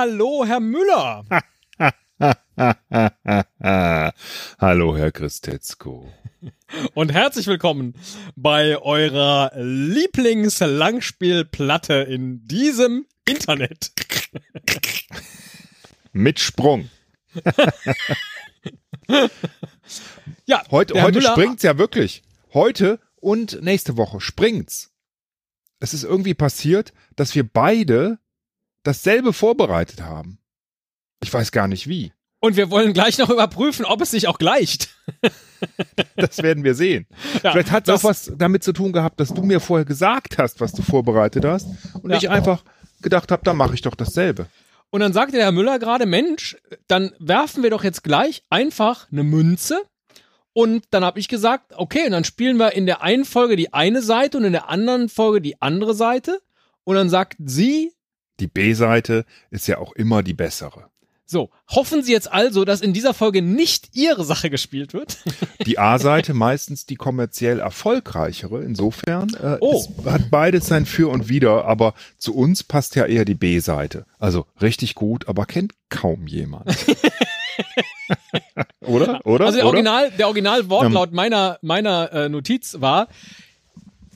Hallo, 0.00 0.44
Herr 0.46 0.60
Müller. 0.60 1.24
Hallo, 4.60 4.96
Herr 4.96 5.10
Christetzko. 5.10 6.12
Und 6.94 7.12
herzlich 7.12 7.48
willkommen 7.48 7.94
bei 8.36 8.78
eurer 8.78 9.50
Lieblingslangspielplatte 9.56 11.94
in 11.94 12.44
diesem 12.44 13.06
Internet. 13.28 13.90
Mit 16.12 16.38
Sprung. 16.38 16.90
ja, 20.46 20.62
heute, 20.70 21.02
heute 21.02 21.22
springt's 21.22 21.64
ja 21.64 21.76
wirklich. 21.76 22.22
Heute 22.54 23.00
und 23.16 23.60
nächste 23.62 23.96
Woche 23.96 24.20
springt's. 24.20 24.92
Es 25.80 25.92
ist 25.92 26.04
irgendwie 26.04 26.34
passiert, 26.34 26.92
dass 27.16 27.34
wir 27.34 27.42
beide 27.42 28.20
dasselbe 28.88 29.34
vorbereitet 29.34 30.00
haben. 30.00 30.38
Ich 31.22 31.32
weiß 31.32 31.52
gar 31.52 31.68
nicht 31.68 31.88
wie. 31.88 32.12
Und 32.40 32.56
wir 32.56 32.70
wollen 32.70 32.94
gleich 32.94 33.18
noch 33.18 33.28
überprüfen, 33.28 33.84
ob 33.84 34.00
es 34.00 34.12
sich 34.12 34.28
auch 34.28 34.38
gleicht. 34.38 34.88
das 36.16 36.38
werden 36.38 36.64
wir 36.64 36.74
sehen. 36.74 37.06
Ja, 37.42 37.52
Vielleicht 37.52 37.70
hat 37.70 37.86
es 37.88 37.94
auch 37.94 38.08
was 38.08 38.32
damit 38.36 38.62
zu 38.62 38.72
tun 38.72 38.92
gehabt, 38.92 39.20
dass 39.20 39.34
du 39.34 39.42
mir 39.42 39.60
vorher 39.60 39.84
gesagt 39.84 40.38
hast, 40.38 40.60
was 40.60 40.72
du 40.72 40.82
vorbereitet 40.82 41.44
hast 41.44 41.66
und 42.00 42.10
ja. 42.10 42.16
ich 42.16 42.30
einfach 42.30 42.62
gedacht 43.02 43.30
habe, 43.30 43.42
dann 43.44 43.56
mache 43.56 43.74
ich 43.74 43.82
doch 43.82 43.94
dasselbe. 43.94 44.46
Und 44.90 45.00
dann 45.00 45.12
sagte 45.12 45.32
der 45.32 45.44
Herr 45.44 45.52
Müller 45.52 45.78
gerade, 45.78 46.06
Mensch, 46.06 46.56
dann 46.86 47.12
werfen 47.18 47.62
wir 47.62 47.70
doch 47.70 47.84
jetzt 47.84 48.04
gleich 48.04 48.42
einfach 48.48 49.06
eine 49.12 49.22
Münze. 49.22 49.82
Und 50.54 50.84
dann 50.90 51.04
habe 51.04 51.20
ich 51.20 51.28
gesagt, 51.28 51.74
okay, 51.76 52.06
und 52.06 52.12
dann 52.12 52.24
spielen 52.24 52.56
wir 52.56 52.72
in 52.72 52.86
der 52.86 53.02
einen 53.02 53.26
Folge 53.26 53.56
die 53.56 53.74
eine 53.74 54.00
Seite 54.00 54.38
und 54.38 54.44
in 54.44 54.52
der 54.52 54.70
anderen 54.70 55.08
Folge 55.08 55.42
die 55.42 55.60
andere 55.60 55.92
Seite. 55.92 56.40
Und 56.84 56.94
dann 56.96 57.10
sagt 57.10 57.36
sie, 57.44 57.92
die 58.40 58.46
B-Seite 58.46 59.24
ist 59.50 59.66
ja 59.66 59.78
auch 59.78 59.92
immer 59.92 60.22
die 60.22 60.34
bessere. 60.34 60.90
So, 61.30 61.50
hoffen 61.68 62.02
Sie 62.02 62.12
jetzt 62.12 62.32
also, 62.32 62.64
dass 62.64 62.80
in 62.80 62.94
dieser 62.94 63.12
Folge 63.12 63.42
nicht 63.42 63.90
Ihre 63.94 64.24
Sache 64.24 64.48
gespielt 64.48 64.94
wird? 64.94 65.18
Die 65.66 65.78
A-Seite 65.78 66.32
meistens 66.32 66.86
die 66.86 66.94
kommerziell 66.94 67.60
erfolgreichere. 67.60 68.62
Insofern 68.62 69.34
äh, 69.34 69.58
oh. 69.60 69.86
hat 70.06 70.30
beides 70.30 70.68
sein 70.68 70.86
Für 70.86 71.10
und 71.10 71.28
Wider, 71.28 71.66
aber 71.66 71.92
zu 72.16 72.34
uns 72.34 72.62
passt 72.62 72.96
ja 72.96 73.04
eher 73.04 73.26
die 73.26 73.34
B-Seite. 73.34 74.06
Also 74.18 74.46
richtig 74.62 74.94
gut, 74.94 75.28
aber 75.28 75.44
kennt 75.44 75.74
kaum 75.90 76.26
jemand. 76.26 76.74
oder? 78.80 79.26
Oder? 79.26 79.44
Also 79.44 79.58
der? 79.58 79.66
Original, 79.66 80.10
der 80.12 80.28
Originalwortlaut 80.28 81.10
ähm. 81.10 81.16
meiner 81.16 81.58
meiner 81.60 82.10
äh, 82.12 82.28
Notiz 82.30 82.76
war: 82.80 83.08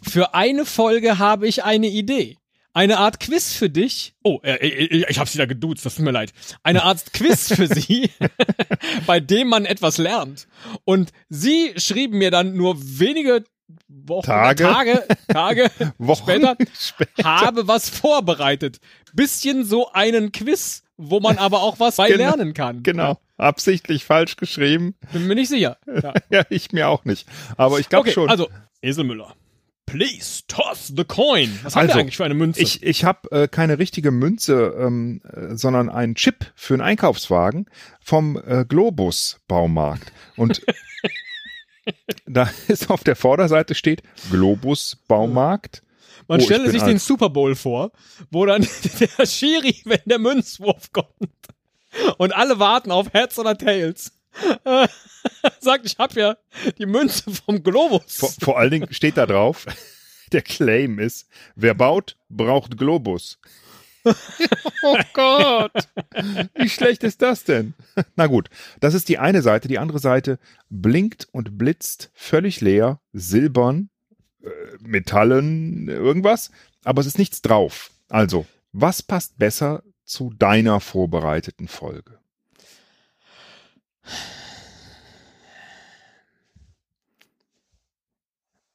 Für 0.01 0.33
eine 0.35 0.65
Folge 0.65 1.19
habe 1.19 1.47
ich 1.47 1.65
eine 1.65 1.89
Idee 1.89 2.39
eine 2.75 2.99
Art 2.99 3.21
Quiz 3.21 3.55
für 3.55 3.69
dich. 3.69 4.15
Oh, 4.23 4.41
äh, 4.43 4.55
äh, 4.55 5.05
ich 5.09 5.19
habe 5.19 5.29
sie 5.29 5.39
da 5.39 5.47
geduzt, 5.47 5.85
das 5.85 5.97
tut 5.97 6.05
mir 6.05 6.11
leid. 6.11 6.33
Eine 6.63 6.83
Art 6.85 7.13
Quiz 7.13 7.55
für 7.55 7.67
sie, 7.67 8.11
bei 9.07 9.21
dem 9.21 9.49
man 9.49 9.65
etwas 9.65 9.99
lernt. 9.99 10.47
Und 10.85 11.13
sie 11.29 11.73
schrieben 11.77 12.19
mir 12.19 12.31
dann 12.31 12.57
nur 12.57 12.77
wenige 12.79 13.45
Wochen, 13.89 14.27
Tage, 14.27 14.65
Tage, 14.65 15.07
Tage 15.29 15.71
Wochen 15.99 16.23
später, 16.25 16.57
später, 16.79 17.25
habe 17.25 17.69
was 17.69 17.89
vorbereitet. 17.89 18.79
Bisschen 19.13 19.65
so 19.65 19.91
einen 19.93 20.33
Quiz, 20.33 20.83
wo 20.97 21.21
man 21.21 21.39
aber 21.39 21.63
auch 21.63 21.79
was 21.81 21.97
bei 21.97 22.09
genau, 22.09 22.19
lernen 22.25 22.55
kann. 22.55 22.83
Genau. 22.83 23.19
Absichtlich 23.37 24.05
falsch 24.05 24.37
geschrieben. 24.37 24.95
Bin 25.13 25.27
mir 25.27 25.35
nicht 25.35 25.49
sicher. 25.49 25.79
Ja, 25.87 26.15
ja 26.31 26.43
ich 26.49 26.73
mir 26.73 26.89
auch 26.89 27.05
nicht. 27.05 27.27
Aber 27.57 27.81
ich 27.81 27.89
glaube 27.89 28.09
okay, 28.09 28.13
schon. 28.13 28.29
Also, 28.29 28.49
Eselmüller. 28.83 29.35
Please 29.87 30.43
toss 30.49 30.93
the 30.97 31.05
coin. 31.05 31.59
Was 31.63 31.75
haben 31.75 31.83
also, 31.83 31.95
wir 31.95 32.01
eigentlich 32.01 32.17
für 32.17 32.25
eine 32.25 32.35
Münze? 32.35 32.63
Ich, 32.63 32.83
ich 32.83 33.05
habe 33.05 33.31
äh, 33.31 33.49
keine 33.49 33.79
richtige 33.79 34.11
Münze, 34.11 34.75
ähm, 34.79 35.21
äh, 35.25 35.57
sondern 35.57 35.91
einen 35.91 36.15
Chip 36.15 36.53
für 36.55 36.75
einen 36.75 36.83
Einkaufswagen 36.83 37.67
vom 38.01 38.41
äh, 38.47 38.65
Globus 38.65 39.41
Baumarkt. 39.49 40.13
Und 40.37 40.63
da 42.27 42.51
ist 42.69 42.91
auf 42.91 43.05
der 43.05 43.17
Vorderseite 43.17 43.75
steht 43.75 44.03
Globus 44.31 44.97
Baumarkt. 45.09 45.83
Man 46.29 46.41
oh, 46.41 46.45
stelle 46.45 46.71
sich 46.71 46.83
den 46.83 46.99
Super 46.99 47.31
Bowl 47.31 47.55
vor, 47.55 47.91
wo 48.31 48.47
dann 48.47 48.67
der 49.19 49.27
Schiri, 49.27 49.83
wenn 49.85 50.01
der 50.07 50.19
Münzwurf 50.19 50.93
kommt 50.93 51.19
und 52.19 52.35
alle 52.35 52.59
warten 52.59 52.91
auf 52.91 53.13
Heads 53.13 53.39
oder 53.39 53.57
Tails. 53.57 54.13
sagt, 55.61 55.87
ich 55.87 55.99
habe 55.99 56.21
ja 56.21 56.37
die 56.79 56.87
Münze 56.87 57.31
vom 57.31 57.63
Globus. 57.63 58.17
Vor, 58.17 58.31
vor 58.41 58.59
allen 58.59 58.71
Dingen 58.71 58.93
steht 58.93 59.17
da 59.17 59.27
drauf, 59.27 59.67
der 60.33 60.43
Claim 60.43 60.99
ist, 60.99 61.29
wer 61.55 61.75
baut, 61.75 62.17
braucht 62.29 62.77
Globus. 62.77 63.39
oh 64.83 64.99
Gott, 65.13 65.89
wie 66.55 66.69
schlecht 66.69 67.05
ist 67.05 67.23
das 67.23 67.45
denn? 67.45 67.75
Na 68.17 68.27
gut, 68.27 68.49
das 68.81 68.95
ist 68.95 69.09
die 69.09 69.19
eine 69.19 69.43
Seite. 69.43 69.69
Die 69.69 69.79
andere 69.79 70.01
Seite 70.01 70.41
blinkt 70.71 71.29
und 71.31 71.57
blitzt 71.57 72.11
völlig 72.13 72.61
leer, 72.61 73.01
silbern, 73.13 73.91
äh, 74.43 74.49
Metallen, 74.81 75.87
irgendwas, 75.87 76.51
aber 76.83 77.01
es 77.01 77.07
ist 77.07 77.19
nichts 77.19 77.43
drauf. 77.43 77.91
Also, 78.09 78.45
was 78.73 79.03
passt 79.03 79.39
besser 79.39 79.85
zu 80.05 80.33
deiner 80.37 80.81
vorbereiteten 80.81 81.69
Folge? 81.69 82.19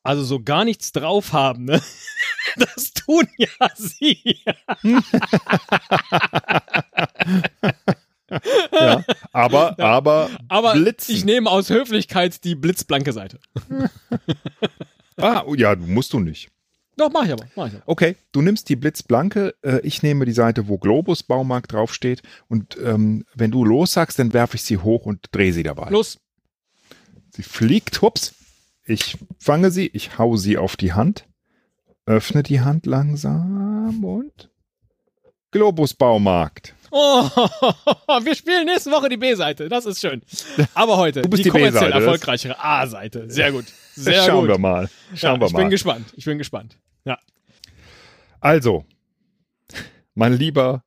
Also 0.04 0.24
so 0.24 0.42
gar 0.42 0.64
nichts 0.64 0.94
drauf 0.94 1.34
haben, 1.34 1.66
ne? 1.66 1.82
Das 2.56 2.94
tun 2.94 3.28
ja 3.38 3.70
sie. 3.76 4.40
ja, 8.72 9.04
aber, 9.32 9.76
ja. 9.78 9.86
aber, 9.86 10.30
aber 10.48 10.74
blitzen. 10.74 11.14
ich 11.14 11.24
nehme 11.24 11.52
aus 11.52 11.70
Höflichkeit 11.70 12.44
die 12.46 12.56
blitzblanke 12.56 13.14
Seite. 13.14 13.40
ah, 15.18 15.44
ja, 15.56 15.76
musst 15.76 16.14
du 16.14 16.20
nicht. 16.20 16.50
Doch, 16.97 17.12
mach 17.12 17.25
ich 17.25 17.31
aber. 17.31 17.46
Mach 17.56 17.68
ich 17.68 17.75
aber. 17.75 17.84
Okay, 17.85 18.16
du 18.31 18.41
nimmst 18.41 18.69
die 18.69 18.75
blitzblanke, 18.75 19.53
äh, 19.62 19.80
ich 19.81 20.03
nehme 20.03 20.25
die 20.25 20.34
Seite, 20.34 20.68
wo 20.68 20.78
Globus 20.78 21.24
Baumarkt 21.24 21.72
draufsteht 21.72 22.24
und 22.47 22.78
ähm, 22.84 23.24
wenn 23.35 23.52
du 23.52 23.63
los 23.63 23.94
sagst, 23.94 24.19
dann 24.19 24.34
werfe 24.34 24.56
ich 24.56 24.63
sie 24.63 24.78
hoch 24.78 25.06
und 25.06 25.28
drehe 25.31 25.53
sie 25.53 25.63
dabei. 25.63 25.90
Los. 25.90 26.19
Sie 27.30 27.44
fliegt, 27.44 28.02
hups. 28.02 28.34
Ich 28.84 29.18
fange 29.38 29.69
sie, 29.69 29.88
ich 29.94 30.18
hau 30.18 30.38
sie 30.38 30.57
auf 30.57 30.75
die 30.75 30.94
Hand, 30.94 31.28
öffne 32.06 32.41
die 32.41 32.62
Hand 32.62 32.86
langsam 32.86 34.03
und 34.03 34.50
Globus 35.52 35.94
Baumarkt. 35.94 36.74
Oh, 36.90 37.24
wir 38.24 38.36
spielen 38.36 38.66
nächste 38.66 38.91
Woche 38.91 39.09
die 39.09 39.18
B-Seite. 39.18 39.69
Das 39.69 39.86
ist 39.86 40.00
schön. 40.00 40.22
Aber 40.74 40.97
heute 40.97 41.22
die, 41.22 41.44
die 41.44 41.50
kommerziell 41.50 41.91
erfolgreichere 41.91 42.63
A-Seite. 42.63 43.30
Sehr 43.30 43.52
gut. 43.52 43.66
Sehr 43.97 44.24
Schauen 44.25 44.41
gut. 44.41 44.50
wir 44.50 44.58
mal. 44.59 44.90
Schauen 45.16 45.35
ja, 45.35 45.40
wir 45.41 45.47
ich 45.47 45.53
mal. 45.53 45.59
bin 45.59 45.69
gespannt. 45.69 46.13
Ich 46.16 46.25
bin 46.25 46.38
gespannt. 46.38 46.78
Ja. 47.06 47.18
Also, 48.40 48.85
mein 50.13 50.34
lieber 50.34 50.84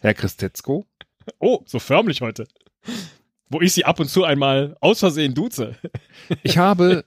Herr 0.00 0.14
Christetzko. 0.14 0.84
Oh, 1.38 1.60
so 1.66 1.78
förmlich 1.78 2.20
heute. 2.20 2.46
Wo 3.48 3.60
ich 3.60 3.72
sie 3.72 3.84
ab 3.84 4.00
und 4.00 4.08
zu 4.08 4.24
einmal 4.24 4.76
aus 4.80 5.00
Versehen 5.00 5.34
duze. 5.34 5.76
Ich 6.42 6.58
habe 6.58 7.04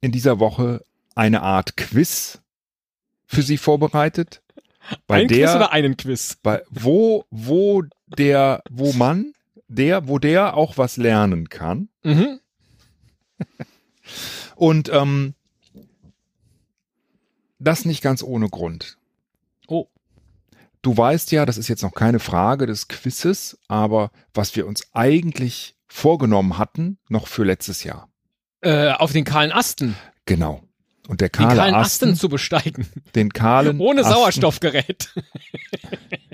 in 0.00 0.12
dieser 0.12 0.38
Woche 0.40 0.82
eine 1.14 1.42
Art 1.42 1.76
Quiz 1.76 2.40
für 3.26 3.42
Sie 3.42 3.58
vorbereitet. 3.58 4.42
Bei 5.06 5.22
Ein 5.22 5.28
der, 5.28 5.46
Quiz 5.46 5.56
oder 5.56 5.72
einen 5.72 5.96
Quiz? 5.96 6.36
Bei, 6.42 6.62
wo, 6.70 7.24
wo 7.30 7.82
der, 8.18 8.62
wo 8.70 8.92
man, 8.92 9.32
der, 9.68 10.08
wo 10.08 10.18
der 10.18 10.56
auch 10.56 10.76
was 10.76 10.96
lernen 10.96 11.48
kann. 11.48 11.88
Mhm. 12.02 12.40
Und 14.56 14.90
ähm, 14.92 15.34
das 17.58 17.84
nicht 17.84 18.02
ganz 18.02 18.22
ohne 18.22 18.48
Grund. 18.48 18.98
Oh. 19.68 19.86
Du 20.82 20.96
weißt 20.96 21.30
ja, 21.30 21.46
das 21.46 21.58
ist 21.58 21.68
jetzt 21.68 21.82
noch 21.82 21.94
keine 21.94 22.18
Frage 22.18 22.66
des 22.66 22.88
Quizzes, 22.88 23.58
aber 23.68 24.10
was 24.34 24.56
wir 24.56 24.66
uns 24.66 24.88
eigentlich 24.92 25.76
vorgenommen 25.86 26.58
hatten, 26.58 26.98
noch 27.08 27.28
für 27.28 27.44
letztes 27.44 27.84
Jahr. 27.84 28.08
Äh, 28.62 28.90
auf 28.92 29.12
den 29.12 29.24
kahlen 29.24 29.52
Asten. 29.52 29.96
Genau. 30.26 30.62
Und 31.08 31.20
der 31.20 31.30
kahle 31.30 31.50
den 31.50 31.58
kahlen 31.58 31.74
Asten, 31.74 32.06
Asten 32.06 32.16
zu 32.16 32.28
besteigen. 32.28 32.86
Den 33.14 33.32
kahlen 33.32 33.80
Ohne 33.80 34.00
Asten. 34.00 34.10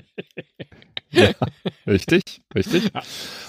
Ja, 1.11 1.31
richtig, 1.87 2.41
richtig. 2.55 2.91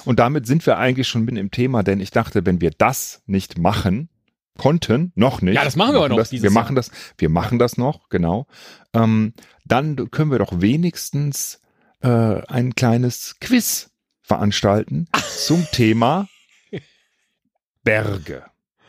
Und 0.04 0.18
damit 0.18 0.46
sind 0.46 0.64
wir 0.66 0.78
eigentlich 0.78 1.08
schon 1.08 1.24
mitten 1.24 1.36
im 1.36 1.50
Thema, 1.50 1.82
denn 1.82 2.00
ich 2.00 2.10
dachte, 2.10 2.46
wenn 2.46 2.60
wir 2.60 2.70
das 2.70 3.22
nicht 3.26 3.58
machen, 3.58 4.08
konnten, 4.58 5.12
noch 5.14 5.40
nicht. 5.40 5.54
Ja, 5.54 5.64
das 5.64 5.76
machen 5.76 5.90
wir, 5.90 6.00
wir 6.00 6.04
aber 6.04 6.08
noch. 6.10 6.16
Das, 6.18 6.32
wir 6.32 6.50
machen 6.50 6.76
Jahr. 6.76 6.84
das, 6.84 6.90
wir 7.16 7.30
machen 7.30 7.58
das 7.58 7.78
noch, 7.78 8.08
genau. 8.10 8.46
Ähm, 8.92 9.32
dann 9.64 10.10
können 10.10 10.30
wir 10.30 10.38
doch 10.38 10.60
wenigstens 10.60 11.60
äh, 12.02 12.08
ein 12.08 12.74
kleines 12.74 13.36
Quiz 13.40 13.90
veranstalten 14.22 15.08
zum 15.38 15.66
Thema 15.72 16.28
Berge. 17.82 18.44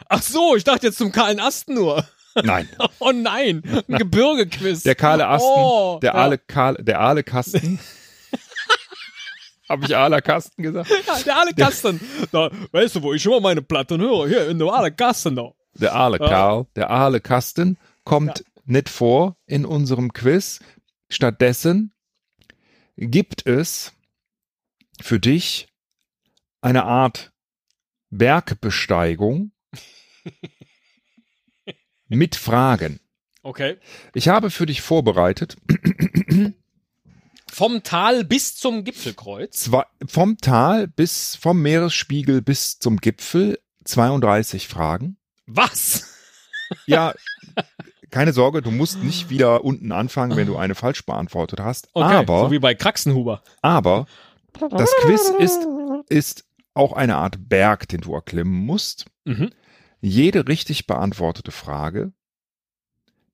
Ach 0.10 0.22
so, 0.22 0.56
ich 0.58 0.66
dachte 0.66 0.88
jetzt 0.88 0.98
zum 0.98 1.12
kahlen 1.12 1.40
Ast 1.40 1.70
nur. 1.70 2.06
Nein. 2.44 2.68
Oh 3.00 3.12
nein, 3.12 3.64
ein 3.88 3.98
Gebirgequiz. 3.98 4.84
Der 4.84 4.96
kahle 4.96 5.28
Asten, 5.28 5.48
Oh, 5.50 6.00
der 6.02 6.14
ja. 6.14 6.20
aale 6.20 6.40
der 6.80 7.00
aale 7.00 7.24
Kasten. 7.24 7.80
Habe 9.72 9.86
ich 9.86 9.96
aaler 9.96 10.22
Kasten 10.22 10.64
gesagt? 10.64 10.90
Ja, 11.08 11.20
der 11.24 11.38
alle 11.38 11.54
Kasten. 11.54 12.02
Da, 12.34 12.52
weißt 12.74 12.96
du, 12.96 13.04
wo 13.04 13.14
ich 13.14 13.26
immer 13.26 13.40
meine 13.40 13.62
Platten 13.62 14.02
höre? 14.02 14.28
Hier, 14.28 14.50
in 14.50 14.60
der 14.60 14.68
alle 14.68 14.92
Kasten 14.92 15.36
da. 15.38 15.54
Der 15.76 15.96
aale 15.96 16.18
Ja. 16.20 16.28
Karl, 16.28 16.66
der 16.76 16.90
aale 16.90 17.22
Kasten 17.22 17.78
kommt 18.04 18.44
nicht 18.66 18.90
vor 18.90 19.38
in 19.46 19.66
unserem 19.66 20.12
Quiz. 20.12 20.60
Stattdessen 21.10 21.94
gibt 22.98 23.48
es 23.48 23.94
für 25.02 25.22
dich 25.22 25.70
eine 26.60 26.84
Art 26.84 27.32
Bergbesteigung 28.10 29.54
mit 32.10 32.36
Fragen. 32.36 33.00
Okay. 33.42 33.78
Ich 34.14 34.28
habe 34.28 34.52
für 34.52 34.66
dich 34.66 34.82
vorbereitet 34.82 35.56
Vom 37.52 37.84
Tal 37.84 38.24
bis 38.24 38.56
zum 38.56 38.86
Gipfelkreuz. 38.86 39.64
zwei, 39.64 39.84
vom 40.08 40.38
Tal 40.38 40.88
bis 40.88 41.36
vom 41.36 41.62
Meeresspiegel 41.62 42.42
bis 42.42 42.80
zum 42.80 42.96
Gipfel 42.96 43.60
32 43.84 44.70
Fragen. 44.70 45.18
Was? 45.48 46.08
Ja, 46.86 47.14
keine 48.10 48.32
Sorge, 48.32 48.62
du 48.62 48.72
musst 48.72 49.04
nicht 49.04 49.30
wieder 49.30 49.66
unten 49.66 49.92
anfangen, 49.92 50.38
wenn 50.38 50.48
du 50.48 50.56
eine 50.56 50.76
falsch 50.76 51.06
beantwortet 51.06 51.60
hast. 51.60 51.90
Okay, 51.94 52.16
aber, 52.16 52.40
so 52.40 52.52
wie 52.52 52.60
bei 52.60 52.74
Kraxenhuber. 52.74 53.44
aber 53.62 54.06
das 54.70 54.90
Quiz 55.02 55.30
ist, 55.38 55.68
ist 56.08 56.46
auch 56.74 56.94
eine 56.94 57.18
Art 57.18 57.50
Berg, 57.50 57.90
den 57.90 58.00
du 58.00 58.14
erklimmen 58.14 58.66
musst. 58.66 59.08
Mhm. 59.26 59.52
Jede 60.00 60.48
richtig 60.48 60.88
beantwortete 60.88 61.52
Frage 61.52 62.14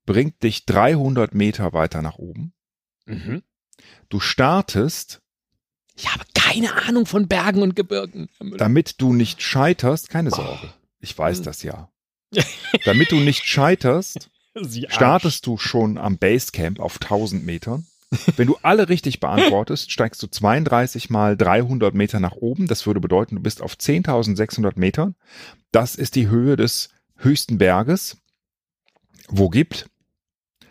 bringt 0.07 0.41
dich 0.41 0.65
300 0.65 1.35
Meter 1.35 1.73
weiter 1.73 2.01
nach 2.01 2.17
oben. 2.17 2.53
Mhm. 3.05 3.43
Du 4.09 4.19
startest, 4.19 5.21
Ich 5.95 6.11
habe 6.13 6.23
keine 6.33 6.73
Ahnung 6.87 7.05
von 7.05 7.27
Bergen 7.27 7.61
und 7.61 7.75
Gebirgen. 7.75 8.29
Damit 8.57 9.01
du 9.01 9.13
nicht 9.13 9.41
scheiterst, 9.41 10.09
keine 10.09 10.31
Sorge. 10.31 10.73
Ich 10.99 11.17
weiß 11.17 11.41
das 11.41 11.63
ja. 11.63 11.89
Damit 12.85 13.11
du 13.11 13.17
nicht 13.17 13.45
scheiterst, 13.45 14.29
startest 14.89 15.45
du 15.45 15.57
schon 15.57 15.97
am 15.97 16.17
Basecamp 16.17 16.79
auf 16.79 16.99
1000 17.01 17.45
Metern. 17.45 17.85
Wenn 18.37 18.47
du 18.47 18.57
alle 18.61 18.87
richtig 18.87 19.19
beantwortest, 19.19 19.91
steigst 19.91 20.23
du 20.23 20.27
32 20.27 21.09
mal 21.09 21.35
300 21.35 21.93
Meter 21.93 22.19
nach 22.19 22.33
oben. 22.33 22.67
Das 22.67 22.85
würde 22.87 23.01
bedeuten, 23.01 23.35
du 23.35 23.41
bist 23.41 23.61
auf 23.61 23.73
10.600 23.73 24.79
Metern. 24.79 25.15
Das 25.71 25.95
ist 25.95 26.15
die 26.15 26.29
Höhe 26.29 26.55
des 26.55 26.89
höchsten 27.17 27.57
Berges. 27.57 28.17
Wo 29.27 29.49
gibt? 29.49 29.89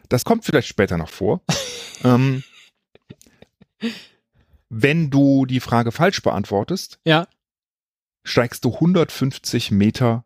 Das 0.09 0.25
kommt 0.25 0.45
vielleicht 0.45 0.69
später 0.69 0.97
noch 0.97 1.11
vor. 1.11 1.43
ähm, 2.05 2.43
wenn 4.69 5.11
du 5.11 5.47
die 5.47 5.61
Frage 5.61 5.93
falsch 5.93 6.23
beantwortest, 6.23 6.99
Ja. 7.05 7.29
steigst 8.25 8.65
du 8.65 8.75
150 8.75 9.71
Meter 9.71 10.25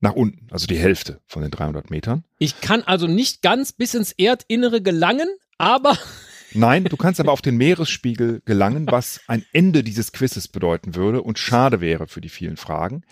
nach 0.00 0.12
unten, 0.12 0.46
also 0.52 0.66
die 0.66 0.78
Hälfte 0.78 1.20
von 1.26 1.42
den 1.42 1.50
300 1.50 1.90
Metern. 1.90 2.24
Ich 2.38 2.60
kann 2.60 2.82
also 2.82 3.06
nicht 3.06 3.40
ganz 3.42 3.72
bis 3.72 3.94
ins 3.94 4.12
Erdinnere 4.12 4.82
gelangen, 4.82 5.28
aber 5.58 5.96
Nein, 6.52 6.84
du 6.84 6.96
kannst 6.96 7.18
aber 7.20 7.32
auf 7.32 7.42
den 7.42 7.56
Meeresspiegel 7.56 8.40
gelangen, 8.44 8.86
was 8.90 9.20
ein 9.26 9.44
Ende 9.52 9.82
dieses 9.82 10.12
Quizzes 10.12 10.48
bedeuten 10.48 10.94
würde 10.94 11.22
und 11.22 11.38
schade 11.38 11.80
wäre 11.80 12.06
für 12.06 12.20
die 12.20 12.28
vielen 12.28 12.56
Fragen. 12.56 13.04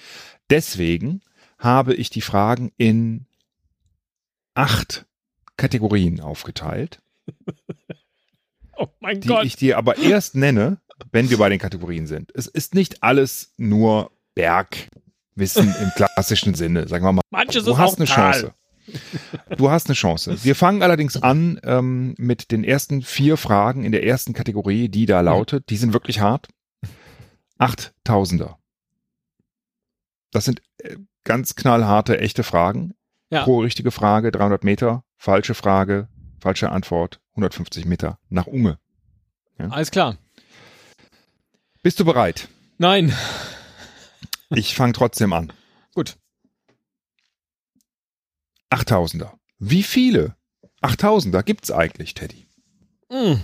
Deswegen 0.50 1.20
habe 1.58 1.94
ich 1.94 2.10
die 2.10 2.20
Fragen 2.20 2.70
in 2.76 3.26
acht 4.54 5.06
Kategorien 5.56 6.20
aufgeteilt, 6.20 7.00
oh 8.76 8.86
mein 9.00 9.20
die 9.20 9.28
Gott. 9.28 9.44
ich 9.44 9.56
dir 9.56 9.78
aber 9.78 9.98
erst 9.98 10.34
nenne, 10.34 10.78
wenn 11.12 11.30
wir 11.30 11.38
bei 11.38 11.48
den 11.48 11.58
Kategorien 11.58 12.06
sind. 12.06 12.30
Es 12.34 12.46
ist 12.46 12.74
nicht 12.74 13.02
alles 13.02 13.52
nur 13.56 14.10
Bergwissen 14.34 15.74
im 15.82 15.90
klassischen 15.96 16.54
Sinne, 16.54 16.88
sagen 16.88 17.04
wir 17.04 17.12
mal. 17.12 17.22
Manches 17.30 17.64
Du 17.64 17.78
hast 17.78 17.98
eine 17.98 18.06
Tal. 18.06 18.32
Chance. 18.32 18.54
Du 19.56 19.70
hast 19.70 19.86
eine 19.88 19.94
Chance. 19.94 20.44
Wir 20.44 20.54
fangen 20.54 20.82
allerdings 20.82 21.16
an 21.22 21.58
ähm, 21.64 22.14
mit 22.18 22.50
den 22.50 22.64
ersten 22.64 23.00
vier 23.02 23.36
Fragen 23.36 23.82
in 23.84 23.92
der 23.92 24.04
ersten 24.04 24.34
Kategorie, 24.34 24.88
die 24.88 25.02
Mhm. 25.02 25.06
da 25.06 25.20
lautet. 25.22 25.70
Die 25.70 25.76
sind 25.76 25.92
wirklich 25.94 26.20
hart. 26.20 26.48
Achttausender. 27.58 28.58
Das 30.32 30.44
sind 30.44 30.60
äh, 30.78 30.96
ganz 31.24 31.54
knallharte, 31.54 32.18
echte 32.18 32.42
Fragen. 32.42 32.94
Ja. 33.30 33.44
Pro 33.44 33.60
richtige 33.60 33.90
Frage 33.90 34.30
300 34.30 34.64
Meter, 34.64 35.02
falsche 35.16 35.54
Frage, 35.54 36.08
falsche 36.44 36.70
Antwort 36.70 37.22
150 37.30 37.86
Meter 37.86 38.18
nach 38.28 38.46
Unge. 38.46 38.78
Alles 39.56 39.90
klar. 39.90 40.18
Bist 41.82 41.98
du 41.98 42.04
bereit? 42.04 42.48
Nein. 42.78 43.12
Ich 44.50 44.76
fange 44.76 44.92
trotzdem 44.92 45.32
an. 45.32 45.52
Gut. 45.94 46.16
Achttausender. 48.70 49.36
Wie 49.58 49.82
viele 49.82 50.36
Achttausender 50.80 51.42
gibt's 51.42 51.72
eigentlich, 51.72 52.14
Teddy? 52.14 52.46
Mm. 53.10 53.40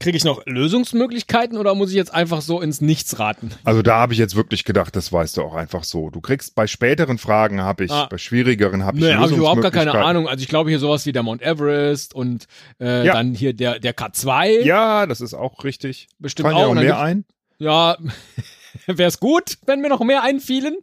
Kriege 0.00 0.16
ich 0.16 0.22
noch 0.22 0.46
Lösungsmöglichkeiten 0.46 1.58
oder 1.58 1.74
muss 1.74 1.90
ich 1.90 1.96
jetzt 1.96 2.14
einfach 2.14 2.40
so 2.40 2.60
ins 2.60 2.80
Nichts 2.80 3.18
raten? 3.18 3.50
Also 3.64 3.82
da 3.82 3.96
habe 3.96 4.12
ich 4.12 4.18
jetzt 4.20 4.36
wirklich 4.36 4.62
gedacht, 4.64 4.94
das 4.94 5.12
weißt 5.12 5.36
du 5.36 5.42
auch 5.42 5.54
einfach 5.54 5.82
so. 5.82 6.08
Du 6.10 6.20
kriegst 6.20 6.54
bei 6.54 6.68
späteren 6.68 7.18
Fragen 7.18 7.60
habe 7.62 7.84
ich, 7.84 7.90
Ah. 7.90 8.06
bei 8.08 8.16
schwierigeren 8.16 8.84
habe 8.84 8.98
ich 8.98 9.04
Nee, 9.04 9.14
habe 9.14 9.32
ich 9.32 9.36
überhaupt 9.36 9.60
gar 9.60 9.72
keine. 9.72 9.92
Ahnung. 9.94 10.28
Also 10.28 10.40
ich 10.42 10.48
glaube 10.48 10.70
hier 10.70 10.78
sowas 10.78 11.04
wie 11.04 11.10
der 11.10 11.24
Mount 11.24 11.42
Everest 11.42 12.14
und 12.14 12.46
äh, 12.80 13.06
Ja. 13.06 13.14
dann 13.14 13.34
hier 13.34 13.54
der, 13.54 13.80
der 13.80 13.92
K2 13.96 14.62
Ja, 14.62 15.04
das 15.06 15.20
ist 15.20 15.34
auch 15.34 15.64
richtig. 15.64 16.06
bestimmt 16.20 16.48
Fallen 16.50 16.56
auch. 16.64 16.70
auch 16.70 16.74
mehr 16.74 17.00
ein? 17.00 17.24
Ja, 17.58 17.96
wäre 18.86 19.08
es 19.08 19.18
gut, 19.18 19.58
wenn 19.66 19.80
mir 19.80 19.88
noch 19.88 20.00
mehr 20.04 20.22
einfielen. 20.22 20.76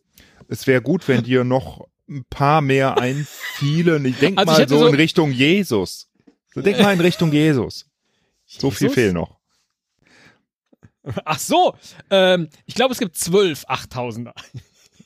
Es 0.50 0.68
wäre 0.68 0.82
gut, 0.82 1.08
wenn 1.08 1.24
dir 1.24 1.46
noch 1.46 1.88
ein 2.10 2.26
paar 2.30 2.60
mehr 2.60 2.98
einfielen. 2.98 4.04
Ich 4.04 4.18
denk 4.20 4.38
Also 4.38 4.52
ich 4.52 4.58
mal 4.58 4.62
hätte 4.62 4.74
so, 4.74 4.80
so- 4.82 4.88
in 4.88 4.96
Richtung 4.96 5.32
Jesus. 5.32 6.10
So, 6.54 6.62
denk 6.62 6.80
mal 6.82 6.94
in 6.94 7.00
Richtung 7.00 7.32
Jesus. 7.32 7.86
So 8.46 8.72
viel 8.72 8.88
Jesus? 8.88 8.96
fehlt 8.96 9.14
noch. 9.14 9.40
Ach 11.24 11.40
so, 11.40 11.76
ähm, 12.10 12.50
ich 12.66 12.76
glaube, 12.76 12.94
es 12.94 13.00
gibt 13.00 13.16
zwölf 13.16 13.64
Achttausender. 13.68 14.34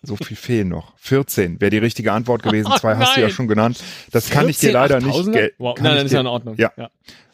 So 0.02 0.16
viel 0.16 0.38
fehlen 0.38 0.70
noch. 0.70 0.98
14 0.98 1.60
wäre 1.60 1.72
die 1.72 1.78
richtige 1.78 2.14
Antwort 2.14 2.42
gewesen. 2.42 2.72
Oh 2.74 2.78
Zwei 2.78 2.96
hast 2.96 3.18
du 3.18 3.22
ja 3.22 3.30
schon 3.30 3.48
genannt. 3.48 3.84
Das 4.12 4.30
kann 4.30 4.48
ich 4.48 4.58
dir 4.58 4.72
14 4.72 4.74
leider 4.74 5.02
nicht 5.02 5.32
gelten. 5.34 5.56
Wow. 5.58 5.78
Nein, 5.80 5.96
nein, 5.96 6.06
ist 6.06 6.12
ja 6.14 6.22
in 6.22 6.28
Ordnung. 6.28 6.56
Ja. 6.58 6.72
ja. 6.78 6.90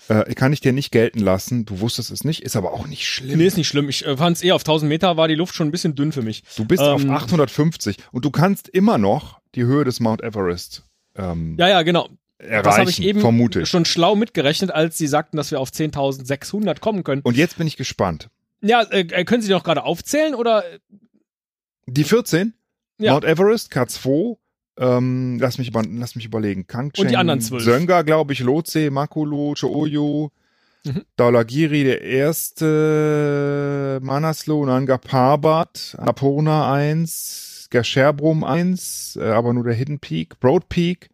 Äh, 0.08 0.34
kann 0.34 0.54
ich 0.54 0.62
dir 0.62 0.74
nicht 0.74 0.92
gelten 0.92 1.20
lassen. 1.20 1.66
Du 1.66 1.80
wusstest 1.80 2.10
es 2.10 2.24
nicht, 2.24 2.42
ist 2.42 2.56
aber 2.56 2.74
auch 2.74 2.88
nicht 2.88 3.08
schlimm. 3.08 3.38
Nee, 3.38 3.46
ist 3.46 3.58
nicht 3.58 3.68
schlimm. 3.68 3.90
Ich 3.90 4.06
äh, 4.06 4.18
fand 4.18 4.38
es 4.38 4.44
eher 4.44 4.56
auf 4.56 4.62
1000 4.62 4.90
Meter 4.90 5.18
war 5.18 5.28
die 5.28 5.36
Luft 5.36 5.54
schon 5.54 5.68
ein 5.68 5.72
bisschen 5.72 5.94
dünn 5.96 6.12
für 6.12 6.22
mich. 6.24 6.44
Du 6.56 6.66
bist 6.66 6.82
auf 6.82 7.04
Ähm, 7.04 7.12
850 7.12 7.98
und 8.12 8.26
du 8.26 8.32
kannst 8.32 8.68
immer 8.70 8.98
noch 8.98 9.40
die 9.54 9.64
Höhe 9.64 9.84
des 9.84 10.00
Mount 10.00 10.24
Everest 10.24 10.84
ähm, 11.16 11.56
Ja, 11.60 11.68
ja, 11.68 11.82
genau. 11.84 12.10
Erreichen, 12.38 12.64
das 12.64 12.78
habe 12.78 12.90
ich 12.90 13.02
eben 13.02 13.22
vermute 13.22 13.66
schon 13.66 13.86
schlau 13.86 14.16
mitgerechnet, 14.16 14.72
als 14.72 14.98
sie 14.98 15.08
sagten, 15.08 15.38
dass 15.38 15.52
wir 15.52 15.60
auf 15.60 15.70
10.600 15.70 16.80
kommen 16.80 17.04
können. 17.04 17.22
Und 17.22 17.38
jetzt 17.38 17.58
bin 17.58 17.68
ich 17.68 17.78
gespannt. 17.78 18.30
Ja, 18.62 18.82
äh, 18.90 19.24
können 19.26 19.42
Sie 19.42 19.48
die 19.48 19.54
noch 19.54 19.64
gerade 19.64 19.84
aufzählen 19.84 20.34
oder? 20.36 20.64
Die 21.88 22.04
14, 22.04 22.54
Ja. 23.00 23.14
Mount 23.14 23.26
Everest, 23.26 23.72
K2, 23.72 24.38
ähm, 24.78 25.38
lass, 25.40 25.58
mich 25.58 25.68
über, 25.68 25.84
lass 25.88 26.16
mich 26.16 26.26
überlegen, 26.26 26.66
Kangcheng, 26.68 27.04
Und 27.06 27.12
die 27.12 27.18
anderen 27.18 27.42
12. 27.42 27.64
Sönga, 27.64 28.02
glaube 28.02 28.34
ich, 28.34 28.40
Lhotse, 28.40 28.90
Makulu, 28.92 29.54
Cho'oyu, 29.54 30.30
Mhm. 30.88 31.02
Dhaulagiri, 31.16 31.84
der 31.84 32.02
erste, 32.76 34.00
Manaslu, 34.04 34.66
Nanga 34.66 34.98
Parbat, 34.98 35.96
Annapurna 35.98 36.72
1, 36.74 37.68
Gasherbrum 37.72 38.44
1, 38.44 39.18
äh, 39.20 39.24
aber 39.26 39.54
nur 39.54 39.64
der 39.64 39.74
Hidden 39.74 40.00
Peak, 40.00 40.40
Broad 40.40 40.70
Peak, 40.70 41.10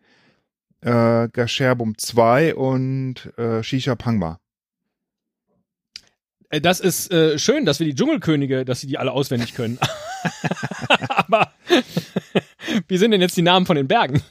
äh, 0.81 1.29
Gasherbrum 1.29 1.97
2 1.97 2.55
und 2.55 3.31
äh, 3.37 3.63
Shisha 3.63 3.95
Pangma. 3.95 4.39
Äh, 6.49 6.61
Das 6.61 6.79
ist 6.79 7.11
äh, 7.11 7.37
schön, 7.39 7.65
dass 7.65 7.79
wir 7.79 7.87
die 7.87 7.95
Dschungelkönige, 7.95 8.65
dass 8.65 8.81
sie 8.81 8.87
die 8.87 8.97
alle 8.97 9.11
auswendig 9.11 9.53
können. 9.53 9.79
Aber 11.09 11.51
wie 12.87 12.97
sind 12.97 13.11
denn 13.11 13.21
jetzt 13.21 13.37
die 13.37 13.41
Namen 13.41 13.65
von 13.65 13.75
den 13.75 13.87
Bergen? 13.87 14.21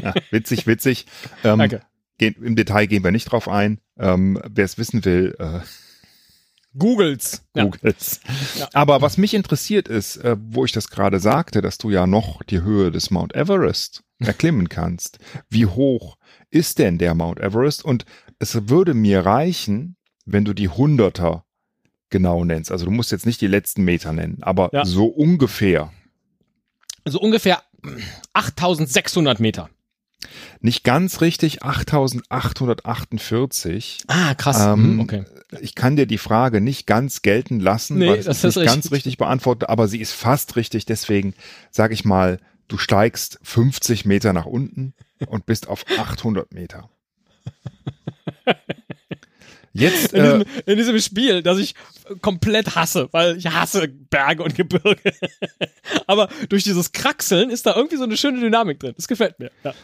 Ja, 0.00 0.14
witzig, 0.30 0.66
witzig. 0.66 1.06
Ähm, 1.42 1.58
Danke. 1.58 1.80
Gehen, 2.18 2.36
Im 2.42 2.54
Detail 2.56 2.86
gehen 2.86 3.02
wir 3.02 3.10
nicht 3.10 3.24
drauf 3.30 3.48
ein. 3.48 3.80
Ähm, 3.98 4.40
Wer 4.48 4.64
es 4.64 4.78
wissen 4.78 5.04
will, 5.04 5.34
äh, 5.38 5.60
Googles. 6.76 7.42
Googles. 7.54 8.20
Ja. 8.58 8.68
Aber 8.72 9.00
was 9.02 9.16
mich 9.16 9.34
interessiert 9.34 9.88
ist, 9.88 10.16
äh, 10.18 10.36
wo 10.40 10.64
ich 10.64 10.72
das 10.72 10.88
gerade 10.88 11.20
sagte, 11.20 11.62
dass 11.62 11.78
du 11.78 11.90
ja 11.90 12.06
noch 12.06 12.42
die 12.42 12.62
Höhe 12.62 12.90
des 12.90 13.10
Mount 13.10 13.34
Everest 13.34 14.02
erklimmen 14.18 14.68
kannst. 14.68 15.18
Wie 15.48 15.66
hoch 15.66 16.16
ist 16.50 16.78
denn 16.78 16.98
der 16.98 17.14
Mount 17.14 17.38
Everest? 17.40 17.84
Und 17.84 18.04
es 18.38 18.68
würde 18.68 18.94
mir 18.94 19.24
reichen, 19.24 19.96
wenn 20.26 20.44
du 20.44 20.52
die 20.52 20.68
Hunderter 20.68 21.44
genau 22.10 22.44
nennst. 22.44 22.70
Also 22.72 22.84
du 22.84 22.90
musst 22.90 23.12
jetzt 23.12 23.26
nicht 23.26 23.40
die 23.40 23.46
letzten 23.46 23.84
Meter 23.84 24.12
nennen, 24.12 24.38
aber 24.42 24.70
Ja. 24.72 24.84
so 24.84 25.06
ungefähr. 25.06 25.92
So 27.04 27.20
ungefähr 27.20 27.62
8600 28.32 29.40
Meter. 29.40 29.68
Nicht 30.60 30.84
ganz 30.84 31.20
richtig, 31.20 31.62
8848. 31.62 34.04
Ah, 34.08 34.34
krass. 34.34 34.58
Ähm, 34.60 34.84
Hm, 34.84 35.00
okay. 35.00 35.24
Ich 35.60 35.74
kann 35.74 35.96
dir 35.96 36.06
die 36.06 36.18
Frage 36.18 36.60
nicht 36.60 36.86
ganz 36.86 37.22
gelten 37.22 37.60
lassen, 37.60 37.98
Nee, 37.98 38.08
weil 38.08 38.18
ist 38.18 38.26
nicht 38.26 38.42
ganz 38.56 38.76
richtig. 38.76 38.92
richtig 38.92 39.18
beantwortet, 39.18 39.68
aber 39.68 39.88
sie 39.88 40.00
ist 40.00 40.12
fast 40.12 40.56
richtig. 40.56 40.86
Deswegen 40.86 41.34
sage 41.70 41.94
ich 41.94 42.04
mal, 42.04 42.38
du 42.68 42.78
steigst 42.78 43.38
50 43.42 44.04
Meter 44.04 44.32
nach 44.32 44.46
unten 44.46 44.94
und 45.26 45.46
bist 45.46 45.68
auf 45.68 45.84
800 45.98 46.52
Meter. 46.52 46.88
Jetzt, 49.76 50.12
In, 50.12 50.20
äh, 50.24 50.38
diesem, 50.38 50.44
in 50.66 50.76
diesem 50.78 51.00
Spiel, 51.00 51.42
das 51.42 51.58
ich 51.58 51.74
komplett 52.20 52.76
hasse, 52.76 53.08
weil 53.10 53.36
ich 53.36 53.46
hasse 53.48 53.88
Berge 53.88 54.44
und 54.44 54.54
Gebirge. 54.54 55.12
Aber 56.06 56.28
durch 56.48 56.62
dieses 56.62 56.92
Kraxeln 56.92 57.50
ist 57.50 57.66
da 57.66 57.74
irgendwie 57.74 57.96
so 57.96 58.04
eine 58.04 58.16
schöne 58.16 58.38
Dynamik 58.40 58.78
drin. 58.78 58.92
Das 58.96 59.08
gefällt 59.08 59.38
mir. 59.40 59.50
Ja. 59.64 59.74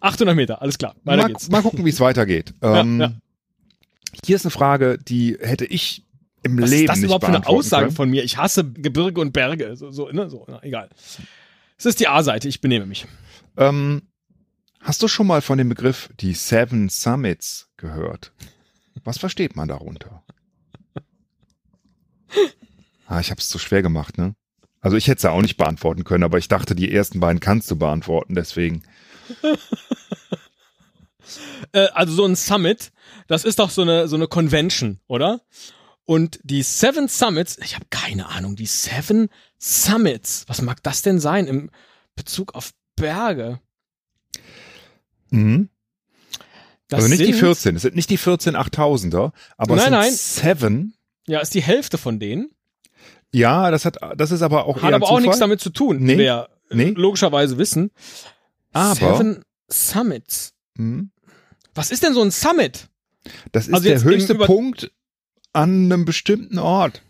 800 0.00 0.34
Meter, 0.34 0.62
alles 0.62 0.78
klar. 0.78 0.94
Weiter 1.04 1.22
mal, 1.22 1.28
geht's. 1.28 1.50
mal 1.50 1.60
gucken, 1.62 1.84
wie 1.84 1.90
es 1.90 2.00
weitergeht. 2.00 2.54
Ja, 2.62 2.80
Ähm, 2.80 3.00
ja. 3.00 3.12
Hier 4.24 4.36
ist 4.36 4.46
eine 4.46 4.50
Frage, 4.50 4.98
die 4.98 5.36
hätte 5.40 5.66
ich 5.66 6.04
im 6.42 6.60
Was 6.60 6.70
Leben 6.70 6.82
ist 6.84 6.88
das 6.88 6.96
nicht 6.96 7.04
überhaupt 7.04 7.24
für 7.26 7.32
eine 7.34 7.46
Aussage 7.46 7.86
können. 7.86 7.96
von 7.96 8.10
mir? 8.10 8.24
Ich 8.24 8.38
hasse 8.38 8.64
Gebirge 8.64 9.20
und 9.20 9.32
Berge. 9.32 9.76
So, 9.76 9.90
so, 9.90 10.08
ne? 10.08 10.30
so 10.30 10.46
na, 10.48 10.62
egal. 10.62 10.88
Es 11.76 11.84
ist 11.86 12.00
die 12.00 12.08
A-Seite, 12.08 12.48
ich 12.48 12.60
benehme 12.60 12.86
mich. 12.86 13.06
Ähm, 13.58 14.02
hast 14.80 15.02
du 15.02 15.08
schon 15.08 15.26
mal 15.26 15.42
von 15.42 15.58
dem 15.58 15.68
Begriff 15.68 16.08
die 16.18 16.32
Seven 16.32 16.88
Summits 16.88 17.68
gehört? 17.76 18.32
Was 19.04 19.18
versteht 19.18 19.56
man 19.56 19.68
darunter? 19.68 20.22
Ah, 23.06 23.20
ich 23.20 23.30
habe 23.30 23.40
es 23.40 23.48
zu 23.48 23.58
schwer 23.58 23.82
gemacht, 23.82 24.18
ne? 24.18 24.34
Also 24.80 24.96
ich 24.96 25.08
hätte 25.08 25.16
es 25.16 25.22
ja 25.22 25.30
auch 25.30 25.42
nicht 25.42 25.56
beantworten 25.56 26.04
können, 26.04 26.24
aber 26.24 26.38
ich 26.38 26.48
dachte, 26.48 26.74
die 26.74 26.92
ersten 26.92 27.20
beiden 27.20 27.40
kannst 27.40 27.70
du 27.70 27.76
beantworten, 27.76 28.34
deswegen. 28.34 28.82
Äh, 31.72 31.88
also 31.92 32.14
so 32.14 32.24
ein 32.24 32.36
Summit, 32.36 32.90
das 33.26 33.44
ist 33.44 33.58
doch 33.58 33.68
so 33.68 33.82
eine, 33.82 34.08
so 34.08 34.16
eine 34.16 34.28
Convention, 34.28 35.00
oder? 35.08 35.42
Und 36.06 36.40
die 36.42 36.62
Seven 36.62 37.06
Summits, 37.06 37.58
ich 37.58 37.74
habe 37.74 37.84
keine 37.90 38.28
Ahnung, 38.30 38.56
die 38.56 38.64
Seven 38.64 39.28
Summits, 39.58 40.44
was 40.46 40.62
mag 40.62 40.82
das 40.82 41.02
denn 41.02 41.20
sein 41.20 41.46
im 41.46 41.70
Bezug 42.16 42.54
auf 42.54 42.72
Berge? 42.96 43.60
Mhm. 45.28 45.68
Das 46.88 46.98
also 47.04 47.08
nicht 47.10 47.20
die 47.20 47.32
sind- 47.32 47.40
14, 47.40 47.76
es 47.76 47.82
sind 47.82 47.94
nicht 47.96 48.08
die 48.10 48.16
14 48.16 48.56
8000er, 48.56 49.32
aber 49.56 49.76
es 49.76 49.82
Nein, 49.82 49.84
sind 49.84 49.92
nein. 49.92 50.12
Seven. 50.12 50.94
Ja, 51.26 51.40
ist 51.40 51.54
die 51.54 51.62
Hälfte 51.62 51.98
von 51.98 52.18
denen. 52.18 52.50
Ja, 53.32 53.70
das 53.70 53.84
hat, 53.84 53.98
das 54.16 54.30
ist 54.30 54.40
aber 54.42 54.64
auch 54.64 54.80
Hat 54.82 54.94
aber 54.94 55.10
auch 55.10 55.20
nichts 55.20 55.38
damit 55.38 55.60
zu 55.60 55.68
tun, 55.70 55.98
Nee. 56.00 56.16
wir 56.16 56.48
äh, 56.70 56.74
Nee. 56.76 56.90
logischerweise 56.96 57.58
wissen. 57.58 57.90
Aber- 58.72 58.94
Seven 58.94 59.42
Summits. 59.68 60.54
Mhm. 60.76 61.10
Was 61.74 61.90
ist 61.90 62.02
denn 62.02 62.14
so 62.14 62.22
ein 62.22 62.30
Summit? 62.30 62.88
Das 63.52 63.68
ist 63.68 63.74
Also 63.74 63.86
der 63.86 64.02
höchste 64.02 64.34
Punkt 64.34 64.90
an 65.52 65.84
einem 65.92 66.04
bestimmten 66.06 66.58
Ort. 66.58 67.02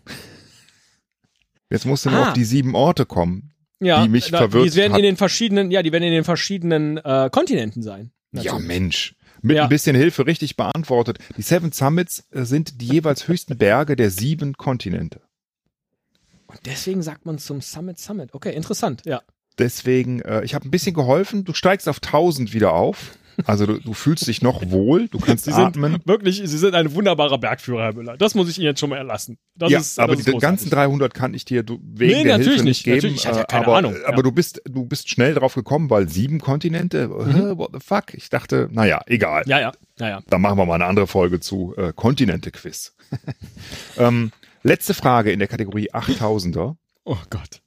Jetzt 1.71 1.87
musst 1.87 2.05
du 2.07 2.11
nur 2.11 2.21
Ah. 2.21 2.29
auf 2.29 2.33
die 2.33 2.45
sieben 2.45 2.75
Orte 2.75 3.07
kommen. 3.07 3.53
Ja, 3.81 4.03
Die 4.03 4.09
mich 4.09 4.31
da, 4.31 4.39
verwirrt 4.39 4.73
Die 4.73 4.75
werden 4.77 4.93
hat. 4.95 4.99
in 4.99 5.05
den 5.05 5.17
verschiedenen, 5.17 5.71
ja, 5.71 5.83
die 5.83 5.93
werden 5.93 6.03
in 6.03 6.13
den 6.13 6.25
verschiedenen 6.25 6.97
äh, 6.99 7.29
Kontinenten 7.31 7.83
sein. 7.83 8.11
Ja, 8.33 8.43
Natürlich. 8.53 8.67
Mensch. 8.67 9.15
Mit 9.43 9.57
Ja. 9.57 9.65
ein 9.65 9.69
bisschen 9.69 9.95
Hilfe 9.97 10.27
richtig 10.27 10.57
beantwortet. 10.57 11.19
Die 11.37 11.43
Seven 11.43 11.73
Summits 11.73 12.25
äh, 12.31 12.45
sind 12.45 12.81
die 12.81 12.87
jeweils 12.87 13.29
höchsten 13.29 13.57
Berge 13.57 13.97
der 13.97 14.11
sieben 14.11 14.55
Kontinente. 14.55 15.21
Und 16.47 16.59
deswegen 16.65 17.03
sagt 17.03 17.27
man 17.27 17.39
zum 17.39 17.61
Summit 17.61 17.99
Summit. 17.99 18.31
Okay, 18.33 18.55
interessant, 18.55 19.03
ja. 19.05 19.23
Deswegen, 19.59 20.21
äh, 20.23 20.45
ich 20.45 20.55
habe 20.55 20.67
ein 20.67 20.71
bisschen 20.71 20.95
geholfen. 20.95 21.45
Du 21.45 21.53
steigst 21.53 21.89
auf 21.89 22.01
1000 22.01 22.53
wieder 22.53 22.73
auf. 22.73 23.19
Also 23.47 23.67
du, 23.67 23.81
du 23.81 23.95
fühlst 23.95 24.27
dich 24.27 24.43
noch 24.43 24.71
wohl. 24.71 25.09
Du 25.09 25.19
kannst 25.19 25.45
Sie 25.45 25.53
sind 25.53 25.63
atmen. 25.63 25.99
wirklich, 26.05 26.43
Sie 26.45 26.59
sind 26.59 26.75
ein 26.75 26.95
wunderbarer 26.95 27.39
Bergführer, 27.39 27.85
Herr 27.85 27.95
Müller. 27.95 28.17
Das 28.17 28.35
muss 28.35 28.49
ich 28.49 28.59
Ihnen 28.59 28.67
jetzt 28.67 28.81
schon 28.81 28.91
mal 28.91 28.97
erlassen. 28.97 29.39
Das 29.55 29.71
ja, 29.71 29.79
ist, 29.79 29.99
aber 29.99 30.17
die 30.17 30.23
großartig. 30.23 30.41
ganzen 30.41 30.71
300 30.71 31.15
kann 31.15 31.35
ich 31.35 31.45
dir 31.45 31.65
wegen 31.69 31.79
Nee, 31.99 32.25
der 32.25 32.39
natürlich 32.39 32.55
Hilfe 32.55 32.65
nicht 32.65 32.85
geben. 32.85 32.97
Natürlich, 32.97 33.17
ich 33.17 33.27
hatte 33.27 33.39
ja 33.39 33.45
äh, 33.45 33.47
keine 33.47 33.67
aber 33.67 33.77
Ahnung, 33.77 33.95
aber 34.07 34.17
ja. 34.17 34.23
du 34.23 34.33
bist 34.33 34.63
du 34.65 34.85
bist 34.85 35.09
schnell 35.09 35.35
drauf 35.35 35.55
gekommen, 35.55 35.91
weil 35.91 36.09
sieben 36.09 36.41
Kontinente. 36.41 37.05
Äh, 37.05 37.57
what 37.57 37.71
the 37.73 37.81
fuck? 37.85 38.15
Ich 38.15 38.29
dachte, 38.31 38.69
naja, 38.73 39.01
egal. 39.07 39.45
Ja, 39.47 39.61
ja, 39.61 39.73
ja, 39.99 40.09
ja. 40.09 40.21
Da 40.29 40.39
machen 40.39 40.59
wir 40.59 40.67
mal 40.67 40.75
eine 40.75 40.87
andere 40.87 41.07
Folge 41.07 41.41
zu 41.41 41.75
äh, 41.77 41.93
Kontinente-Quiz. 41.95 42.95
ähm, 43.99 44.33
letzte 44.63 44.95
Frage 44.95 45.33
in 45.33 45.39
der 45.39 45.49
Kategorie 45.49 45.91
8000er. 45.93 46.77
Oh 47.05 47.17
Gott. 47.31 47.63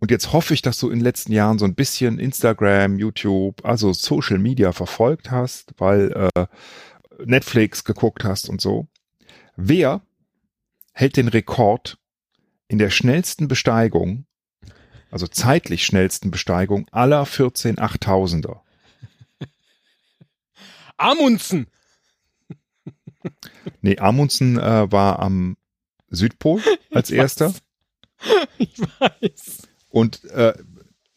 Und 0.00 0.10
jetzt 0.10 0.32
hoffe 0.32 0.54
ich, 0.54 0.62
dass 0.62 0.78
du 0.78 0.88
in 0.88 0.98
den 0.98 1.04
letzten 1.04 1.32
Jahren 1.32 1.58
so 1.58 1.66
ein 1.66 1.74
bisschen 1.74 2.18
Instagram, 2.18 2.98
YouTube, 2.98 3.62
also 3.64 3.92
Social 3.92 4.38
Media 4.38 4.72
verfolgt 4.72 5.30
hast, 5.30 5.74
weil 5.76 6.30
äh, 6.34 6.46
Netflix 7.24 7.84
geguckt 7.84 8.24
hast 8.24 8.48
und 8.48 8.62
so. 8.62 8.88
Wer 9.56 10.00
hält 10.94 11.18
den 11.18 11.28
Rekord 11.28 11.98
in 12.66 12.78
der 12.78 12.88
schnellsten 12.88 13.46
Besteigung, 13.46 14.24
also 15.10 15.26
zeitlich 15.26 15.84
schnellsten 15.84 16.30
Besteigung 16.30 16.86
aller 16.92 17.26
14 17.26 17.76
8000er? 17.76 18.60
Amundsen. 20.96 21.66
Nee, 23.82 23.98
Amundsen 23.98 24.58
äh, 24.58 24.90
war 24.90 25.18
am 25.18 25.58
Südpol 26.08 26.62
als 26.90 27.10
erster. 27.10 27.52
Ich 28.56 28.78
weiß. 28.78 29.68
Und 29.90 30.24
äh, 30.30 30.54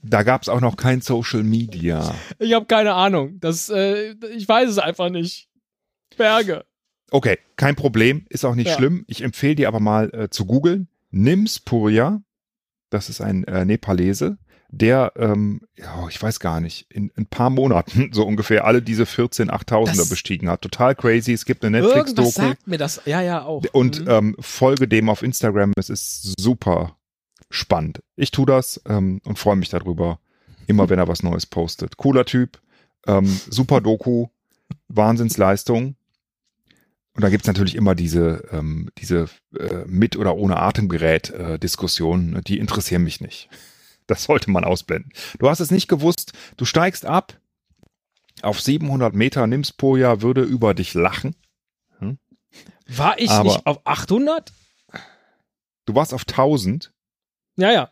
da 0.02 0.24
gab 0.24 0.42
es 0.42 0.50
auch 0.50 0.60
noch 0.62 0.76
kein 0.76 1.00
Social 1.02 1.44
Media. 1.44 2.14
Ich 2.40 2.54
habe 2.54 2.66
keine 2.66 2.94
Ahnung. 2.94 3.40
Das, 3.40 3.70
äh, 3.70 4.14
ich 4.36 4.48
weiß 4.48 4.70
es 4.70 4.78
einfach 4.80 5.10
nicht. 5.10 5.48
Berge. 6.18 6.66
Okay, 7.12 7.38
kein 7.56 7.76
Problem, 7.76 8.26
ist 8.30 8.44
auch 8.46 8.56
nicht 8.56 8.68
Ja. 8.68 8.76
schlimm. 8.76 9.06
Ich 9.08 9.22
empfehle 9.24 9.56
dir 9.56 9.68
aber 9.68 9.80
mal 9.80 10.10
äh, 10.14 10.30
zu 10.30 10.46
googeln. 10.46 10.88
Nims 11.12 11.60
Purya, 11.60 12.22
das 12.90 13.10
ist 13.10 13.22
ein 13.22 13.44
äh, 13.46 13.66
Nepalese, 13.66 14.38
der, 14.70 15.14
ähm, 15.16 15.62
ja, 15.78 16.08
ich 16.10 16.20
weiß 16.20 16.40
gar 16.40 16.60
nicht, 16.60 16.88
in 16.92 17.12
ein 17.16 17.28
paar 17.28 17.52
Monaten 17.52 18.10
so 18.14 18.26
ungefähr 18.26 18.66
alle 18.66 18.82
diese 18.82 19.06
14 19.06 19.52
8000er 19.52 19.96
Das- 19.98 20.10
bestiegen 20.10 20.50
hat. 20.50 20.62
Total 20.64 20.96
crazy. 20.96 21.34
Es 21.34 21.46
gibt 21.46 21.64
eine 21.64 21.80
Netflix-Doku 21.82 22.30
sagt 22.32 22.68
mir 22.68 22.80
das. 22.80 23.02
Ja, 23.06 23.22
ja, 23.22 23.44
auch. 23.46 23.64
und 23.74 24.02
Mhm. 24.02 24.10
ähm, 24.10 24.36
folge 24.40 24.88
dem 24.88 25.10
auf 25.10 25.22
Instagram. 25.22 25.74
Es 25.78 25.90
ist 25.92 26.34
super 26.40 26.98
spannend. 27.54 28.02
Ich 28.16 28.32
tu 28.32 28.46
das 28.46 28.82
ähm, 28.88 29.22
und 29.26 29.40
freue 29.40 29.56
mich 29.56 29.70
darüber, 29.70 30.20
immer 30.68 30.90
wenn 30.90 31.00
er 31.00 31.08
was 31.08 31.24
Neues 31.24 31.46
postet. 31.46 31.98
Cooler 31.98 32.26
Typ, 32.26 32.60
ähm, 33.06 33.26
super 33.50 33.82
Doku, 33.82 34.28
Wahnsinnsleistung. 34.88 35.96
Und 37.16 37.22
da 37.22 37.30
gibt's 37.30 37.48
natürlich 37.48 37.76
immer 37.76 37.94
diese, 37.94 38.48
ähm, 38.52 38.90
diese 38.98 39.30
äh, 39.58 39.86
mit 39.86 40.18
oder 40.18 40.36
ohne 40.36 40.58
Atemgerät-Diskussionen, 40.58 42.42
die 42.44 42.58
interessieren 42.58 43.04
mich 43.04 43.22
nicht. 43.22 43.50
Das 44.08 44.24
sollte 44.24 44.50
man 44.50 44.64
ausblenden. 44.64 45.12
Du 45.38 45.48
hast 45.48 45.60
es 45.60 45.70
nicht 45.70 45.88
gewusst, 45.88 46.34
du 46.58 46.66
steigst 46.66 47.06
ab 47.06 47.40
auf 48.42 48.60
700 48.60 49.14
Meter, 49.14 49.46
nimmst 49.46 49.78
Poja, 49.78 50.22
würde 50.22 50.42
über 50.42 50.74
dich 50.74 50.94
lachen. 50.96 51.36
War 52.88 53.20
ich 53.20 53.30
aber- 53.30 53.44
nicht 53.44 53.66
auf 53.66 53.80
800? 53.86 54.52
Du 55.86 55.96
warst 55.96 56.14
auf 56.14 56.26
1000 56.26 56.93
Ja, 57.58 57.72
ja. 57.72 57.92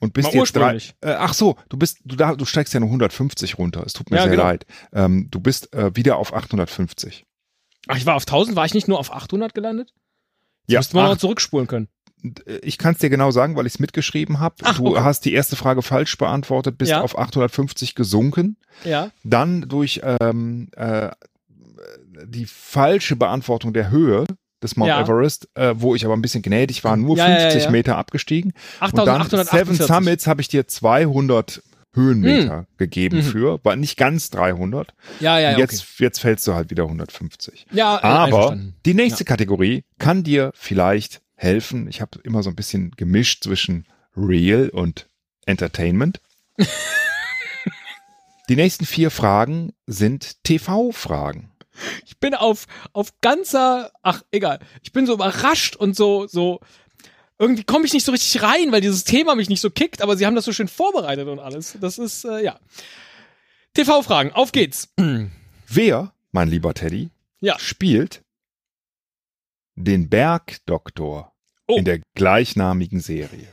und 0.00 0.12
bist 0.14 0.32
Mal 0.32 0.38
jetzt 0.40 0.56
drei. 0.56 0.76
Äh, 1.00 1.12
ach 1.18 1.34
so, 1.34 1.56
du 1.68 1.76
bist, 1.76 1.98
du, 2.04 2.16
da, 2.16 2.34
du 2.34 2.44
steigst 2.44 2.72
ja 2.74 2.80
nur 2.80 2.88
150 2.88 3.58
runter. 3.58 3.82
Es 3.84 3.92
tut 3.92 4.10
mir 4.10 4.16
Ja, 4.16 4.22
sehr 4.22 4.32
genau. 4.32 4.44
leid. 4.44 4.66
Ähm, 4.92 5.28
du 5.30 5.40
bist 5.40 5.72
äh, 5.74 5.94
wieder 5.94 6.16
auf 6.16 6.32
850. 6.34 7.24
Ach, 7.88 7.96
ich 7.96 8.06
war 8.06 8.14
auf 8.14 8.22
1000, 8.22 8.56
war 8.56 8.64
ich 8.64 8.74
nicht 8.74 8.88
nur 8.88 8.98
auf 8.98 9.12
800 9.12 9.54
gelandet? 9.54 9.92
Ja, 10.68 10.78
Müsste 10.80 10.96
man 10.96 11.06
mal 11.06 11.18
zurückspulen 11.18 11.66
können. 11.66 11.88
äh, 12.46 12.58
ich 12.62 12.78
kann 12.78 12.94
es 12.94 13.00
dir 13.00 13.10
genau 13.10 13.30
sagen, 13.32 13.56
weil 13.56 13.66
ich 13.66 13.74
es 13.74 13.78
mitgeschrieben 13.80 14.38
habe. 14.40 14.54
Du 14.76 14.88
okay. 14.88 15.00
hast 15.00 15.24
die 15.24 15.32
erste 15.32 15.56
Frage 15.56 15.82
falsch 15.82 16.16
beantwortet, 16.16 16.78
bist 16.78 16.90
Ja. 16.92 17.00
auf 17.02 17.18
850 17.18 17.94
gesunken. 17.94 18.56
Ja. 18.84 19.10
Dann 19.24 19.62
durch 19.68 20.00
ähm, 20.04 20.68
äh, 20.76 21.10
die 22.24 22.46
falsche 22.46 23.16
Beantwortung 23.16 23.72
der 23.72 23.90
Höhe 23.90 24.24
des 24.62 24.76
Mount 24.76 24.88
Ja. 24.88 25.00
Everest, 25.02 25.48
äh, 25.54 25.74
wo 25.76 25.94
ich 25.94 26.04
aber 26.04 26.14
ein 26.14 26.22
bisschen 26.22 26.42
gnädig 26.42 26.84
war, 26.84 26.96
nur 26.96 27.16
Ja, 27.16 27.28
ja, 27.28 27.38
50 27.40 27.64
ja. 27.64 27.70
Meter 27.70 27.96
abgestiegen. 27.96 28.52
Und 28.80 28.96
dann 28.98 29.08
8848. 29.08 29.76
Seven 29.76 29.86
Summits 29.86 30.26
habe 30.26 30.40
ich 30.40 30.48
dir 30.48 30.66
200 30.68 31.62
Höhenmeter 31.94 32.66
gegeben 32.78 33.18
Mhm. 33.18 33.22
für, 33.22 33.60
war 33.64 33.76
nicht 33.76 33.98
ganz 33.98 34.30
300. 34.30 34.94
Ja, 35.20 35.38
ja, 35.38 35.50
ja. 35.50 35.56
Und 35.56 35.60
jetzt, 35.60 35.98
jetzt 35.98 36.20
fällst 36.20 36.46
du 36.46 36.54
halt 36.54 36.70
wieder 36.70 36.84
150. 36.84 37.66
okay. 37.68 37.76
ja 37.78 37.98
äh, 37.98 38.00
Aber 38.02 38.56
die 38.86 38.94
nächste 38.94 39.24
Kategorie 39.26 39.84
kann 39.98 40.22
dir 40.24 40.52
vielleicht 40.54 41.20
helfen. 41.34 41.88
Ich 41.88 42.00
habe 42.00 42.18
immer 42.24 42.42
so 42.42 42.48
ein 42.50 42.56
bisschen 42.56 42.92
gemischt 42.96 43.44
zwischen 43.44 43.84
Real 44.16 44.70
und 44.70 45.06
Entertainment. 45.44 46.20
die 48.48 48.56
nächsten 48.56 48.84
vier 48.86 49.10
Fragen 49.10 49.72
sind 49.86 50.42
TV-Fragen. 50.44 51.50
Ich 52.06 52.18
bin 52.18 52.34
auf, 52.34 52.66
auf 52.92 53.12
ganzer, 53.20 53.92
ach, 54.02 54.22
egal. 54.30 54.58
Ich 54.82 54.92
bin 54.92 55.06
so 55.06 55.14
überrascht 55.14 55.76
und 55.76 55.96
so, 55.96 56.26
so, 56.26 56.60
irgendwie 57.38 57.64
komme 57.64 57.86
ich 57.86 57.92
nicht 57.92 58.04
so 58.04 58.12
richtig 58.12 58.42
rein, 58.42 58.70
weil 58.72 58.80
dieses 58.80 59.04
Thema 59.04 59.34
mich 59.34 59.48
nicht 59.48 59.60
so 59.60 59.70
kickt, 59.70 60.02
aber 60.02 60.16
sie 60.16 60.26
haben 60.26 60.34
das 60.36 60.44
so 60.44 60.52
schön 60.52 60.68
vorbereitet 60.68 61.28
und 61.28 61.38
alles. 61.38 61.76
Das 61.80 61.98
ist, 61.98 62.24
äh, 62.24 62.42
ja. 62.44 62.58
TV-Fragen, 63.74 64.32
auf 64.32 64.52
geht's. 64.52 64.92
Wer, 65.68 66.12
mein 66.30 66.48
lieber 66.48 66.74
Teddy, 66.74 67.10
Ja. 67.40 67.58
spielt 67.58 68.22
den 69.74 70.08
Bergdoktor 70.08 71.32
Oh. 71.68 71.76
in 71.76 71.84
der 71.84 72.00
gleichnamigen 72.14 73.00
Serie? 73.00 73.46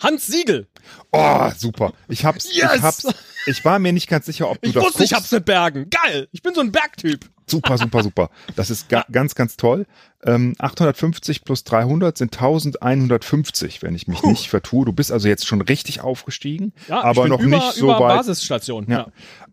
Hans 0.00 0.26
Siegel. 0.26 0.68
Oh, 1.12 1.50
super. 1.56 1.92
Ich 2.08 2.24
hab's, 2.24 2.48
Yes! 2.54 2.70
ich 2.76 2.82
hab's, 2.82 3.06
ich 3.46 3.64
war 3.64 3.78
mir 3.78 3.92
nicht 3.92 4.08
ganz 4.08 4.26
sicher, 4.26 4.50
ob 4.50 4.60
du 4.60 4.68
Ich 4.68 4.74
das 4.74 4.82
wusste, 4.84 5.04
ich 5.04 5.10
guckst. 5.10 5.22
hab's 5.24 5.32
mit 5.32 5.44
Bergen. 5.44 5.88
Geil. 5.90 6.28
Ich 6.32 6.42
bin 6.42 6.54
so 6.54 6.60
ein 6.60 6.72
Bergtyp. 6.72 7.28
Super, 7.46 7.78
super, 7.78 8.02
super. 8.02 8.30
Das 8.56 8.70
ist 8.70 8.88
ga 8.88 9.04
ganz, 9.10 9.34
ganz 9.34 9.56
toll. 9.56 9.86
Ähm, 10.24 10.54
850 10.58 11.44
plus 11.44 11.64
300 11.64 12.16
sind 12.16 12.34
1150, 12.36 13.82
wenn 13.82 13.94
ich 13.94 14.06
mich 14.08 14.22
nicht 14.22 14.48
vertue. 14.48 14.84
Du 14.84 14.92
bist 14.92 15.10
also 15.10 15.26
jetzt 15.28 15.46
schon 15.46 15.60
richtig 15.60 16.00
aufgestiegen, 16.00 16.72
Ja, 16.88 17.02
aber 17.02 17.24
ich 17.24 17.30
bin 17.30 17.30
noch 17.30 17.40
über, 17.40 17.56
nicht 17.56 17.72
so 17.74 17.86
über 17.86 18.00
weit. 18.00 18.18
Basisstation. 18.18 18.86
Ja. 18.88 18.98
Ja. 18.98 19.06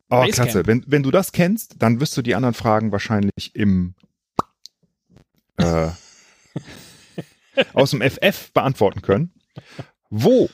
Oh, 0.09 0.21
Basecamp. 0.21 0.33
klasse. 0.51 0.67
Wenn, 0.67 0.83
wenn 0.87 1.03
du 1.03 1.11
das 1.11 1.31
kennst, 1.31 1.75
dann 1.79 1.99
wirst 1.99 2.15
du 2.15 2.21
die 2.21 2.35
anderen 2.35 2.53
Fragen 2.53 2.91
wahrscheinlich 2.91 3.55
im 3.55 3.95
äh, 5.57 5.89
aus 7.73 7.91
dem 7.91 8.01
FF 8.01 8.51
beantworten 8.53 9.01
können. 9.01 9.33
Wo, 10.09 10.49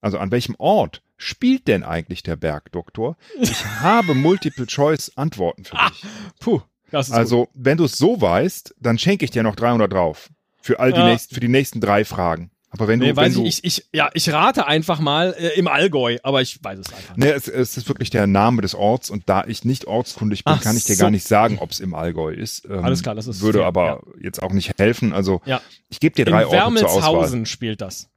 also 0.00 0.18
an 0.18 0.30
welchem 0.30 0.54
Ort 0.58 1.02
spielt 1.16 1.68
denn 1.68 1.82
eigentlich 1.84 2.22
der 2.22 2.36
Bergdoktor? 2.36 3.16
Ich 3.40 3.64
habe 3.80 4.14
Multiple-Choice-Antworten 4.14 5.64
für 5.64 5.76
dich. 5.76 6.02
Puh, 6.40 6.60
das 6.90 7.06
ist 7.08 7.12
gut. 7.12 7.18
Also, 7.18 7.48
wenn 7.54 7.78
du 7.78 7.84
es 7.84 7.96
so 7.98 8.20
weißt, 8.20 8.74
dann 8.80 8.98
schenke 8.98 9.24
ich 9.24 9.30
dir 9.30 9.42
noch 9.42 9.56
300 9.56 9.92
drauf. 9.92 10.30
Für 10.60 10.78
all 10.78 10.92
die, 10.92 11.00
Ja. 11.00 11.06
nächsten, 11.06 11.34
für 11.34 11.40
die 11.40 11.48
nächsten 11.48 11.80
drei 11.80 12.04
Fragen. 12.04 12.51
Aber 12.74 12.88
wenn 12.88 13.00
du, 13.00 13.04
Nee, 13.06 13.10
wenn 13.10 13.16
weiß 13.26 13.34
du, 13.34 13.44
ich, 13.44 13.62
ich, 13.64 13.78
ich, 13.78 13.86
ja, 13.92 14.10
ich 14.14 14.32
rate 14.32 14.66
einfach 14.66 14.98
mal 14.98 15.34
äh, 15.38 15.58
im 15.58 15.68
Allgäu, 15.68 16.16
aber 16.22 16.40
ich 16.40 16.58
weiß 16.64 16.78
es 16.78 16.90
einfach 16.92 17.16
nicht. 17.16 17.26
Ne, 17.26 17.32
es, 17.34 17.46
es 17.46 17.76
ist 17.76 17.86
wirklich 17.86 18.08
der 18.08 18.26
Name 18.26 18.62
des 18.62 18.74
Orts 18.74 19.10
und 19.10 19.28
da 19.28 19.44
ich 19.46 19.66
nicht 19.66 19.84
ortskundig 19.84 20.44
bin, 20.44 20.54
Ach 20.56 20.62
kann 20.62 20.74
ich 20.76 20.84
dir 20.84 20.94
so. 20.94 21.02
gar 21.04 21.10
nicht 21.10 21.28
sagen, 21.28 21.58
ob 21.58 21.70
es 21.70 21.80
im 21.80 21.94
Allgäu 21.94 22.32
ist. 22.32 22.64
Ähm, 22.64 22.82
Alles 22.82 23.02
klar, 23.02 23.14
das 23.14 23.26
ist 23.26 23.42
Würde 23.42 23.58
fair, 23.58 23.66
aber 23.66 24.02
jetzt 24.20 24.42
auch 24.42 24.52
nicht 24.52 24.78
helfen. 24.78 25.12
Also 25.12 25.42
Ja. 25.44 25.60
ich 25.90 26.00
gebe 26.00 26.14
dir 26.14 26.26
In 26.26 26.32
drei 26.32 26.46
Orte 26.46 26.74
zur 26.76 26.90
Auswahl. 26.90 27.44
Spielt 27.44 27.82
das. 27.82 28.08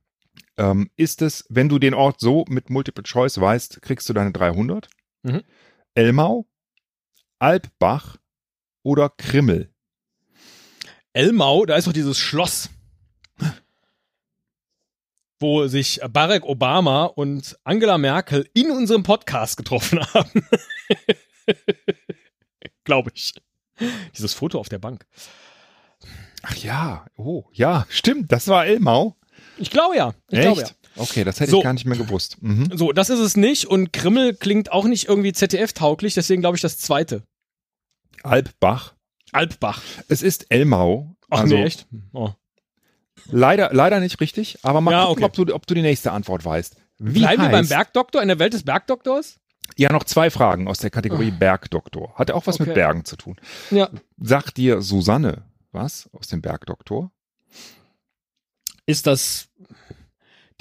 Ähm, 0.57 0.89
ist 0.95 1.21
es, 1.21 1.45
wenn 1.50 1.67
du 1.67 1.77
den 1.77 1.93
Ort 1.93 2.21
so 2.21 2.45
mit 2.47 2.69
Multiple 2.69 3.03
Choice 3.03 3.41
weißt, 3.41 3.81
kriegst 3.81 4.07
du 4.07 4.13
deine 4.13 4.31
300? 4.31 4.88
Mhm. 5.24 5.41
Elmau, 5.95 6.45
Alpbach 7.39 8.15
oder 8.83 9.09
Krimmel? 9.09 9.69
Elmau, 11.13 11.65
da 11.65 11.75
ist 11.75 11.88
doch 11.88 11.93
dieses 11.93 12.17
Schloss, 12.17 12.69
wo 15.39 15.68
sich 15.68 16.00
Barack 16.10 16.46
Obama 16.46 17.06
und 17.06 17.58
Angela 17.63 17.98
Merkel 17.98 18.50
in 18.54 18.72
unserem 18.72 19.04
Podcast 19.04 19.58
getroffen 19.58 20.00
haben. 20.13 20.46
Glaube 22.84 23.12
ich. 23.13 23.34
Dieses 24.15 24.34
Foto 24.34 24.60
auf 24.60 24.70
der 24.70 24.80
Bank. 24.80 25.06
Ach 26.44 26.56
ja, 26.58 27.06
oh 27.18 27.46
ja, 27.51 27.86
stimmt, 27.89 28.32
das 28.32 28.48
war 28.48 28.65
Elmau. 28.65 29.17
Ich 29.58 29.71
glaube 29.71 29.95
ja. 29.95 30.13
Ich 30.30 30.38
Echt? 30.39 30.43
glaube 30.48 30.62
ja. 30.62 30.67
Okay, 30.98 31.24
das 31.24 31.39
hätte 31.39 31.52
So. 31.52 31.58
ich 31.58 31.63
gar 31.63 31.74
nicht 31.74 31.86
mehr 31.86 31.98
gewusst. 31.98 32.38
Mhm. 32.41 32.69
So, 32.74 32.91
das 32.93 33.10
ist 33.10 33.19
es 33.19 33.36
nicht 33.36 33.65
und 33.65 33.91
Krimmel 33.91 34.34
klingt 34.36 34.71
auch 34.71 34.86
nicht 34.86 35.10
irgendwie 35.10 35.34
ZDF-tauglich, 35.34 36.13
deswegen 36.13 36.41
glaube 36.41 36.56
ich 36.56 36.62
das 36.62 36.78
zweite. 36.78 37.24
Alpbach. 38.24 38.93
Alpbach. 39.32 39.82
Es 40.08 40.21
ist 40.21 40.45
Elmau. 40.50 41.15
Ach 41.30 41.41
also 41.41 41.56
nee, 41.56 41.63
echt? 41.63 41.88
Oh. 42.13 42.30
Leider, 43.31 43.69
leider 43.73 43.99
nicht 43.99 44.19
richtig, 44.21 44.57
aber 44.63 44.81
mal 44.81 44.91
Ja, 44.91 45.05
gucken, 45.05 45.23
okay. 45.23 45.39
ob, 45.41 45.47
du, 45.47 45.53
ob 45.55 45.67
du 45.67 45.73
die 45.75 45.81
nächste 45.81 46.11
Antwort 46.11 46.43
weißt. 46.45 46.75
Wie 46.99 47.19
Bleiben 47.19 47.41
wir 47.43 47.49
beim 47.49 47.65
heißt- 47.65 47.69
Bergdoktor, 47.69 48.21
in 48.21 48.27
der 48.29 48.39
Welt 48.39 48.53
des 48.53 48.63
Bergdoktors? 48.63 49.38
Ja, 49.77 49.91
noch 49.91 50.03
zwei 50.03 50.29
Fragen 50.29 50.67
aus 50.67 50.77
der 50.77 50.91
Kategorie 50.91 51.31
Bergdoktor. 51.31 52.13
Hat 52.15 52.29
auch 52.31 52.45
was 52.47 52.59
mit. 52.59 52.67
Okay. 52.69 52.75
Bergen 52.75 53.03
zu 53.03 53.15
tun. 53.15 53.35
Ja. 53.71 53.89
Sagt 54.21 54.57
dir 54.57 54.81
Susanne 54.81 55.43
was 55.71 56.07
aus 56.13 56.27
dem 56.27 56.41
Bergdoktor? 56.41 57.11
Ist 58.85 59.07
das 59.07 59.49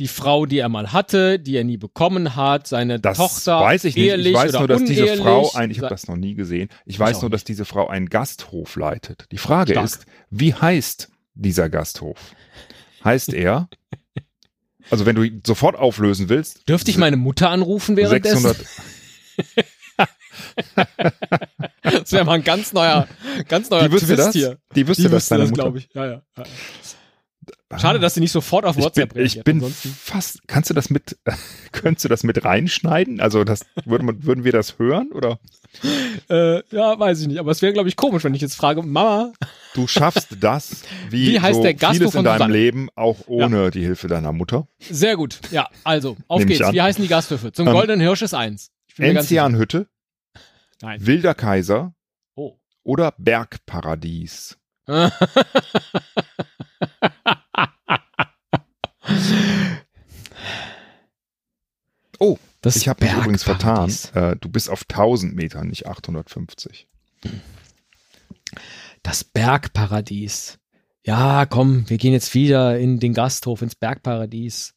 die 0.01 0.09
Frau, 0.09 0.45
die 0.47 0.59
er 0.59 0.69
mal 0.69 0.93
hatte, 0.93 1.39
die 1.39 1.55
er 1.57 1.63
nie 1.63 1.77
bekommen 1.77 2.35
hat, 2.35 2.67
seine 2.67 2.99
Das 2.99 3.17
Tochter, 3.19 3.61
weiß 3.61 3.85
ich 3.85 3.95
nicht. 3.95 4.13
Ich 4.27 4.35
weiß 4.35 4.55
nur, 4.55 4.67
dass 4.67 4.83
diese? 4.83 5.17
Frau 5.19 5.53
ein, 5.53 5.71
ich 5.71 5.79
habe 5.79 5.89
das 5.89 6.09
noch 6.09 6.17
nie 6.17 6.35
gesehen. 6.35 6.69
Ich 6.85 6.99
weiß 6.99 7.19
auch 7.19 7.23
nur, 7.23 7.31
dass 7.31 7.45
diese 7.45 7.65
Frau 7.65 7.87
einen 7.87 8.09
Gasthof 8.09 8.75
leitet. 8.75 9.27
Die 9.31 9.39
Frage 9.39 9.73
Stark. 9.73 9.85
ist, 9.85 10.07
wie 10.31 10.53
heißt 10.55 11.11
dieser 11.35 11.69
Gasthof? 11.69 12.35
Heißt 13.05 13.35
er, 13.35 13.69
also 14.91 15.07
wenn 15.07 15.17
du 15.17 15.23
ihn 15.23 15.43
sofort 15.47 15.77
auflösen 15.77 16.29
willst, 16.29 16.69
Dürfte 16.69 16.91
ich 16.91 16.99
meine 16.99 17.17
Mutter 17.17 17.51
anrufen 17.51 17.97
währenddessen? 17.97 18.43
600, 18.43 18.67
Das 21.83 22.13
wäre 22.13 22.25
mal 22.25 22.35
ein 22.35 22.45
ganz 22.45 22.73
neuer, 22.73 23.07
ganz 23.49 23.71
neuer 23.71 23.89
die 23.89 23.93
wüsste 23.93 24.07
Twist 24.07 24.29
das? 24.29 24.33
hier. 24.33 24.59
Die 24.75 24.87
wüsste 24.87 25.03
Die 25.03 25.09
das, 25.09 25.25
wüsste 25.25 25.39
das, 25.39 25.53
glaube 25.53 25.79
ich. 25.79 25.89
Ja, 25.93 26.07
ja. 26.07 26.23
ja. 26.37 26.45
Schade, 27.77 27.99
dass 27.99 28.15
sie 28.15 28.21
nicht 28.21 28.31
sofort 28.31 28.65
auf 28.67 28.73
Ich 28.77 28.77
bin, 28.77 28.85
WhatsApp 28.85 29.11
ich 29.13 29.17
reagiert. 29.19 29.45
bin 29.47 29.57
Ansonsten, 29.57 29.89
fast, 29.89 30.47
kannst 30.47 30.71
du 30.71 30.75
das 30.75 30.91
mit, 30.91 31.17
könntest 31.73 32.05
du 32.05 32.09
das 32.09 32.23
mit 32.23 32.45
reinschneiden? 32.45 33.21
Also 33.21 33.43
das, 33.43 33.65
würde 33.85 34.05
man, 34.05 34.23
würden 34.25 34.45
wir 34.45 34.53
das 34.53 34.79
hören 34.79 35.11
oder? 35.13 35.41
äh, 36.29 36.63
ja, 36.71 36.97
weiß 36.99 37.23
ich 37.23 37.27
nicht. 37.27 37.39
Aber 37.41 37.51
es 37.51 37.63
wäre, 37.63 37.73
glaube 37.73 37.89
ich, 37.89 37.97
komisch, 37.97 38.23
wenn 38.23 38.35
ich 38.35 38.43
jetzt 38.43 38.55
frage, 38.55 38.83
Mama, 38.83 39.33
Du 39.75 39.89
schaffst 39.89 40.29
das, 40.41 40.83
wie, 41.11 41.33
Wie 41.33 41.41
heißt 41.41 41.57
so 41.57 41.63
der 41.63 41.75
Gasthof 41.75 41.97
vieles 41.97 42.15
in 42.15 42.23
deinem 42.25 42.35
Susanne? 42.37 42.53
Leben, 42.53 42.89
auch 42.95 43.19
ohne 43.27 43.71
die 43.73 43.83
Hilfe 43.83 44.07
deiner 44.07 44.33
Mutter. 44.33 44.69
sehr 44.79 45.17
gut. 45.17 45.41
Ja, 45.51 45.69
also, 45.83 46.17
auf 46.29 46.47
geht's. 46.47 46.61
Wie 46.73 46.81
heißen 46.83 47.03
die 47.03 47.09
Gasthöfe? 47.09 47.51
Zum 47.53 47.67
Ähm, 47.67 47.73
Goldenen 47.73 48.01
Hirsch 48.01 48.23
ist 48.23 48.35
eins. 48.35 48.71
Enzianhütte, 48.99 49.89
Nein. 50.81 51.05
Wilder 51.05 51.35
Kaiser 51.35 51.93
Oh. 52.37 52.57
oder 52.85 53.15
Bergparadies. 53.19 54.59
Oh, 62.19 62.39
Das 62.61 62.77
ich 62.77 62.89
habe 62.89 63.05
mich 63.05 63.15
übrigens 63.15 63.43
vertan. 63.45 63.93
Äh, 64.15 64.37
du 64.37 64.49
bist 64.49 64.71
auf 64.71 64.83
1000 64.89 65.35
Metern, 65.35 65.69
nicht 65.69 65.87
850. 65.87 66.87
Das 69.03 69.25
Bergparadies. 69.25 70.59
Ja, 71.05 71.45
komm, 71.47 71.89
wir 71.91 71.99
gehen 71.99 72.13
jetzt 72.13 72.35
wieder 72.35 72.79
in 72.79 72.99
den 73.01 73.13
Gasthof, 73.13 73.61
ins 73.63 73.75
Bergparadies. 73.75 74.75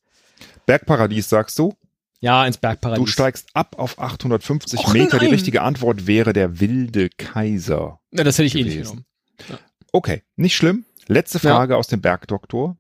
Bergparadies 0.65 1.30
sagst 1.30 1.58
du? 1.58 1.73
Ja, 2.19 2.45
ins 2.45 2.58
Bergparadies. 2.58 3.06
Du 3.06 3.10
steigst 3.12 3.47
ab 3.54 3.76
auf 3.78 4.00
850 4.00 4.80
Och, 4.80 4.93
Meter. 4.93 5.19
Die 5.19 5.26
nein. 5.26 5.34
richtige 5.34 5.62
Antwort 5.62 6.08
wäre 6.08 6.34
der 6.34 6.60
wilde 6.60 7.10
Kaiser. 7.10 8.00
Ja, 8.12 8.23
das 8.23 8.38
hätte 8.38 8.47
ich 8.47 8.56
eh 8.56 8.63
nicht 8.63 8.73
gewesen. 8.73 9.06
genommen. 9.38 9.60
Okay, 9.93 10.23
nicht 10.36 10.56
schlimm. 10.56 10.84
Letzte 11.08 11.38
Ja. 11.38 11.56
Frage 11.56 11.78
aus 11.78 11.88
dem 11.88 12.02
Bergdoktor. 12.02 12.76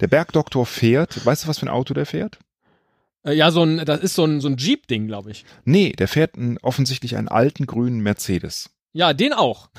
Der 0.00 0.08
Bergdoktor 0.08 0.66
fährt, 0.66 1.24
weißt 1.24 1.44
du, 1.44 1.48
was 1.48 1.58
für 1.60 1.66
ein 1.66 1.70
Auto 1.70 1.94
der 1.94 2.06
fährt? 2.06 2.40
Äh, 3.24 3.32
Ja, 3.34 3.50
so 3.50 3.62
ein, 3.62 3.84
das 3.84 4.00
ist 4.00 4.14
so 4.14 4.24
ein, 4.24 4.40
so 4.40 4.48
ein 4.48 4.56
Jeep-Ding, 4.56 5.06
glaube 5.06 5.30
ich. 5.30 5.44
Nee, 5.64 5.92
der 5.92 6.08
fährt 6.08 6.36
einen, 6.36 6.58
offensichtlich 6.58 7.16
einen 7.16 7.28
alten 7.28 7.66
grünen 7.66 8.00
Mercedes. 8.00 8.70
Ja, 8.92 9.12
den 9.12 9.32
auch. 9.32 9.70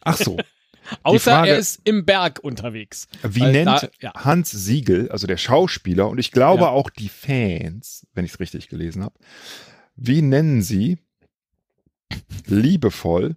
Ach 0.00 0.16
so. 0.16 0.36
Außer 1.02 1.32
Frage- 1.32 1.50
er 1.50 1.58
ist 1.58 1.80
im 1.84 2.04
Berg 2.04 2.38
unterwegs. 2.44 3.08
Wie 3.24 3.42
nennt 3.42 3.66
da- 3.66 3.88
ja. 4.00 4.12
Hans 4.14 4.52
Siegel, 4.52 5.10
also 5.10 5.26
der 5.26 5.36
Schauspieler, 5.36 6.08
und 6.08 6.18
ich 6.18 6.30
glaube 6.30 6.62
Ja. 6.62 6.68
auch 6.70 6.90
die 6.90 7.08
Fans, 7.08 8.06
wenn 8.14 8.24
ich 8.24 8.32
es 8.34 8.40
richtig 8.40 8.68
gelesen 8.68 9.02
habe, 9.02 9.14
wie 9.96 10.22
nennen 10.22 10.62
sie 10.62 10.98
liebevoll 12.46 13.36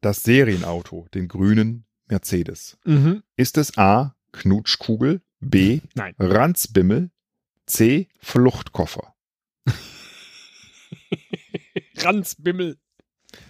das 0.00 0.22
Serienauto, 0.24 1.06
den 1.14 1.28
grünen 1.28 1.84
Mercedes? 2.08 2.78
Mhm. 2.84 3.22
Ist 3.36 3.56
es 3.58 3.78
A. 3.78 4.14
Knutschkugel, 4.32 5.22
B. 5.40 5.80
Nein. 5.94 6.14
Ranzbimmel, 6.18 7.10
C. 7.66 8.08
Fluchtkoffer? 8.20 9.14
Ranzbimmel. 11.98 12.78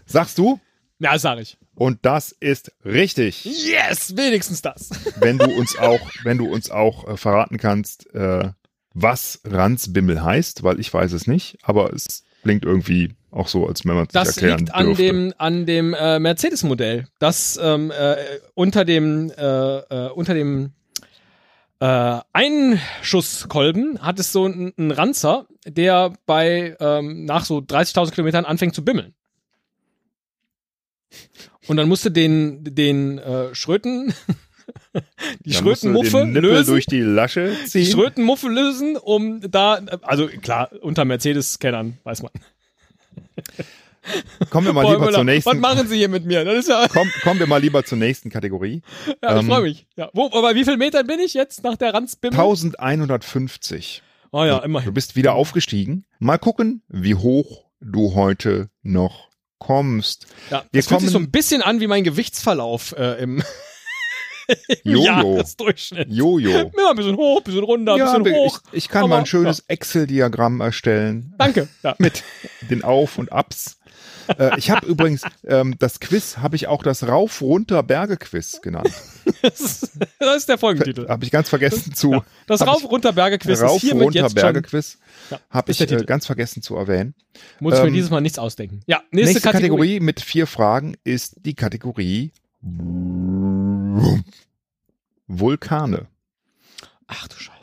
Sagst 0.07 0.38
du? 0.38 0.61
Ja, 0.98 1.18
sag 1.18 1.38
ich. 1.40 1.59
Und 1.74 2.07
das 2.07 2.33
ist 2.33 2.72
richtig. 2.85 3.44
Yes, 3.44 4.16
wenigstens 4.16 4.62
das. 4.62 4.88
wenn 5.20 5.37
du 5.38 5.46
uns 5.50 5.76
auch, 5.76 6.00
wenn 6.24 6.38
du 6.38 6.46
uns 6.46 6.70
auch 6.70 7.07
äh, 7.07 7.16
verraten 7.16 7.59
kannst, 7.59 8.12
äh, 8.14 8.50
was 8.94 9.40
Ranzbimmel 9.44 10.22
heißt, 10.24 10.62
weil 10.62 10.81
ich 10.81 10.92
weiß 10.92 11.12
es 11.12 11.26
nicht, 11.26 11.59
aber 11.62 11.92
es 11.92 12.24
klingt 12.42 12.64
irgendwie 12.64 13.14
auch 13.31 13.48
so, 13.48 13.66
als 13.66 13.85
wenn 13.85 13.94
man 13.94 14.05
es 14.05 14.14
nicht 14.14 14.14
Das 14.14 14.37
erklären 14.38 14.59
liegt 14.61 14.74
an 14.74 14.87
dürfte. 14.87 15.02
dem, 15.02 15.35
an 15.37 15.66
dem 15.66 15.92
äh, 15.92 16.18
Mercedes-Modell. 16.18 17.07
Das 17.18 17.59
ähm, 17.62 17.90
äh, 17.90 18.16
unter 18.55 18.87
dem, 18.87 19.31
äh, 19.37 19.42
äh, 19.79 20.11
unter 20.12 20.33
dem 20.33 20.72
äh, 21.80 22.20
Einschusskolben 22.32 24.00
hat 24.00 24.18
es 24.18 24.32
so 24.32 24.44
einen 24.44 24.72
einen 24.76 24.90
Ranzer, 24.90 25.46
der 25.66 26.12
bei 26.26 26.76
ähm, 26.80 27.24
nach 27.24 27.44
so 27.44 27.58
30.000 27.58 28.12
Kilometern 28.12 28.44
anfängt 28.44 28.74
zu 28.74 28.84
bimmeln. 28.84 29.14
Und 31.66 31.76
dann 31.76 31.88
musste 31.88 32.10
den 32.10 32.64
den 32.64 33.18
äh, 33.18 33.54
Schröten 33.54 34.14
die 35.44 35.52
Dann 35.52 35.62
Schrötenmuffe 35.62 36.24
lösen, 36.24 36.66
durch 36.66 36.86
die 36.86 37.00
Lasche 37.00 37.54
ziehen. 37.66 37.84
die 37.84 37.90
Schrötenmuffe 37.90 38.48
lösen, 38.48 38.96
um 38.96 39.40
da 39.50 39.74
also 40.02 40.28
klar 40.28 40.70
unter 40.80 41.04
Mercedes-Kennern 41.04 41.98
weiß 42.04 42.22
man. 42.22 42.32
Kommen 44.50 44.66
wir 44.66 44.72
mal 44.72 44.82
Boah, 44.82 44.92
lieber 44.92 45.04
Müller, 45.06 45.16
zur 45.16 45.24
nächsten. 45.24 45.50
Was 45.50 45.56
machen 45.58 45.88
Sie 45.88 45.96
hier 45.96 46.08
mit 46.08 46.24
mir? 46.24 46.44
Das 46.44 46.54
ist 46.56 46.68
ja, 46.68 46.86
Komm, 46.92 47.10
kommen 47.22 47.40
wir 47.40 47.46
mal 47.46 47.60
lieber 47.60 47.84
zur 47.84 47.98
nächsten 47.98 48.30
Kategorie. 48.30 48.82
ja 49.22 49.34
ich 49.36 49.40
Ähm, 49.42 49.46
freue 49.48 49.62
mich. 49.62 49.86
Ja. 49.96 50.10
Wo, 50.12 50.26
aber 50.26 50.54
wie 50.54 50.64
viel 50.64 50.76
Metern 50.76 51.06
bin 51.06 51.18
ich 51.20 51.34
jetzt 51.34 51.62
nach 51.64 51.76
der 51.76 51.92
Ranzbimmel? 51.94 52.38
1150. 52.38 54.02
Oh 54.32 54.44
ja, 54.44 54.58
Du 54.58 54.64
immerhin. 54.64 54.92
bist 54.94 55.16
wieder 55.16 55.34
aufgestiegen. 55.34 56.04
Mal 56.18 56.38
gucken, 56.38 56.82
wie 56.88 57.14
hoch 57.14 57.64
du 57.80 58.14
heute 58.14 58.70
noch 58.82 59.28
kommst. 59.58 60.26
Ja, 60.50 60.64
wir 60.70 60.80
das 60.80 60.88
fühlt 60.88 61.00
sich 61.00 61.10
so 61.10 61.14
kommen- 61.18 61.26
ein 61.28 61.30
bisschen 61.30 61.62
an 61.62 61.80
wie 61.80 61.86
mein 61.86 62.04
Gewichtsverlauf 62.04 62.94
äh, 62.98 63.22
im, 63.22 63.42
im 64.84 64.92
Jojo. 64.92 65.04
Jahresdurchschnitt. 65.04 66.08
Jojo. 66.10 66.50
Ja, 66.50 66.90
ein 66.90 66.96
bisschen 66.96 67.16
hoch, 67.16 67.38
ein 67.38 67.44
bisschen 67.44 67.64
runter, 67.64 67.92
ein 67.94 67.98
Ja, 67.98 68.18
bisschen 68.18 68.34
hoch. 68.36 68.60
ich, 68.72 68.84
ich 68.84 68.88
kann 68.88 69.02
mal 69.02 69.06
Aber- 69.16 69.18
ein 69.18 69.26
schönes 69.26 69.60
Excel-Diagramm 69.68 70.60
erstellen 70.60 71.34
Danke. 71.38 71.68
Ja. 71.82 71.94
mit 71.98 72.22
den 72.70 72.84
Auf 72.84 73.18
und 73.18 73.32
Abs. 73.32 73.78
Äh, 74.38 74.58
ich 74.58 74.70
habe 74.70 74.86
übrigens 74.86 75.22
ähm, 75.44 75.76
das 75.78 76.00
Quiz, 76.00 76.38
habe 76.38 76.56
ich 76.56 76.66
auch 76.66 76.82
das 76.82 77.06
Rauf-Runter-Berge-Quiz 77.06 78.60
genannt. 78.62 78.90
Das, 79.42 79.60
ist, 79.60 79.98
das 80.18 80.36
ist 80.36 80.48
der 80.48 80.58
Folgentitel. 80.58 81.08
Habe 81.08 81.24
ich 81.24 81.30
ganz 81.30 81.48
vergessen 81.48 81.94
zu. 81.94 82.22
Das 82.46 82.60
hab 82.60 82.68
Rauf 82.68 82.84
runter 82.90 83.12
Berge 83.12 83.38
Quiz 83.38 83.60
ist 83.60 83.80
hiermit 83.80 84.14
jetzt 84.14 84.30
schon. 84.38 84.40
Rauf-Runter-Berge-Quiz 84.40 84.98
Ja, 85.30 85.40
habe 85.50 85.72
ich 85.72 85.80
äh, 85.80 85.86
Titel. 85.86 86.04
ganz 86.04 86.26
vergessen 86.26 86.62
zu 86.62 86.76
erwähnen. 86.76 87.14
Muss 87.60 87.74
ich 87.74 87.80
mir 87.80 87.88
ähm, 87.88 87.94
dieses 87.94 88.10
Mal 88.10 88.20
nichts 88.20 88.38
ausdenken. 88.38 88.80
Ja, 88.86 89.02
nächste, 89.10 89.32
Nächste 89.34 89.40
Kategorie. 89.40 89.68
Kategorie 89.68 90.00
mit 90.00 90.20
vier 90.20 90.46
Fragen 90.46 90.96
ist 91.04 91.36
die 91.44 91.54
Kategorie 91.54 92.32
Vulkane. 95.26 96.06
Ach 97.06 97.28
du 97.28 97.36
Scheiße. 97.36 97.55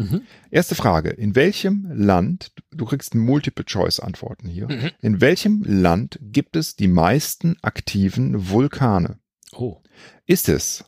Mhm. 0.00 0.22
Erste 0.50 0.74
Frage. 0.74 1.10
In 1.10 1.34
welchem 1.34 1.86
Land, 1.92 2.52
du 2.70 2.84
kriegst 2.86 3.14
Multiple-Choice-Antworten 3.14 4.48
hier, 4.48 4.68
Mhm. 4.68 4.90
in 5.00 5.20
welchem 5.20 5.62
Land 5.62 6.18
gibt 6.22 6.56
es 6.56 6.74
die 6.76 6.88
meisten 6.88 7.56
aktiven 7.62 8.48
Vulkane? 8.48 9.18
Oh. 9.52 9.82
Ist 10.26 10.48
es 10.48 10.84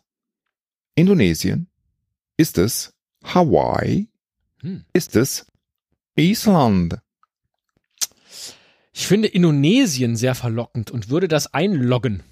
Indonesien? 0.94 1.68
Ist 2.36 2.58
es 2.58 2.94
Hawaii? 3.22 4.08
Hm. 4.60 4.84
Ist 4.92 5.16
es 5.16 5.46
Island? 6.16 6.98
Ich 8.94 9.06
finde 9.06 9.28
Indonesien 9.28 10.16
sehr 10.16 10.34
verlockend 10.34 10.90
und 10.90 11.08
würde 11.08 11.28
das 11.28 11.52
einloggen. 11.54 12.22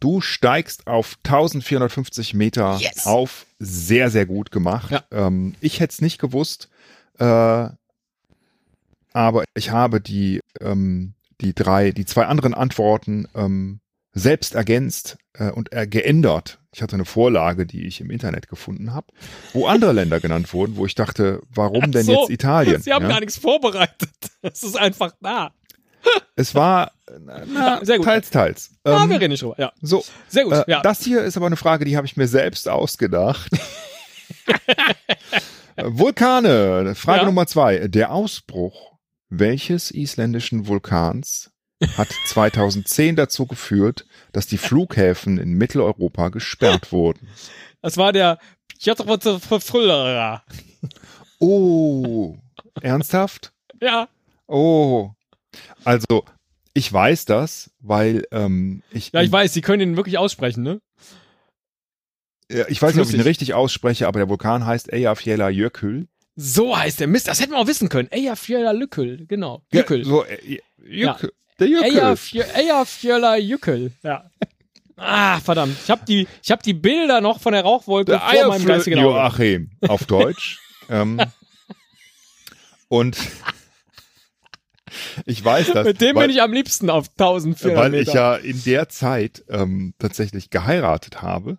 Du 0.00 0.20
steigst 0.20 0.86
auf 0.86 1.16
1450 1.24 2.34
Meter 2.34 2.78
Yes. 2.80 3.06
auf. 3.06 3.46
Sehr, 3.58 4.10
sehr 4.10 4.26
gut 4.26 4.50
gemacht. 4.50 4.90
Ja. 4.90 5.04
Ähm, 5.10 5.54
ich 5.60 5.80
hätte 5.80 5.92
es 5.92 6.00
nicht 6.00 6.18
gewusst, 6.18 6.68
äh, 7.18 7.68
aber 9.12 9.44
ich 9.54 9.70
habe 9.70 10.00
die, 10.00 10.40
ähm, 10.60 11.14
die 11.40 11.54
drei, 11.54 11.90
die 11.92 12.06
zwei 12.06 12.26
anderen 12.26 12.54
Antworten 12.54 13.28
ähm, 13.34 13.80
selbst 14.12 14.54
ergänzt 14.54 15.18
äh, 15.34 15.50
und 15.50 15.72
äh, 15.72 15.86
geändert. 15.86 16.58
Ich 16.72 16.82
hatte 16.82 16.94
eine 16.94 17.04
Vorlage, 17.04 17.66
die 17.66 17.84
ich 17.86 18.00
im 18.00 18.10
Internet 18.10 18.48
gefunden 18.48 18.92
habe, 18.92 19.08
wo 19.52 19.66
andere 19.66 19.92
Länder 19.92 20.20
genannt 20.20 20.52
wurden, 20.54 20.76
wo 20.76 20.86
ich 20.86 20.94
dachte, 20.94 21.42
warum 21.52 21.82
Ach 21.84 21.90
denn 21.90 22.04
so. 22.04 22.12
jetzt 22.20 22.30
Italien? 22.30 22.80
Sie 22.80 22.92
haben 22.92 23.02
ja? 23.02 23.08
gar 23.08 23.20
nichts 23.20 23.36
vorbereitet. 23.36 24.10
Es 24.42 24.62
ist 24.62 24.78
einfach 24.78 25.12
da. 25.20 25.52
Es 26.36 26.54
war 26.54 26.92
na, 27.18 27.84
Sehr 27.84 27.96
gut. 27.98 28.06
teils, 28.06 28.30
teils. 28.30 28.70
Ah, 28.84 29.02
Ähm, 29.04 29.10
wir 29.10 29.20
reden 29.20 29.32
nicht 29.32 29.42
drüber. 29.42 29.56
Ja, 29.58 29.72
so, 29.82 30.04
sehr 30.28 30.44
gut. 30.44 30.52
Äh, 30.54 30.64
ja. 30.68 30.80
Das 30.80 31.02
hier 31.02 31.22
ist 31.22 31.36
aber 31.36 31.46
eine 31.46 31.56
Frage, 31.56 31.84
die 31.84 31.96
habe 31.96 32.06
ich 32.06 32.16
mir 32.16 32.28
selbst 32.28 32.68
ausgedacht. 32.68 33.50
Äh, 35.76 35.84
Vulkane, 35.86 36.94
Frage 36.94 37.20
Ja. 37.20 37.24
Nummer 37.26 37.46
zwei. 37.46 37.88
Der 37.88 38.12
Ausbruch 38.12 38.98
welches 39.28 39.90
isländischen 39.92 40.66
Vulkans 40.66 41.52
hat 41.96 42.08
2010 42.26 43.14
dazu 43.16 43.46
geführt, 43.46 44.04
dass 44.32 44.46
die 44.48 44.58
Flughäfen 44.58 45.38
in 45.38 45.52
Mitteleuropa 45.54 46.28
gesperrt 46.30 46.90
wurden? 46.92 47.28
Das 47.80 47.96
war 47.96 48.12
der. 48.12 48.38
Oh, 51.38 52.36
ernsthaft? 52.80 53.52
Ja. 53.80 54.08
Oh, 54.46 55.10
also 55.84 56.24
ich 56.74 56.92
weiß 56.92 57.24
das, 57.24 57.70
weil 57.80 58.24
ähm, 58.30 58.82
ich, 58.92 59.10
Ja, 59.12 59.22
ich 59.22 59.32
weiß, 59.32 59.52
Sie 59.52 59.60
können 59.60 59.80
ihn 59.82 59.96
wirklich 59.96 60.18
aussprechen, 60.18 60.62
ne? 60.62 60.80
äh, 62.48 62.64
ich 62.68 62.80
weiß 62.80 62.94
nicht, 62.94 63.02
ob 63.02 63.08
ich 63.08 63.14
ihn 63.14 63.20
Flüssig. 63.20 63.26
richtig 63.26 63.54
ausspreche, 63.54 64.06
aber 64.06 64.20
der 64.20 64.28
Vulkan 64.28 64.66
heißt 64.66 64.92
Eyjafjallajökull. 64.92 66.06
So 66.36 66.76
heißt 66.78 67.00
der 67.00 67.06
Mist. 67.08 67.28
Das 67.28 67.40
hätten 67.40 67.52
wir 67.52 67.58
auch 67.58 67.66
wissen 67.66 67.88
können. 67.88 68.08
Eyjafjölla 68.10 68.70
Lückel, 68.70 69.26
genau. 69.26 69.62
Ja, 69.72 69.80
Jückel. 69.80 70.04
so, 70.04 70.24
äh, 70.24 70.60
Ja. 70.78 71.12
Jökull. 71.12 71.32
Der 71.58 71.68
Jökull. 71.68 72.44
Eyjafjölla 72.54 73.36
Jückel. 73.36 73.92
Ja. 74.02 74.30
Ah, 74.96 75.40
verdammt. 75.40 75.76
Ich 75.82 75.90
habe 75.90 76.02
die, 76.06 76.26
ich 76.42 76.50
hab 76.50 76.62
die 76.62 76.72
Bilder 76.74 77.20
noch 77.20 77.40
von 77.40 77.52
der 77.52 77.62
Rauchwolke 77.62 78.12
Der 78.12 78.20
vor 78.20 78.48
meinem 78.48 78.64
geistigen 78.66 78.98
Auge. 79.00 79.08
Joachim 79.16 79.70
auf 79.88 80.04
Deutsch. 80.06 80.58
ähm, 80.88 81.20
und 82.88 83.16
ich 85.26 85.44
weiß 85.44 85.72
das, 85.72 85.86
Mit 85.86 86.00
dem 86.00 86.16
weil, 86.16 86.28
bin 86.28 86.36
ich 86.36 86.42
am 86.42 86.52
liebsten 86.52 86.90
auf 86.90 87.08
1400 87.10 87.76
weil 87.76 87.90
Meter. 87.90 88.02
ich 88.02 88.14
ja 88.14 88.34
in 88.36 88.62
der 88.64 88.88
Zeit 88.88 89.44
ähm, 89.48 89.94
tatsächlich 89.98 90.50
geheiratet 90.50 91.22
habe 91.22 91.58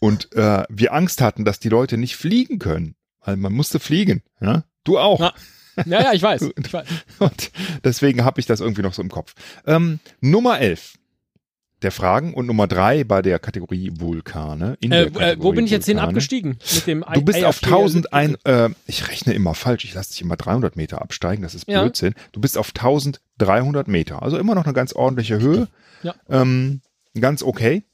und 0.00 0.32
äh, 0.34 0.64
wir 0.68 0.92
Angst 0.92 1.20
hatten, 1.20 1.44
dass 1.44 1.60
die 1.60 1.68
Leute 1.68 1.96
nicht 1.96 2.16
fliegen 2.16 2.58
können, 2.58 2.94
weil 3.24 3.36
man 3.36 3.52
musste 3.52 3.80
fliegen. 3.80 4.22
Ja? 4.40 4.64
Du 4.84 4.98
auch. 4.98 5.20
Ja. 5.20 5.32
ja, 5.86 6.02
ja, 6.02 6.12
ich 6.12 6.22
weiß. 6.22 6.50
Ich 6.56 6.72
weiß. 6.72 6.86
Und 7.18 7.50
deswegen 7.84 8.24
habe 8.24 8.38
ich 8.40 8.46
das 8.46 8.60
irgendwie 8.60 8.82
noch 8.82 8.94
so 8.94 9.02
im 9.02 9.10
Kopf. 9.10 9.34
Ähm, 9.66 10.00
Nummer 10.20 10.60
11 10.60 10.94
der 11.84 11.92
Fragen 11.92 12.34
und 12.34 12.46
Nummer 12.46 12.66
3 12.66 13.04
bei 13.04 13.22
der 13.22 13.38
Kategorie 13.38 13.92
Vulkane. 13.98 14.76
Äh, 14.80 14.88
der 14.88 15.00
äh, 15.02 15.06
wo 15.14 15.18
Kategorie 15.18 15.56
bin 15.56 15.64
ich 15.66 15.70
jetzt 15.70 15.86
hin 15.86 15.96
Vulkane. 15.96 16.08
abgestiegen? 16.08 16.58
Mit 16.74 16.86
dem 16.86 17.04
Du 17.14 17.22
bist 17.22 17.44
auf 17.44 17.62
Eyjafjölla 17.62 17.76
1001, 18.16 18.38
äh, 18.44 18.70
ich 18.86 19.08
rechne 19.08 19.32
immer 19.34 19.54
falsch, 19.54 19.84
ich 19.84 19.94
lasse 19.94 20.12
dich 20.12 20.22
immer 20.22 20.36
300 20.36 20.76
Meter 20.76 21.00
absteigen, 21.02 21.42
das 21.42 21.54
ist 21.54 21.68
Ja. 21.68 21.82
Blödsinn. 21.82 22.14
Du 22.32 22.40
bist 22.40 22.58
auf 22.58 22.72
1300 22.74 23.86
Meter, 23.88 24.22
also 24.22 24.38
immer 24.38 24.54
noch 24.54 24.64
eine 24.64 24.72
ganz 24.74 24.92
ordentliche 24.92 25.38
Höhe. 25.38 25.68
Ja. 26.02 26.14
Ähm, 26.28 26.80
ganz 27.18 27.42
okay. 27.42 27.84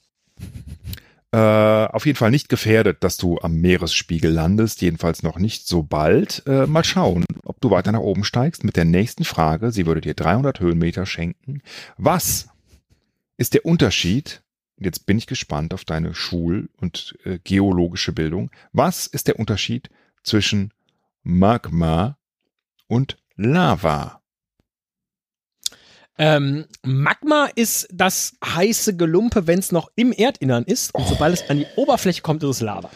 Äh, 1.33 1.37
auf 1.39 2.07
jeden 2.07 2.17
Fall 2.19 2.33
nicht 2.33 2.49
gefährdet, 2.49 3.05
dass 3.05 3.17
du 3.17 3.39
am 3.41 3.55
Meeresspiegel 3.61 4.33
landest, 4.33 4.83
jedenfalls 4.83 5.23
noch 5.23 5.39
nicht 5.39 5.69
so 5.69 5.85
bald. 5.85 6.43
Äh, 6.47 6.67
mal 6.67 6.83
schauen, 6.83 7.25
ob 7.45 7.61
du 7.61 7.71
weiter 7.71 7.93
nach 7.93 8.01
oben 8.01 8.25
steigst 8.25 8.65
mit 8.65 8.77
der 8.77 8.85
nächsten 8.85 9.23
Frage. 9.23 9.71
Sie 9.71 9.87
würde 9.87 10.01
dir 10.01 10.15
300 10.15 10.59
Höhenmeter 10.59 11.07
schenken. 11.07 11.63
Was 11.97 12.49
ist 13.41 13.55
der 13.55 13.65
Unterschied? 13.65 14.43
Jetzt 14.77 15.07
bin 15.07 15.17
ich 15.17 15.27
gespannt 15.27 15.73
auf 15.73 15.87
deine 15.87 16.15
Schul- 16.15 16.69
und 16.77 17.17
äh, 17.25 17.39
geologische 17.43 18.13
Bildung. 18.13 18.51
Was 18.73 19.07
ist 19.07 19.29
der 19.29 19.39
Unterschied 19.39 19.89
zwischen 20.23 20.75
Magma 21.23 22.19
und 22.87 23.17
Lava? 23.37 24.21
Ähm, 26.19 26.67
Magma 26.83 27.49
ist 27.55 27.89
das 27.91 28.37
heiße 28.45 28.99
Gelumpe, 28.99 29.47
wenn 29.47 29.59
es 29.59 29.73
noch 29.73 29.91
im 29.97 30.13
Erdinnern 30.13 30.65
ist. 30.65 30.95
Und 30.95 31.09
sobald 31.09 31.35
es 31.35 31.49
an 31.49 31.57
die 31.59 31.67
Oberfläche 31.77 32.21
kommt, 32.21 32.43
ist 32.43 32.51
es 32.51 32.61
Lava. 32.61 32.91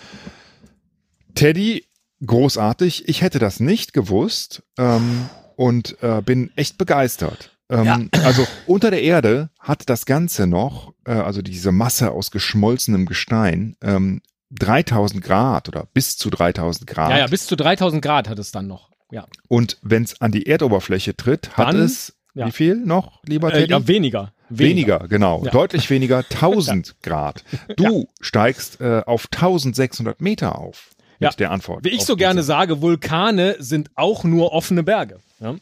Teddy, 1.35 1.87
großartig. 2.25 3.09
Ich 3.09 3.23
hätte 3.23 3.39
das 3.39 3.61
nicht 3.61 3.95
gewusst 3.95 4.63
ähm, 4.77 5.31
und 5.57 5.97
äh, 6.03 6.21
bin 6.21 6.51
echt 6.55 6.77
begeistert. 6.77 7.54
Ähm, 7.71 8.11
Also 8.25 8.47
unter 8.67 8.91
der 8.91 9.03
Erde 9.03 9.51
hat 9.59 9.89
das 9.89 10.05
Ganze 10.07 10.47
noch, 10.47 10.93
äh, 11.07 11.13
also 11.13 11.41
diese 11.43 11.73
Masse 11.73 12.11
aus 12.13 12.31
geschmolzenem 12.31 13.07
Gestein, 13.07 13.77
ähm, 13.83 14.21
3000 14.51 15.23
Grad 15.23 15.69
oder 15.69 15.87
bis 15.95 16.17
zu 16.17 16.31
3000 16.31 16.87
Grad. 16.87 17.11
Ja, 17.11 17.19
ja, 17.19 17.27
bis 17.27 17.47
zu 17.47 17.57
3000 17.57 18.03
Grad 18.03 18.29
hat 18.29 18.39
es 18.39 18.53
dann 18.53 18.67
noch. 18.67 18.91
Ja, 19.11 19.27
Und 19.49 19.79
wenn 19.83 20.03
es 20.05 20.21
an 20.21 20.33
die 20.33 20.47
Erdoberfläche 20.47 21.17
tritt, 21.17 21.57
hat 21.57 21.69
Dann, 21.69 21.81
es 21.83 22.15
ja. 22.35 22.47
wie 22.47 22.53
viel 22.53 22.77
noch, 22.77 23.23
lieber 23.25 23.49
äh, 23.53 23.61
Teddy? 23.61 23.71
ja 23.71 23.87
weniger. 23.89 24.33
Weniger, 24.51 25.09
genau. 25.09 25.43
Ja. 25.45 25.51
Deutlich 25.51 25.89
weniger, 25.91 26.19
1000 26.31 27.01
Grad. 27.03 27.45
Du 27.77 28.09
steigst 28.21 28.81
äh, 28.81 29.03
auf 29.07 29.27
1600 29.33 30.21
Meter 30.21 30.59
auf 30.59 30.91
mit 31.19 31.31
Ja. 31.31 31.37
der 31.37 31.51
Antwort. 31.51 31.85
Wie 31.85 31.89
ich 31.91 32.05
so 32.05 32.17
gerne 32.17 32.43
sage, 32.43 32.83
Vulkane 32.83 33.57
sind 33.59 33.91
auch 33.95 34.23
nur 34.25 34.53
offene 34.53 34.83
Berge. 34.83 35.21
Ja? 35.41 35.55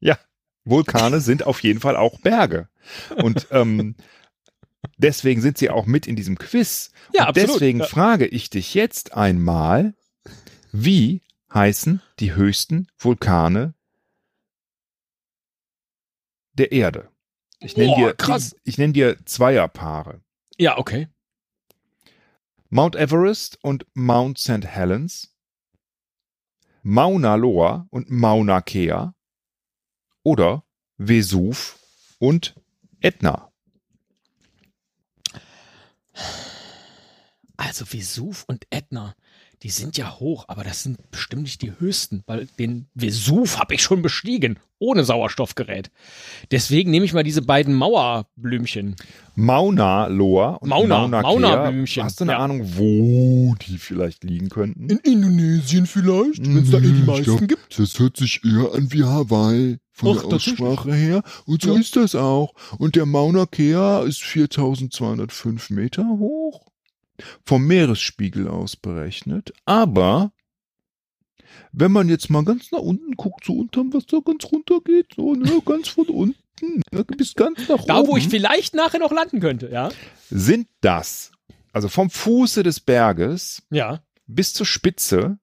Ja, 0.00 0.18
Vulkane 0.64 1.20
sind 1.20 1.44
auf 1.44 1.62
jeden 1.62 1.80
Fall 1.80 1.96
auch 1.96 2.20
Berge. 2.20 2.68
Und 3.16 3.46
ähm, 3.52 3.96
deswegen 4.98 5.40
sind 5.40 5.58
sie 5.58 5.70
auch 5.70 5.86
mit 5.86 6.06
in 6.06 6.16
diesem 6.16 6.38
Quiz. 6.38 6.90
Ja, 7.12 7.22
Und 7.24 7.28
absolut. 7.30 7.54
deswegen 7.54 7.78
Ja. 7.80 7.86
frage 7.86 8.26
ich 8.26 8.50
dich 8.50 8.74
jetzt 8.74 9.14
einmal, 9.14 9.94
wie 10.72 11.22
heißen 11.52 12.02
die 12.18 12.34
höchsten 12.34 12.88
Vulkane 12.98 13.74
der 16.54 16.72
Erde. 16.72 17.08
Ich 17.60 17.76
nenne 17.76 17.94
dir, 17.96 18.14
krass. 18.14 18.56
ich 18.64 18.78
nenne 18.78 18.92
dir 18.92 19.16
Zweierpaare. 19.24 20.20
Ja, 20.58 20.78
okay. 20.78 21.08
Mount 22.70 22.96
Everest 22.96 23.58
und 23.62 23.86
Mount 23.94 24.38
St. 24.38 24.64
Helens, 24.66 25.34
Mauna 26.82 27.36
Loa 27.36 27.86
und 27.90 28.10
Mauna 28.10 28.60
Kea 28.60 29.14
oder 30.24 30.64
Vesuv 30.96 31.78
und 32.18 32.56
Etna. 33.00 33.52
Also 37.56 37.84
Vesuv 37.86 38.44
und 38.48 38.66
Ätna, 38.70 39.14
die 39.64 39.70
sind 39.70 39.96
ja 39.96 40.20
hoch, 40.20 40.44
aber 40.48 40.62
das 40.62 40.82
sind 40.82 41.10
bestimmt 41.10 41.42
nicht 41.44 41.62
die 41.62 41.72
höchsten, 41.80 42.22
weil 42.26 42.46
den 42.58 42.86
Vesuv 42.94 43.58
habe 43.58 43.74
ich 43.74 43.82
schon 43.82 44.02
bestiegen, 44.02 44.58
ohne 44.78 45.04
Sauerstoffgerät. 45.04 45.90
Deswegen 46.50 46.90
nehme 46.90 47.06
ich 47.06 47.14
mal 47.14 47.22
diese 47.24 47.40
beiden 47.40 47.72
Mauerblümchen. 47.74 48.94
Mauna 49.36 50.06
Loa 50.08 50.56
und 50.56 50.68
Mauna- 50.68 50.98
Mauna, 51.08 51.22
Mauna-Blümchen, 51.22 51.94
Kea. 52.02 52.04
Hast 52.04 52.20
du 52.20 52.24
eine 52.24 52.32
ja. 52.32 52.38
Ahnung, 52.38 52.60
wo 52.76 53.54
die 53.66 53.78
vielleicht 53.78 54.22
liegen 54.22 54.50
könnten? 54.50 54.90
Indonesien 54.90 55.86
vielleicht, 55.86 56.46
wenn's 56.46 56.70
da 56.70 56.78
eh 56.78 56.82
die 56.82 57.02
meisten 57.02 57.46
gibt. 57.46 57.78
Das 57.78 57.98
hört 57.98 58.18
sich 58.18 58.42
eher 58.44 58.74
an 58.74 58.92
wie 58.92 59.02
Hawaii 59.04 59.78
von 59.92 60.18
Ach, 60.18 60.24
der. 60.24 60.34
Aussprache 60.36 60.94
her. 60.94 61.22
Und 61.46 61.62
so 61.62 61.72
Ja. 61.74 61.80
ist 61.80 61.96
das 61.96 62.14
auch. 62.14 62.52
Und 62.78 62.96
der 62.96 63.06
Mauna 63.06 63.46
Kea 63.46 64.02
ist 64.02 64.22
4205 64.22 65.70
Meter 65.70 66.04
hoch. 66.06 66.60
Vom 67.44 67.66
Meeresspiegel 67.66 68.48
aus 68.48 68.76
berechnet. 68.76 69.52
Aber 69.64 70.32
wenn 71.72 71.92
man 71.92 72.08
jetzt 72.08 72.30
mal 72.30 72.44
ganz 72.44 72.72
nach 72.72 72.80
unten 72.80 73.12
guckt, 73.16 73.44
so 73.44 73.54
unterm 73.54 73.92
Wasser 73.92 74.20
ganz 74.22 74.44
runter 74.50 74.80
geht, 74.84 75.14
so, 75.16 75.34
ne, 75.34 75.60
ganz 75.64 75.88
von 75.88 76.06
unten, 76.06 76.82
ne, 76.92 77.04
bis 77.04 77.34
ganz 77.34 77.68
nach 77.68 77.84
Da, 77.84 78.00
oben, 78.00 78.08
wo 78.08 78.16
ich 78.16 78.28
vielleicht 78.28 78.74
nachher 78.74 78.98
noch 78.98 79.12
landen 79.12 79.40
könnte, 79.40 79.68
ja? 79.70 79.90
sind 80.30 80.68
das, 80.80 81.32
also 81.72 81.88
vom 81.88 82.10
Fuße 82.10 82.62
des 82.62 82.80
Berges 82.80 83.62
Ja. 83.70 84.02
bis 84.26 84.52
zur 84.54 84.66
Spitze, 84.66 85.38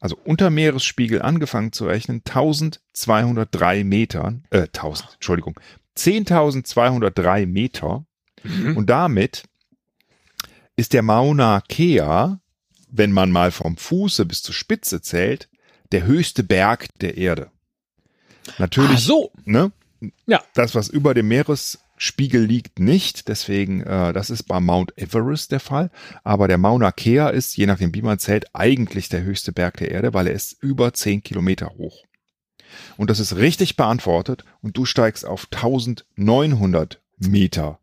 also 0.00 0.16
unter 0.24 0.50
Meeresspiegel 0.50 1.22
angefangen 1.22 1.72
zu 1.72 1.86
rechnen, 1.86 2.22
1203 2.24 3.84
Metern, 3.84 4.44
äh, 4.50 4.66
1000, 4.72 5.14
Entschuldigung, 5.14 5.58
10.203 5.96 7.46
Meter. 7.46 8.06
Und 8.74 8.88
damit 8.88 9.44
ist 10.80 10.94
der 10.94 11.02
Mauna 11.02 11.60
Kea, 11.68 12.40
wenn 12.90 13.12
man 13.12 13.30
mal 13.30 13.50
vom 13.50 13.76
Fuße 13.76 14.24
bis 14.24 14.42
zur 14.42 14.54
Spitze 14.54 15.02
zählt, 15.02 15.50
der 15.92 16.04
höchste 16.04 16.42
Berg 16.42 16.88
der 17.00 17.18
Erde. 17.18 17.50
Natürlich, 18.56 18.92
Ach 18.94 18.98
so. 18.98 19.32
ne? 19.44 19.72
Ja. 20.26 20.42
Das, 20.54 20.74
was 20.74 20.88
über 20.88 21.12
dem 21.12 21.28
Meeresspiegel 21.28 22.42
liegt, 22.42 22.78
nicht. 22.78 23.28
Deswegen, 23.28 23.82
äh, 23.82 24.14
das 24.14 24.30
ist 24.30 24.44
bei 24.44 24.58
Mount 24.58 24.96
Everest 24.96 25.52
der 25.52 25.60
Fall. 25.60 25.90
Aber 26.24 26.48
der 26.48 26.56
Mauna 26.56 26.92
Kea 26.92 27.28
ist, 27.28 27.58
je 27.58 27.66
nachdem 27.66 27.94
wie 27.94 28.00
man 28.00 28.18
zählt, 28.18 28.46
eigentlich 28.54 29.10
der 29.10 29.22
höchste 29.22 29.52
Berg 29.52 29.76
der 29.76 29.90
Erde, 29.90 30.14
weil 30.14 30.28
er 30.28 30.32
ist 30.32 30.56
über 30.62 30.94
10 30.94 31.22
Kilometer 31.22 31.74
hoch. 31.76 32.04
Und 32.96 33.10
das 33.10 33.20
ist 33.20 33.36
richtig 33.36 33.76
beantwortet 33.76 34.44
und 34.62 34.78
du 34.78 34.86
steigst 34.86 35.26
auf 35.26 35.46
1900 35.52 37.02
Meter. 37.18 37.79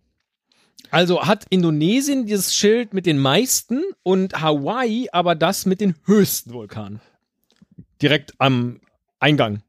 Also 0.90 1.26
hat 1.26 1.46
Indonesien 1.50 2.26
dieses 2.26 2.56
Schild 2.56 2.94
mit 2.94 3.06
den 3.06 3.18
meisten 3.18 3.84
und 4.04 4.42
Hawaii 4.42 5.10
aber 5.12 5.36
das 5.36 5.66
mit 5.66 5.82
den 5.82 5.96
höchsten 6.06 6.54
Vulkanen. 6.54 7.02
Direkt 8.02 8.34
am 8.40 8.80
Eingang. 9.20 9.62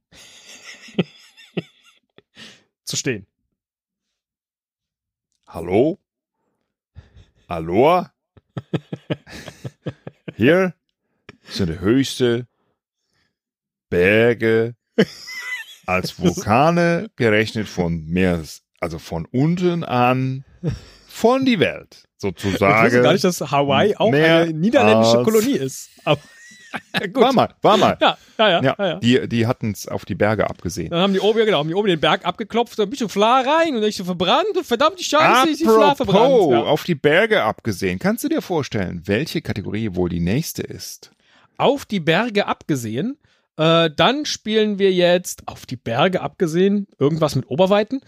zu 2.85 2.97
stehen. 2.97 3.27
Hallo? 5.47 5.99
Aloha? 7.47 8.13
Hier 10.37 10.75
sind 11.45 11.71
die 11.71 11.81
höchste 11.81 12.47
Berge 13.89 14.77
als 15.87 16.19
Vulkane 16.19 17.11
gerechnet 17.17 17.69
von 17.69 18.05
mehr, 18.07 18.43
also 18.81 18.99
von 18.99 19.27
unten 19.27 19.85
an, 19.85 20.45
von 21.19 21.45
die 21.45 21.59
Welt, 21.61 22.05
Ich 22.19 22.25
wusste 22.25 22.43
sozusagen. 22.49 23.03
gar 23.03 23.13
nicht, 23.13 23.25
dass 23.25 23.41
Hawaii 23.41 23.95
auch 23.97 24.13
eine 24.13 24.53
niederländische 24.53 25.23
Kolonie 25.23 25.57
ist. 25.57 25.91
Aber. 26.05 26.21
War 27.15 27.33
mal, 27.33 27.55
war 27.63 27.79
mal. 27.79 27.97
Ja, 27.99 28.19
ja, 28.37 28.49
ja. 28.51 28.63
Ja, 28.63 28.77
ja, 28.79 28.95
die, 28.97 29.27
die 29.27 29.47
hatten 29.47 29.71
es 29.71 29.89
auf 29.89 30.05
die 30.05 30.15
Berge 30.15 30.51
abgesehen. 30.51 30.91
Dann 30.91 31.01
haben 31.01 31.13
die 31.15 31.21
oben, 31.21 31.39
ja 31.39 31.47
genau, 31.47 31.61
haben 31.61 31.69
die 31.69 31.75
oben 31.75 31.89
den 31.89 31.99
Berg 31.99 32.27
abgeklopft, 32.27 32.79
ein 32.79 32.91
bisschen 32.91 33.09
Fla 33.09 33.41
rein 33.41 33.69
und 33.75 33.81
dann 33.81 33.89
ist 33.89 33.97
sie 33.97 34.05
verbrannt 34.05 34.55
und 34.55 34.67
verdammt 34.67 34.99
die 35.01 35.05
Scheiße, 35.05 35.49
ist 35.49 35.61
die 35.61 35.65
Fla 35.65 35.95
verbrannt. 35.95 36.51
Ja. 36.51 36.65
auf 36.65 36.85
die 36.85 36.95
Berge 36.95 37.43
abgesehen, 37.43 37.99
kannst 37.99 38.23
du 38.25 38.29
dir 38.29 38.43
vorstellen, 38.43 39.01
welche 39.07 39.41
Kategorie 39.41 39.95
wohl 39.95 40.11
die 40.11 40.21
nächste 40.21 40.61
ist? 40.63 41.11
Auf 41.57 41.87
die 41.87 42.01
Berge 42.01 42.47
abgesehen, 42.47 43.17
äh, 43.57 43.89
dann 43.97 44.27
spielen 44.27 44.79
wir 44.79 44.93
jetzt 44.93 45.45
auf 45.47 45.65
die 45.65 45.77
Berge 45.77 46.21
abgesehen, 46.21 46.87
irgendwas 46.99 47.35
mit 47.35 47.49
Oberweiten. 47.49 48.03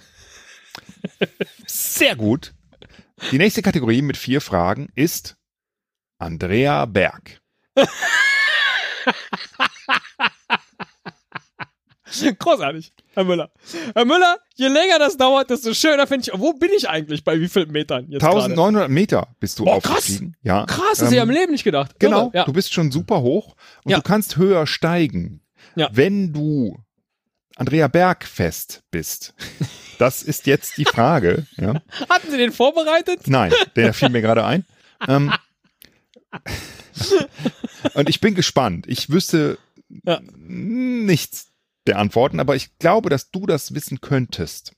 Sehr 1.67 2.15
gut. 2.15 2.53
Die 3.31 3.39
nächste 3.39 3.63
Kategorie 3.63 4.03
mit 4.03 4.17
vier 4.17 4.41
Fragen 4.41 4.89
ist 4.95 5.37
Andrea 6.19 6.87
Berg. 6.87 7.41
Großartig, 12.41 12.93
Herr 13.15 13.23
Müller. 13.25 13.53
Herr 13.95 14.05
Müller, 14.05 14.37
je 14.57 14.67
länger 14.67 14.99
das 14.99 15.17
dauert, 15.17 15.49
desto 15.49 15.73
schöner 15.75 16.09
finde 16.09 16.29
ich. 16.33 16.39
Wo 16.41 16.53
bin 16.55 16.71
ich 16.77 16.89
eigentlich? 16.89 17.23
Bei 17.23 17.39
wie 17.41 17.49
vielen 17.49 17.71
Metern 17.71 18.07
jetzt 18.09 18.23
gerade? 18.23 18.37
1900 18.43 18.91
Meter 18.91 19.29
bist 19.39 19.61
du 19.61 19.65
Boah, 19.65 19.81
krass. 19.81 19.99
aufgestiegen. 19.99 20.35
Ja. 20.43 20.67
Krass, 20.67 20.99
das 20.99 21.01
Ähm, 21.03 21.05
hätte 21.07 21.15
ich 21.17 21.21
am 21.23 21.31
Leben 21.31 21.53
nicht 21.53 21.63
gedacht. 21.63 22.01
Genau, 22.01 22.33
ja. 22.35 22.45
du 22.45 22.53
bist 22.53 22.73
schon 22.73 22.91
super 22.91 23.21
hoch 23.23 23.55
und 23.85 23.93
Ja. 23.93 23.99
du 23.99 24.03
kannst 24.03 24.37
höher 24.37 24.67
steigen, 24.67 25.41
Ja. 25.77 25.89
wenn 25.93 26.33
du 26.33 26.83
Andrea 27.57 27.87
Berg 27.87 28.25
fest 28.27 28.83
bist. 28.91 29.35
Das 30.01 30.23
ist 30.23 30.47
jetzt 30.47 30.79
die 30.79 30.87
Frage. 30.87 31.47
Ja. 31.59 31.83
Hatten 32.09 32.31
Sie 32.31 32.39
den 32.39 32.53
vorbereitet? 32.53 33.27
Nein, 33.27 33.53
der 33.77 33.93
fiel 33.93 34.09
mir 34.09 34.23
gerade 34.23 34.47
ein. 34.47 34.65
Ähm, 35.07 35.31
und 37.95 38.09
ich 38.09 38.21
bin 38.21 38.35
gespannt. 38.35 38.87
Ich 38.89 39.11
wüsste 39.11 39.59
Ja. 40.05 40.21
nichts 40.39 41.49
der 41.87 41.99
Antworten, 41.99 42.41
aber 42.41 42.57
ich 42.57 42.79
glaube, 42.79 43.11
dass 43.11 43.31
du 43.31 43.45
das 43.47 43.75
wissen 43.75 44.01
könntest. 44.01 44.73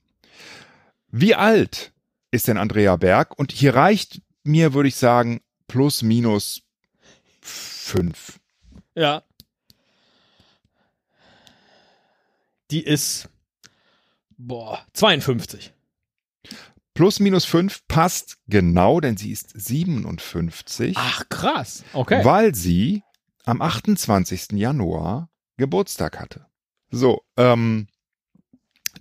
Wie 1.09 1.37
alt 1.37 1.93
ist 2.33 2.49
denn 2.49 2.59
Andrea 2.59 2.97
Berg? 2.97 3.39
Und 3.39 3.53
hier 3.53 3.77
reicht 3.77 4.23
mir, 4.43 4.75
würde 4.75 4.89
ich 4.89 4.97
sagen, 4.97 5.41
plus 5.69 6.03
minus 6.03 6.63
fünf. 7.41 8.41
Ja. 8.97 9.23
Die 12.73 12.83
ist, 12.83 13.29
boah, 14.47 14.85
52. 14.95 15.73
Plus 16.95 17.21
minus 17.21 17.45
fünf 17.45 17.87
passt 17.89 18.37
genau, 18.49 19.01
denn 19.01 19.17
sie 19.17 19.33
ist 19.33 19.51
57, 19.55 20.95
Ach, 20.99 21.25
krass. 21.31 21.85
Okay. 21.95 22.25
weil 22.25 22.55
sie 22.55 23.03
am 23.45 23.63
28. 23.63 24.53
Januar 24.53 25.31
Geburtstag 25.57 26.21
hatte. 26.21 26.47
So, 26.91 27.23
ähm, 27.39 27.87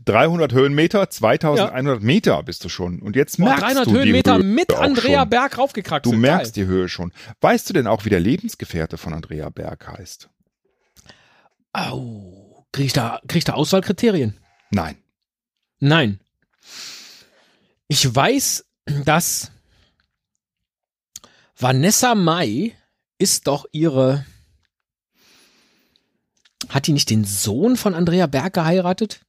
300 0.05 0.53
Höhenmeter, 0.53 1.09
2100 1.09 2.01
Meter 2.01 2.41
bist 2.43 2.63
du 2.63 2.69
schon. 2.69 3.01
Und 3.01 3.17
jetzt 3.17 3.37
Boah, 3.37 3.45
merkst 3.49 3.63
300 3.63 3.87
du 3.87 3.91
Höhenmeter 3.91 4.37
die 4.37 4.43
Höhe 4.43 4.53
mit 4.53 4.73
Andrea 4.73 5.19
schon. 5.21 5.29
Berg 5.29 5.57
raufgekraxelt. 5.57 6.15
Du 6.15 6.17
merkst 6.17 6.55
Geil. 6.55 6.63
die 6.63 6.69
Höhe 6.69 6.87
schon. 6.87 7.11
Weißt 7.41 7.69
du 7.69 7.73
denn 7.73 7.87
auch, 7.87 8.05
wie 8.05 8.09
der 8.09 8.21
Lebensgefährte 8.21 8.97
von 8.97 9.13
Andrea 9.13 9.49
Berg 9.49 9.87
heißt? 9.87 10.29
Au. 11.73 12.65
Krieg 12.71 12.85
ich 12.85 12.93
da, 12.93 13.19
krieg 13.27 13.39
ich 13.39 13.43
da 13.43 13.53
Auswahlkriterien? 13.53 14.37
Nein. 14.71 14.95
Nein. 15.81 16.19
Ich 17.87 18.13
weiß, 18.15 18.65
dass 19.03 19.51
Vanessa 21.57 22.15
Mai 22.15 22.75
ist 23.17 23.47
doch 23.47 23.65
ihre. 23.71 24.25
Hat 26.69 26.87
die 26.87 26.93
nicht 26.93 27.09
den 27.09 27.25
Sohn 27.25 27.75
von 27.75 27.95
Andrea 27.95 28.27
Berg 28.27 28.53
geheiratet? 28.53 29.21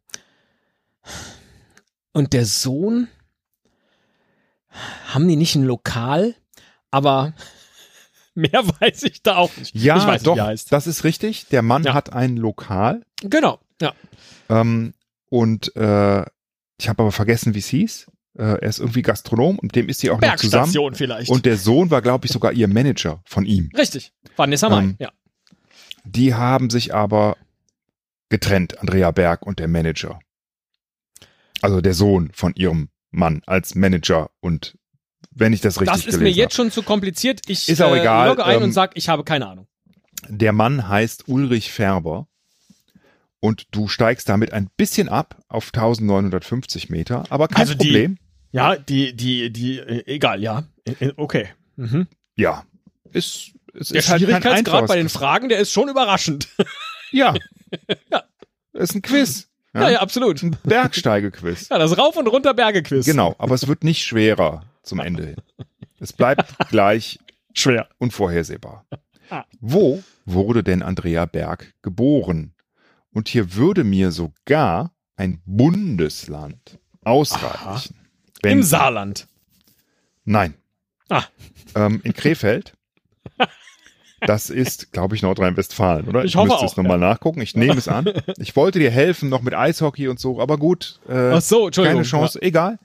Und 2.13 2.33
der 2.35 2.47
Sohn. 2.47 3.09
Haben 5.09 5.29
die 5.29 5.37
nicht 5.37 5.55
ein 5.57 5.65
Lokal? 5.65 6.35
Aber 6.91 7.33
mehr 8.35 8.63
weiß 8.81 9.03
ich 9.05 9.23
da 9.23 9.37
auch 9.37 9.55
nicht. 9.57 9.75
Ja, 9.75 9.97
ich 9.97 10.07
weiß 10.07 10.23
doch, 10.23 10.37
das 10.37 10.87
ist 10.87 11.05
richtig. 11.05 11.47
Der 11.49 11.63
Mann 11.63 11.83
Ja. 11.83 11.95
hat 11.95 12.13
ein 12.13 12.37
Lokal. 12.37 13.05
Genau, 13.23 13.59
ja. 13.81 13.95
Ähm, 14.49 14.93
und 15.31 15.75
äh, 15.77 16.25
ich 16.83 16.89
habe 16.89 17.03
aber 17.03 17.13
vergessen, 17.13 17.55
wie 17.55 17.61
es 17.61 17.69
hieß. 17.69 18.11
Äh, 18.37 18.43
er 18.43 18.63
ist 18.63 18.81
irgendwie 18.81 19.03
Gastronom 19.03 19.59
und 19.59 19.77
dem 19.77 19.89
ist 19.89 20.01
sie 20.01 20.11
auch 20.11 20.21
noch 20.21 20.35
zusammen. 20.37 20.63
Bergstation 20.65 20.95
vielleicht. 20.95 21.31
Und 21.31 21.47
der 21.47 21.57
Sohn 21.57 21.91
war, 21.91 22.03
glaube 22.03 22.27
ich, 22.27 22.33
sogar 22.33 22.53
ihr 22.53 22.67
Manager 22.67 23.23
von 23.25 23.45
ihm. 23.47 23.71
Richtig. 23.77 24.13
Vanessa 24.37 24.69
Mai, 24.69 24.81
Ähm, 24.81 24.97
ja. 24.99 25.11
Die 26.05 26.35
haben 26.35 26.69
sich 26.71 26.93
aber 26.93 27.37
getrennt, 28.31 28.81
Andrea 28.81 29.13
Berg 29.13 29.47
und 29.47 29.61
der 29.61 29.69
Manager. 29.69 30.19
Also 31.61 31.81
der 31.81 31.95
Sohn 31.95 32.31
von 32.33 32.53
ihrem 32.57 32.89
Mann 33.13 33.43
als 33.47 33.77
Manager 33.77 34.31
und 34.41 34.77
wenn 35.31 35.53
ich 35.53 35.61
das 35.61 35.81
richtig 35.81 36.05
Das 36.05 36.07
ist 36.07 36.21
mir 36.21 36.31
jetzt 36.31 36.55
habe. 36.55 36.55
schon 36.55 36.71
zu 36.73 36.83
kompliziert. 36.83 37.43
Ich 37.47 37.69
Ist 37.69 37.81
auch 37.81 37.95
äh, 37.95 38.01
egal, 38.01 38.29
logge 38.29 38.45
ein 38.45 38.57
ähm, 38.57 38.63
und 38.65 38.73
sag, 38.73 38.97
ich 38.97 39.09
habe 39.09 39.23
keine 39.23 39.47
Ahnung. 39.47 39.69
Der 40.29 40.53
Mann 40.53 40.89
heißt 40.89 41.29
Ulrich 41.29 41.71
Färber 41.71 42.27
und 43.43 43.67
du 43.73 43.89
steigst 43.89 44.29
damit 44.29 44.53
ein 44.53 44.71
bisschen 44.77 45.09
ab 45.09 45.37
auf 45.49 45.67
1950 45.75 46.89
Meter, 46.91 47.25
aber 47.29 47.49
kein 47.49 47.61
Also 47.63 47.75
die- 47.75 47.87
Problem. 47.89 48.19
Ja, 48.53 48.77
die, 48.77 49.15
die, 49.17 49.51
die, 49.53 49.79
äh, 49.79 50.05
egal, 50.07 50.43
ja. 50.43 50.65
Äh, 50.85 51.07
äh, 51.07 51.13
Okay. 51.17 51.49
Mhm. 51.77 52.07
Ja, 52.37 52.65
ist, 53.13 53.53
es 53.75 53.89
Der 53.89 53.99
ist 53.99 54.09
halt 54.11 54.21
Schwierigkeitsgrad 54.23 54.59
einfaches 54.59 54.89
bei 54.89 54.97
den 54.97 55.09
Fragen, 55.09 55.49
der 55.49 55.59
ist 55.59 55.73
schon 55.73 55.89
überraschend. 55.89 56.49
Ja. 57.15 57.35
Ja. 58.11 58.23
Ist 58.73 58.95
ein 58.95 59.03
Quiz. 59.03 59.49
Ja, 59.75 59.91
ja, 59.91 60.01
absolut. 60.01 60.43
Ein 60.43 60.57
Bergsteigequiz. 60.65 61.69
Ja, 61.71 61.79
das 61.79 61.99
Rauf- 61.99 62.17
und 62.17 62.27
Runter-Berge-Quiz. 62.27 63.05
Genau, 63.05 63.35
aber 63.39 63.55
es 63.55 63.67
wird 63.69 63.85
nicht 63.85 64.03
schwerer 64.05 64.65
zum 64.83 64.99
Ende 64.99 65.27
hin. 65.27 65.37
Es 66.01 66.15
bleibt 66.15 66.55
gleich 66.71 67.19
Schwer. 67.53 67.89
unvorhersehbar. 67.99 68.87
Ah. 69.29 69.45
Wo 69.61 70.03
wurde 70.25 70.63
denn 70.63 70.83
Andrea 70.83 71.27
Berg 71.27 71.75
geboren? 71.83 72.52
Und 73.13 73.29
hier 73.29 73.55
würde 73.55 73.85
mir 73.85 74.11
sogar 74.11 74.93
ein 75.17 75.41
Bundesland 75.45 76.79
ausreichen. 77.03 77.97
Im 78.43 78.63
Saarland. 78.63 79.29
Nein. 80.25 80.55
Ah. 81.09 81.25
Ähm, 81.75 82.01
in 82.05 82.15
Krefeld. 82.15 82.75
Das 84.25 84.51
ist, 84.51 84.93
glaube 84.93 85.17
ich, 85.17 85.23
Nordrhein-Westfalen, 85.23 86.07
oder? 86.07 86.25
Ich 86.25 86.37
hoffe 86.37 86.47
müsste 86.51 86.65
auch, 86.65 86.71
es 86.71 86.77
nochmal 86.77 86.99
nachgucken. 86.99 87.41
Ich 87.41 87.57
nehme 87.57 87.75
es 87.75 87.89
an. 87.89 88.05
Ich 88.39 88.55
wollte 88.55 88.79
dir 88.79 88.91
helfen, 88.93 89.29
noch 89.29 89.43
mit 89.43 89.53
Eishockey 89.53 90.07
und 90.07 90.21
so, 90.21 90.41
aber 90.41 90.59
gut. 90.59 91.01
Äh, 91.09 91.33
Ach 91.33 91.41
so, 91.41 91.67
Entschuldigung. 91.67 91.99
keine 92.03 92.09
Chance, 92.09 92.41
egal. 92.41 92.79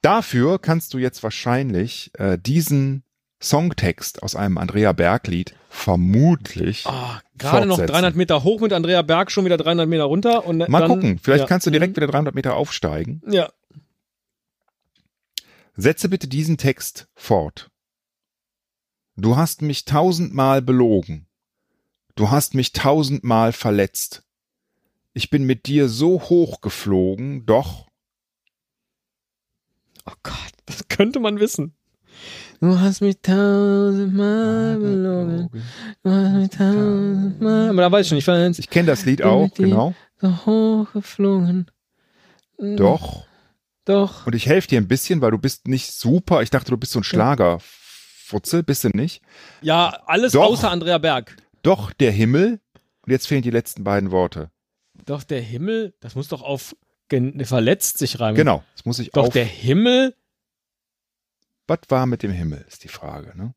Dafür 0.00 0.58
kannst 0.58 0.92
du 0.94 0.98
jetzt 0.98 1.22
wahrscheinlich 1.22 2.10
äh, 2.18 2.36
diesen 2.36 3.04
Songtext 3.42 4.22
aus 4.22 4.36
einem 4.36 4.58
Andrea 4.58 4.92
Berg-Lied 4.92 5.54
vermutlich. 5.68 6.86
Ah, 6.86 7.20
gerade 7.36 7.66
noch 7.66 7.76
Fortsetzen. 7.76 7.94
300 7.94 8.16
Meter 8.16 8.44
hoch 8.44 8.60
mit 8.60 8.72
Andrea 8.72 9.02
Berg, 9.02 9.30
schon 9.30 9.44
wieder 9.44 9.56
300 9.56 9.88
Meter 9.88 10.04
runter. 10.04 10.46
Und 10.46 10.68
Mal 10.68 10.80
dann, 10.80 10.88
gucken, 10.88 11.18
vielleicht 11.18 11.42
ja. 11.42 11.46
kannst 11.46 11.66
du 11.66 11.70
direkt 11.70 11.96
wieder 11.96 12.06
300 12.06 12.34
Meter 12.34 12.54
aufsteigen. 12.56 13.22
Ja. 13.26 13.50
Setze 15.74 16.08
bitte 16.08 16.28
diesen 16.28 16.58
Text 16.58 17.08
fort. 17.14 17.70
Du 19.16 19.36
hast 19.36 19.62
mich 19.62 19.84
tausendmal 19.84 20.62
belogen. 20.62 21.26
Du 22.14 22.30
hast 22.30 22.54
mich 22.54 22.72
tausendmal 22.72 23.52
verletzt. 23.52 24.22
Ich 25.14 25.30
bin 25.30 25.44
mit 25.44 25.66
dir 25.66 25.88
so 25.88 26.20
hoch 26.20 26.60
geflogen, 26.60 27.44
doch 27.46 27.86
Oh 30.04 30.14
Gott, 30.22 30.52
das 30.66 30.88
könnte 30.88 31.20
man 31.20 31.38
wissen. 31.38 31.74
Du 32.62 32.78
hast 32.78 33.00
mich 33.00 33.18
tausendmal 33.20 34.78
belogen. 34.78 35.50
Du 36.04 36.10
hast 36.12 36.32
mich 36.32 36.50
tausendmal. 36.50 37.70
Aber 37.70 37.82
da 37.82 37.90
weiß 37.90 38.06
ich 38.06 38.08
schon, 38.08 38.18
ich 38.18 38.46
jetzt 38.46 38.60
ich 38.60 38.70
kenne 38.70 38.86
das 38.86 39.04
Lied 39.04 39.24
auch, 39.24 39.52
genau. 39.52 39.94
so 40.20 40.46
hochgeflogen. 40.46 41.66
Doch. 42.58 43.24
Doch. 43.84 44.28
Und 44.28 44.36
ich 44.36 44.46
helfe 44.46 44.68
dir 44.68 44.80
ein 44.80 44.86
bisschen, 44.86 45.20
weil 45.20 45.32
du 45.32 45.38
bist 45.38 45.66
nicht 45.66 45.90
super. 45.90 46.40
Ich 46.42 46.50
dachte, 46.50 46.70
du 46.70 46.76
bist 46.76 46.92
so 46.92 47.00
ein 47.00 47.04
Schlagerfutzel, 47.04 48.62
bist 48.62 48.84
du 48.84 48.90
nicht? 48.90 49.22
Ja, 49.60 49.98
alles 50.06 50.30
Doch. 50.30 50.44
außer 50.44 50.70
Andrea 50.70 50.98
Berg. 50.98 51.36
Doch 51.64 51.92
der 51.92 52.12
Himmel. 52.12 52.60
Und 53.04 53.10
jetzt 53.10 53.26
fehlen 53.26 53.42
die 53.42 53.50
letzten 53.50 53.82
beiden 53.82 54.12
Worte. 54.12 54.52
Doch 55.04 55.24
der 55.24 55.40
Himmel, 55.40 55.94
das 55.98 56.14
muss 56.14 56.28
doch 56.28 56.42
auf 56.42 56.76
verletzt 57.42 57.98
sich 57.98 58.20
reimen. 58.20 58.36
Genau. 58.36 58.62
Das 58.76 58.84
muss 58.86 59.00
ich 59.00 59.10
Doch 59.10 59.26
auf. 59.26 59.32
der 59.32 59.44
Himmel, 59.44 60.14
Was 61.66 61.78
war 61.88 62.06
mit 62.06 62.22
dem 62.22 62.30
Himmel, 62.32 62.64
ist 62.68 62.84
die 62.84 62.88
Frage, 62.88 63.36
ne? 63.36 63.54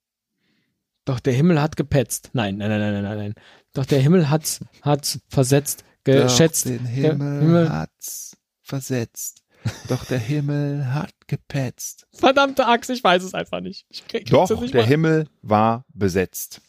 doch 1.08 1.20
der 1.20 1.34
Himmel 1.34 1.62
hat 1.62 1.76
gepetzt. 1.76 2.32
Nein, 2.34 2.58
nein, 2.58 2.70
nein, 2.70 2.80
nein, 2.94 3.04
nein, 3.04 3.18
nein. 3.18 3.34
Doch 3.74 3.86
der 3.86 4.00
Himmel 4.00 4.30
hat's, 4.30 4.60
hat's 4.82 5.20
versetzt, 5.28 5.84
geschätzt. 6.04 6.65
Doch 6.65 6.72
den 6.72 6.84
Der 6.84 6.91
Himmel, 7.12 7.41
Himmel- 7.41 7.70
hat's 7.70 8.38
versetzt. 8.63 9.44
Doch 9.88 10.04
der 10.06 10.18
Himmel 10.20 10.94
hat 10.94 11.13
gepetzt. 11.28 12.08
Verdammte 12.13 12.65
Axt, 12.68 12.89
ich 12.89 13.04
weiß 13.04 13.22
es 13.24 13.34
einfach 13.36 13.60
nicht. 13.62 13.86
Ich 13.89 14.08
krieg- 14.08 14.26
Doch, 14.28 14.50
nicht 14.62 14.74
der 14.74 14.82
mal- 14.82 14.88
Himmel 14.88 15.28
war 15.44 15.86
besetzt. 15.94 16.62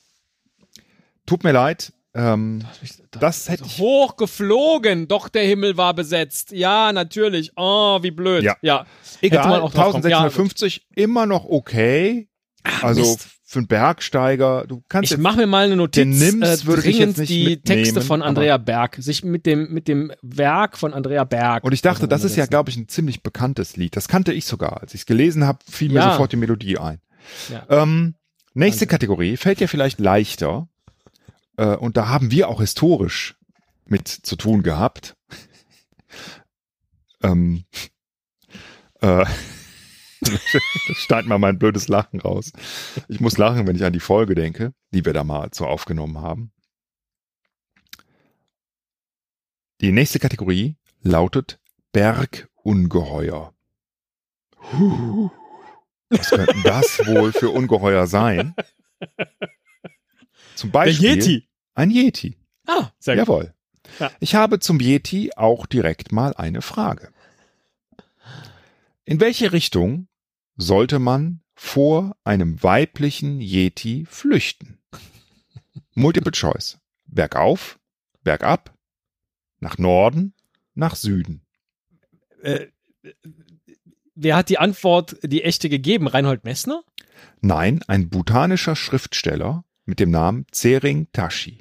Tut 1.25 1.43
mir 1.43 1.53
leid. 1.53 1.93
Ähm, 2.17 2.65
das 3.13 3.49
hätte 3.49 3.65
ich. 3.67 3.79
Hochgeflogen, 3.79 5.07
doch 5.09 5.29
der 5.29 5.45
Himmel 5.45 5.77
war 5.77 5.95
besetzt. 5.95 6.53
Ja, 6.53 6.93
natürlich. 6.93 7.53
Oh, 7.57 8.03
wie 8.03 8.11
blöd. 8.11 8.43
Ja. 8.43 8.57
ja. 8.63 8.87
Egal, 9.21 9.61
auch 9.61 9.73
drauf 9.73 9.93
kommen. 9.93 10.05
1650, 10.05 10.87
immer 10.95 11.27
noch 11.27 11.45
okay. 11.45 12.29
Also 12.83 13.01
Mist. 13.01 13.29
für 13.45 13.61
einen 13.61 13.69
Bergsteiger, 13.69 14.67
du 14.67 14.83
kannst 14.89 15.05
Ich 15.05 15.11
jetzt, 15.13 15.21
mache 15.21 15.37
mir 15.37 15.47
mal 15.47 15.67
eine 15.67 15.77
Notiz, 15.77 16.01
Den 16.03 16.11
Nims 16.11 16.63
äh, 16.65 16.67
würde 16.67 16.89
ich 16.89 16.97
dringend 16.97 17.29
die 17.29 17.61
Texte 17.61 18.01
von 18.01 18.23
Andrea 18.23 18.57
Berg, 18.57 18.97
sich 18.99 19.23
mit 19.25 19.47
dem, 19.47 19.73
mit 19.73 19.87
dem 19.87 20.11
Werk 20.23 20.77
von 20.77 20.93
Andrea 20.93 21.23
Berg. 21.25 21.63
und 21.65 21.73
ich 21.73 21.83
dachte, 21.83 22.09
das 22.09 22.25
ist 22.25 22.37
ja, 22.37 22.47
glaube 22.47 22.71
ich, 22.71 22.77
ein 22.77 22.89
ziemlich 22.89 23.23
bekanntes 23.23 23.77
Lied. 23.77 23.95
Das 23.95 24.09
kannte 24.09 24.33
ich 24.33 24.47
sogar. 24.47 24.81
Als 24.81 24.95
ich 24.95 25.03
es 25.03 25.07
gelesen 25.07 25.47
habe, 25.47 25.59
fiel 25.71 25.91
mir 25.91 26.01
Ja. 26.01 26.11
sofort 26.13 26.33
die 26.33 26.37
Melodie 26.37 26.79
ein. 26.79 27.01
Ja. 27.51 27.65
Ähm, 27.83 28.15
nächste 28.55 28.81
Wahnsinn. 28.81 28.89
Kategorie 28.89 29.37
fällt 29.37 29.61
dir 29.61 29.69
vielleicht 29.69 30.01
leichter. 30.01 30.69
Äh, 31.57 31.77
und 31.77 31.97
da 31.97 32.09
haben 32.09 32.31
wir 32.31 32.49
auch 32.49 32.61
historisch 32.61 33.37
mit 33.85 34.09
zu 34.09 34.37
tun 34.37 34.63
gehabt. 34.63 35.17
ähm, 37.23 37.65
äh, 39.01 39.27
steigt 40.95 41.29
mal 41.29 41.39
mein 41.39 41.59
blödes 41.59 41.89
Lachen 41.89 42.21
raus. 42.21 42.53
Ich 43.09 43.21
muss 43.21 43.39
lachen, 43.39 43.67
wenn 43.67 43.77
ich 43.77 43.85
an 43.85 43.93
die 43.93 44.01
Folge 44.01 44.35
denke, 44.35 44.73
die 44.93 45.05
wir 45.05 45.13
da 45.13 45.25
mal 45.25 45.51
so 45.53 45.67
aufgenommen 45.67 46.19
haben. 46.21 46.53
Die 49.81 49.93
nächste 49.93 50.19
Kategorie 50.19 50.77
lautet 51.03 51.61
Bergungeheuer. 51.93 53.53
Was 56.09 56.31
könnten 56.31 56.63
das 56.63 57.07
wohl 57.07 57.33
für 57.33 57.51
Ungeheuer 57.51 58.07
sein? 58.07 58.55
Zum 60.57 60.73
Der 60.73 60.81
Beispiel 60.81 61.11
Yeti. 61.17 61.49
ein 61.75 61.91
Yeti. 61.91 62.37
Ah, 62.67 62.91
sehr 62.99 63.15
gut. 63.17 63.27
Jawohl. 63.29 63.55
Ja. 64.01 64.11
Ich 64.19 64.35
habe 64.35 64.59
zum 64.59 64.81
Yeti 64.81 65.31
auch 65.37 65.67
direkt 65.67 66.11
mal 66.11 66.35
eine 66.35 66.63
Frage. 66.63 67.13
In 69.05 69.21
welche 69.21 69.53
Richtung 69.53 70.09
sollte 70.57 70.99
man 70.99 71.41
vor 71.55 72.17
einem 72.25 72.61
weiblichen 72.63 73.41
Yeti 73.41 74.05
flüchten? 74.09 74.79
Multiple 75.95 76.33
Choice. 76.33 76.79
Bergauf, 77.07 77.79
bergab, 78.25 78.75
nach 79.61 79.79
Norden, 79.79 80.35
nach 80.75 80.97
Süden. 80.97 81.43
Äh, 82.43 82.67
wer 84.15 84.37
hat 84.37 84.49
die 84.49 84.59
Antwort, 84.59 85.17
die 85.23 85.45
echte 85.45 85.69
gegeben? 85.69 86.09
Reinhold 86.09 86.45
Messner? 86.45 86.83
Nein, 87.41 87.83
ein 87.87 88.09
bhutanischer 88.09 88.75
Schriftsteller 88.75 89.65
mit 89.87 90.01
dem 90.01 90.11
Namen 90.11 90.47
Tsering 90.51 91.09
Tashi. 91.13 91.59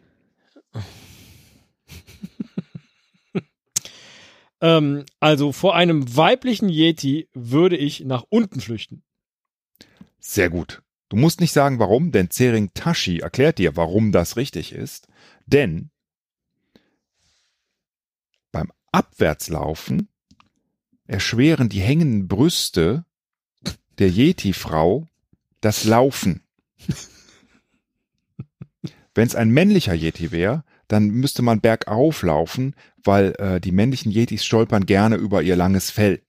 Ähm, 4.62 5.06
also 5.20 5.52
vor 5.52 5.76
einem 5.76 6.16
weiblichen 6.16 6.70
Yeti 6.70 7.30
würde 7.34 7.78
ich 7.78 8.02
nach 8.02 8.24
unten 8.30 8.62
flüchten. 8.62 9.04
Sehr 10.20 10.50
gut. 10.50 10.82
Du 11.10 11.18
musst 11.18 11.40
nicht 11.40 11.52
sagen, 11.52 11.78
warum, 11.78 12.12
denn 12.12 12.30
Tsering 12.30 12.72
Tashi 12.74 13.20
erklärt 13.20 13.60
dir, 13.60 13.76
warum 13.76 14.12
das 14.12 14.38
richtig 14.38 14.72
ist. 14.72 15.08
Denn 15.46 15.92
beim 18.52 18.72
Abwärtslaufen 18.92 20.10
erschweren 21.06 21.70
die 21.70 21.82
hängenden 21.82 22.28
Brüste 22.28 23.06
der 24.00 24.10
Yeti-Frau 24.10 25.08
das 25.62 25.84
Laufen. 25.84 26.42
Wenn 29.16 29.26
es 29.28 29.36
ein 29.36 29.50
männlicher 29.50 29.94
Yeti 29.94 30.32
wäre, 30.32 30.64
dann 30.88 31.08
müsste 31.08 31.42
man 31.42 31.62
bergauf 31.62 32.22
laufen, 32.22 32.76
weil 33.04 33.34
äh, 33.40 33.60
die 33.60 33.72
männlichen 33.72 34.12
Yetis 34.12 34.46
stolpern 34.46 34.86
gerne 34.86 35.16
über 35.16 35.42
ihr 35.42 35.56
langes 35.56 35.90
Fell. 35.90 36.22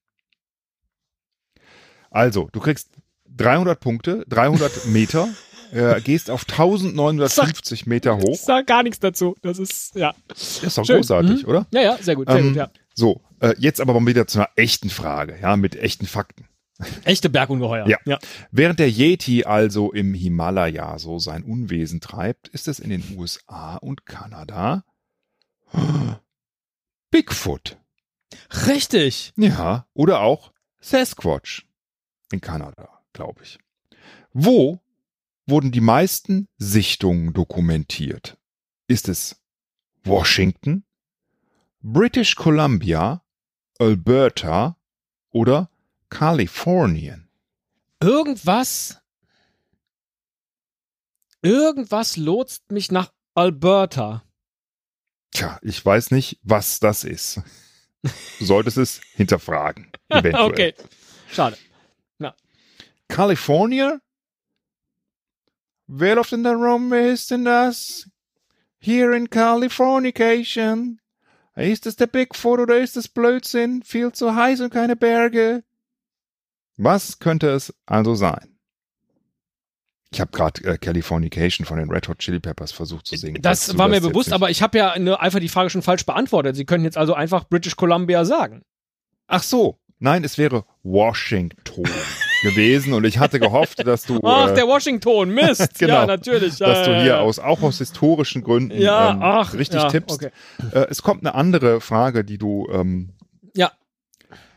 Also, 2.10 2.48
du 2.52 2.60
kriegst 2.60 2.88
300 3.36 3.78
Punkte, 3.80 4.24
300 4.28 4.86
Meter, 4.86 5.28
äh, 5.72 6.00
gehst 6.00 6.30
auf 6.30 6.46
1950 6.48 7.86
Meter 7.86 8.16
Ich 8.18 8.24
hoch. 8.24 8.36
sag 8.38 8.66
gar 8.66 8.82
nichts 8.82 9.00
dazu. 9.00 9.36
Das 9.42 9.58
ist, 9.58 9.94
ja. 9.94 10.14
Ist 10.30 10.78
doch 10.78 10.84
Schön. 10.86 10.96
großartig, 10.96 11.42
Mhm. 11.42 11.48
oder? 11.48 11.66
Ja, 11.72 11.82
ja, 11.82 11.98
sehr 12.00 12.14
gut, 12.14 12.28
sehr 12.28 12.38
Ähm, 12.38 12.48
gut, 12.48 12.56
ja. 12.56 12.70
So, 12.94 13.20
äh, 13.40 13.54
jetzt 13.58 13.80
aber 13.80 13.98
mal 14.00 14.06
wieder 14.06 14.26
zu 14.26 14.38
einer 14.38 14.48
echten 14.56 14.88
Frage, 14.88 15.36
ja, 15.42 15.56
mit 15.56 15.76
echten 15.76 16.06
Fakten. 16.06 16.45
Echte 17.04 17.30
Bergungeheuer. 17.30 17.88
Ja. 17.88 17.98
ja. 18.04 18.18
Während 18.50 18.78
der 18.78 18.90
Yeti 18.90 19.44
also 19.44 19.92
im 19.92 20.14
Himalaya 20.14 20.98
so 20.98 21.18
sein 21.18 21.42
Unwesen 21.42 22.00
treibt, 22.00 22.48
ist 22.48 22.68
es 22.68 22.78
in 22.78 22.90
den 22.90 23.16
USA 23.16 23.76
und 23.76 24.04
Kanada 24.04 24.84
Bigfoot. 27.10 27.78
Richtig. 28.66 29.32
Ja, 29.36 29.86
oder 29.94 30.20
auch 30.20 30.52
Sasquatch 30.80 31.66
in 32.32 32.40
Kanada, 32.40 33.00
glaube 33.12 33.42
ich. 33.42 33.58
Wo 34.32 34.80
wurden 35.46 35.72
die 35.72 35.80
meisten 35.80 36.48
Sichtungen 36.58 37.32
dokumentiert? 37.32 38.36
Ist 38.88 39.08
es 39.08 39.40
Washington, 40.04 40.84
British 41.80 42.34
Columbia, 42.34 43.22
Alberta 43.78 44.76
oder 45.30 45.70
Kalifornien? 46.18 47.28
Irgendwas. 48.00 48.98
Irgendwas 51.42 52.16
lotst 52.16 52.72
mich 52.72 52.90
nach 52.90 53.12
Alberta. 53.34 54.22
Tja, 55.30 55.58
ich 55.60 55.84
weiß 55.84 56.12
nicht, 56.12 56.40
was 56.42 56.80
das 56.80 57.04
ist. 57.04 57.42
Du 58.38 58.44
solltest 58.46 58.78
es 58.78 59.00
hinterfragen. 59.12 59.92
Eventuell. 60.08 60.44
okay. 60.44 60.74
Schade. 61.30 61.58
California? 63.08 64.00
Wer 65.86 66.14
läuft 66.16 66.32
denn 66.32 66.42
da 66.42 66.52
rum? 66.52 66.90
Wer 66.90 67.12
ist 67.12 67.30
denn 67.30 67.44
das? 67.44 68.10
Here 68.78 69.14
in 69.14 69.28
Californication. 69.28 70.98
Ist 71.54 71.86
es 71.86 71.96
der 71.96 72.06
Bigfoot 72.06 72.58
oder 72.58 72.78
ist 72.78 72.96
es 72.96 73.06
Blödsinn? 73.06 73.82
Viel 73.82 74.12
zu 74.12 74.34
heiß 74.34 74.60
und 74.62 74.70
keine 74.70 74.96
Berge. 74.96 75.62
Was 76.76 77.18
könnte 77.18 77.48
es 77.50 77.74
also 77.86 78.14
sein? 78.14 78.56
Ich 80.12 80.20
habe 80.20 80.30
gerade 80.30 80.62
äh, 80.64 80.78
Californication 80.78 81.66
von 81.66 81.78
den 81.78 81.90
Red 81.90 82.08
Hot 82.08 82.18
Chili 82.20 82.38
Peppers 82.38 82.72
versucht 82.72 83.06
zu 83.06 83.16
singen. 83.16 83.42
Das 83.42 83.76
war 83.76 83.88
mir 83.88 84.00
bewusst, 84.00 84.32
aber 84.32 84.50
ich 84.50 84.62
habe 84.62 84.78
ja 84.78 84.98
ne, 84.98 85.18
einfach 85.18 85.40
die 85.40 85.48
Frage 85.48 85.68
schon 85.68 85.82
falsch 85.82 86.06
beantwortet. 86.06 86.54
Sie 86.56 86.64
können 86.64 86.84
jetzt 86.84 86.96
also 86.96 87.14
einfach 87.14 87.44
British 87.48 87.76
Columbia 87.76 88.24
sagen. 88.24 88.62
Ach 89.26 89.42
so. 89.42 89.78
Nein, 89.98 90.24
es 90.24 90.38
wäre 90.38 90.64
Washington 90.82 91.84
gewesen 92.42 92.92
und 92.92 93.04
ich 93.04 93.18
hatte 93.18 93.40
gehofft, 93.40 93.86
dass 93.86 94.04
du 94.04 94.20
Ach, 94.22 94.50
äh, 94.50 94.54
der 94.54 94.66
Washington, 94.66 95.30
Mist. 95.30 95.70
Genau. 95.78 95.94
Ja, 95.94 96.06
natürlich. 96.06 96.58
Ja, 96.58 96.66
dass 96.68 96.86
du 96.86 97.02
hier 97.02 97.20
aus 97.20 97.38
auch 97.38 97.62
aus 97.62 97.78
historischen 97.78 98.42
Gründen 98.42 98.78
Ja, 98.80 99.10
ähm, 99.12 99.18
ach, 99.22 99.54
richtig 99.54 99.82
tippst. 99.84 100.22
okay. 100.22 100.30
Äh, 100.72 100.86
es 100.90 101.02
kommt 101.02 101.22
eine 101.22 101.34
andere 101.34 101.80
Frage, 101.80 102.24
die 102.24 102.38
du 102.38 102.68
ähm, 102.70 103.14
Ja. 103.54 103.72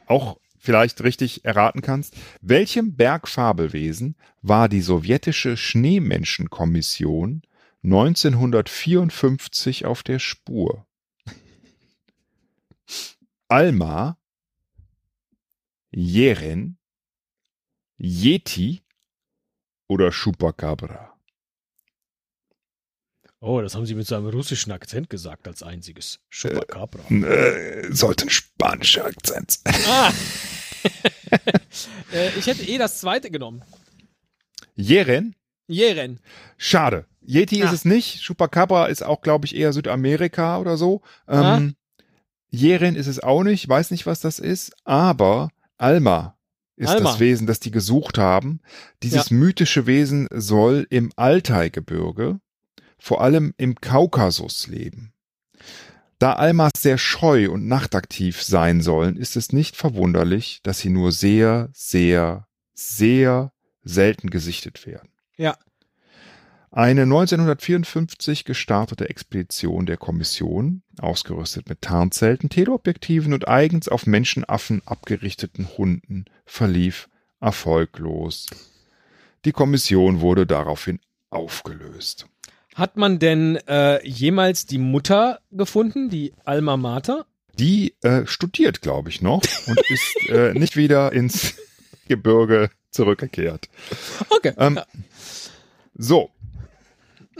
auch 0.07 0.37
vielleicht 0.69 1.01
richtig 1.01 1.45
erraten 1.45 1.81
kannst. 1.81 2.13
Welchem 2.41 2.95
Bergfabelwesen 2.95 4.15
war 4.43 4.69
die 4.69 4.81
sowjetische 4.81 5.57
Schneemenschenkommission 5.57 7.41
1954 7.83 9.87
auf 9.87 10.03
der 10.03 10.19
Spur? 10.19 10.85
Alma, 13.47 14.19
Jeren, 15.89 16.77
Yeti 17.97 18.83
oder 19.87 20.11
Chupacabra? 20.11 21.17
Oh, 23.39 23.61
das 23.61 23.73
haben 23.73 23.87
Sie 23.87 23.95
mit 23.95 24.05
so 24.05 24.13
einem 24.13 24.27
russischen 24.27 24.71
Akzent 24.71 25.09
gesagt 25.09 25.47
als 25.47 25.63
einziges. 25.63 26.19
Chupacabra. 26.29 27.09
Äh, 27.09 27.91
sollte 27.91 28.27
ein 28.27 28.29
spanischer 28.29 29.05
Akzent 29.05 29.49
sein. 29.49 29.73
Ah. 29.87 30.13
äh, 32.13 32.29
ich 32.37 32.47
hätte 32.47 32.63
eh 32.63 32.77
das 32.77 32.99
zweite 32.99 33.29
genommen. 33.31 33.63
Jeren? 34.75 35.35
Jeren. 35.67 36.19
Schade. 36.57 37.05
Yeti 37.21 37.59
Ja. 37.59 37.65
ist 37.67 37.73
es 37.73 37.85
nicht. 37.85 38.23
Chupacabra 38.23 38.87
ist 38.87 39.03
auch, 39.03 39.21
glaube 39.21 39.45
ich, 39.45 39.55
eher 39.55 39.73
Südamerika 39.73 40.57
oder 40.59 40.77
so. 40.77 41.01
Ähm, 41.27 41.75
Jeren 42.49 42.95
ist 42.95 43.07
es 43.07 43.19
auch 43.19 43.43
nicht. 43.43 43.67
Weiß 43.69 43.91
nicht, 43.91 44.05
was 44.05 44.19
das 44.21 44.39
ist. 44.39 44.73
Aber 44.83 45.49
Alma 45.77 46.35
ist 46.75 46.89
Alma. 46.89 47.11
das 47.11 47.19
Wesen, 47.19 47.45
das 47.45 47.59
die 47.59 47.71
gesucht 47.71 48.17
haben. 48.17 48.61
Dieses 49.03 49.29
mythische 49.31 49.85
Wesen 49.85 50.27
soll 50.31 50.87
im 50.89 51.11
Altaigebirge, 51.17 52.39
vor 52.97 53.21
allem 53.21 53.53
im 53.57 53.75
Kaukasus 53.75 54.67
leben. 54.67 55.13
Da 56.19 56.33
Almas 56.33 56.73
sehr 56.77 56.97
scheu 56.97 57.49
und 57.49 57.67
nachtaktiv 57.67 58.43
sein 58.43 58.81
sollen, 58.81 59.15
ist 59.15 59.37
es 59.37 59.53
nicht 59.53 59.77
verwunderlich, 59.77 60.59
dass 60.63 60.79
sie 60.79 60.89
nur 60.89 61.13
sehr, 61.13 61.69
sehr, 61.71 62.45
sehr 62.73 63.53
selten 63.83 64.29
gesichtet 64.29 64.85
werden. 64.85 65.09
Ja. 65.37 65.55
Eine 66.71 67.03
1954 67.03 68.43
gestartete 68.43 69.09
Expedition 69.09 69.85
der 69.85 69.95
Kommission, 69.95 70.83
ausgerüstet 70.99 71.69
mit 71.69 71.81
Tarnzelten, 71.81 72.49
Teleobjektiven 72.49 73.33
und 73.33 73.47
eigens 73.47 73.87
auf 73.87 74.05
Menschenaffen 74.05 74.81
abgerichteten 74.85 75.69
Hunden, 75.77 76.25
verlief 76.45 77.09
erfolglos. 77.39 78.47
Die 79.45 79.53
Kommission 79.53 80.19
wurde 80.19 80.45
daraufhin 80.45 80.99
aufgelöst. 81.29 82.27
Hat 82.79 82.95
man 82.95 83.19
denn 83.19 83.57
äh, 83.67 84.07
jemals 84.07 84.65
die 84.65 84.77
Mutter 84.77 85.41
gefunden, 85.51 86.09
die 86.09 86.31
Alma 86.45 86.77
Mater? 86.77 87.25
Die 87.57 87.93
äh, 88.03 88.25
studiert, 88.25 88.81
glaube 88.81 89.09
ich, 89.09 89.21
noch 89.21 89.41
und 89.67 89.81
ist 89.89 90.29
äh, 90.29 90.53
nicht 90.53 90.77
wieder 90.77 91.11
ins 91.11 91.55
Gebirge 92.07 92.69
zurückgekehrt. 92.89 93.67
Okay. 94.29 94.53
Ähm. 94.57 94.79
So, 95.93 96.31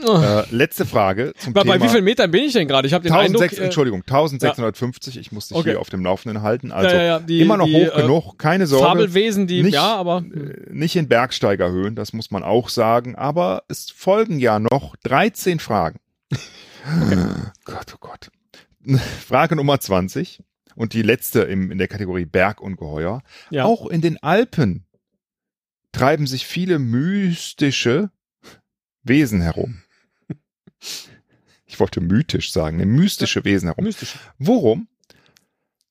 Oh. 0.04 0.20
äh, 0.22 0.44
letzte 0.50 0.86
Frage 0.86 1.32
zum 1.38 1.52
bei, 1.52 1.62
Thema. 1.62 1.78
bei 1.78 1.84
wie 1.84 1.88
vielen 1.88 2.04
Metern 2.04 2.30
bin 2.30 2.44
ich 2.44 2.52
denn 2.52 2.66
gerade? 2.68 2.86
Ich 2.88 2.94
habe 2.94 3.02
den 3.02 3.12
1600, 3.12 3.42
Eindruck. 3.50 3.60
äh, 3.60 3.64
Entschuldigung, 3.66 4.00
1650. 4.02 5.18
Ich 5.18 5.32
muss 5.32 5.48
dich 5.48 5.56
Okay. 5.56 5.70
hier 5.70 5.80
auf 5.80 5.90
dem 5.90 6.04
Laufenden 6.04 6.42
halten. 6.42 6.72
Also 6.72 6.94
ja, 6.96 7.02
ja, 7.02 7.18
die, 7.20 7.40
immer 7.40 7.56
noch 7.56 7.66
die, 7.66 7.74
hoch 7.86 7.96
äh, 7.96 8.02
genug, 8.02 8.38
keine 8.38 8.66
Sorge. 8.66 8.86
Fabelwesen, 8.86 9.46
die, 9.46 9.62
Nicht- 9.62 9.74
ja, 9.74 9.94
aber 9.96 10.18
Äh, 10.18 10.72
Nicht 10.72 10.96
in 10.96 11.08
Bergsteigerhöhen, 11.08 11.94
das 11.94 12.12
muss 12.12 12.30
man 12.30 12.42
auch 12.42 12.68
sagen. 12.68 13.14
Aber 13.16 13.62
es 13.68 13.90
folgen 13.90 14.38
ja 14.38 14.58
noch 14.58 14.96
13 15.04 15.58
Fragen. 15.60 15.98
Gott, 17.64 17.94
oh 17.94 17.98
Gott. 18.00 18.30
Frage 19.26 19.56
Nummer 19.56 19.78
20 19.80 20.42
und 20.76 20.94
die 20.94 21.02
letzte 21.02 21.40
im, 21.42 21.70
in 21.70 21.78
der 21.78 21.88
Kategorie 21.88 22.24
Bergungeheuer. 22.24 23.22
ja. 23.50 23.64
Auch 23.64 23.86
in 23.88 24.00
den 24.00 24.22
Alpen 24.22 24.86
treiben 25.92 26.26
sich 26.26 26.46
viele 26.46 26.78
mystische 26.78 28.10
Wesen 29.02 29.40
herum. 29.40 29.82
Ich 31.66 31.78
wollte 31.78 32.00
mythisch 32.00 32.52
sagen, 32.52 32.78
ne, 32.78 32.86
mystische 32.86 33.44
Wesen 33.44 33.68
herum. 33.68 33.84
mystisch. 33.84 34.18
Worum 34.38 34.88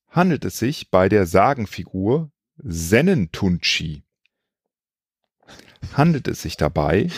handelt 0.10 0.44
es 0.46 0.60
sich 0.60 0.90
bei 0.90 1.08
der 1.10 1.26
Sagenfigur 1.26 2.32
Sennentunchi? 2.58 4.04
Handelt 5.94 6.28
es 6.28 6.42
sich 6.42 6.58
dabei 6.58 7.10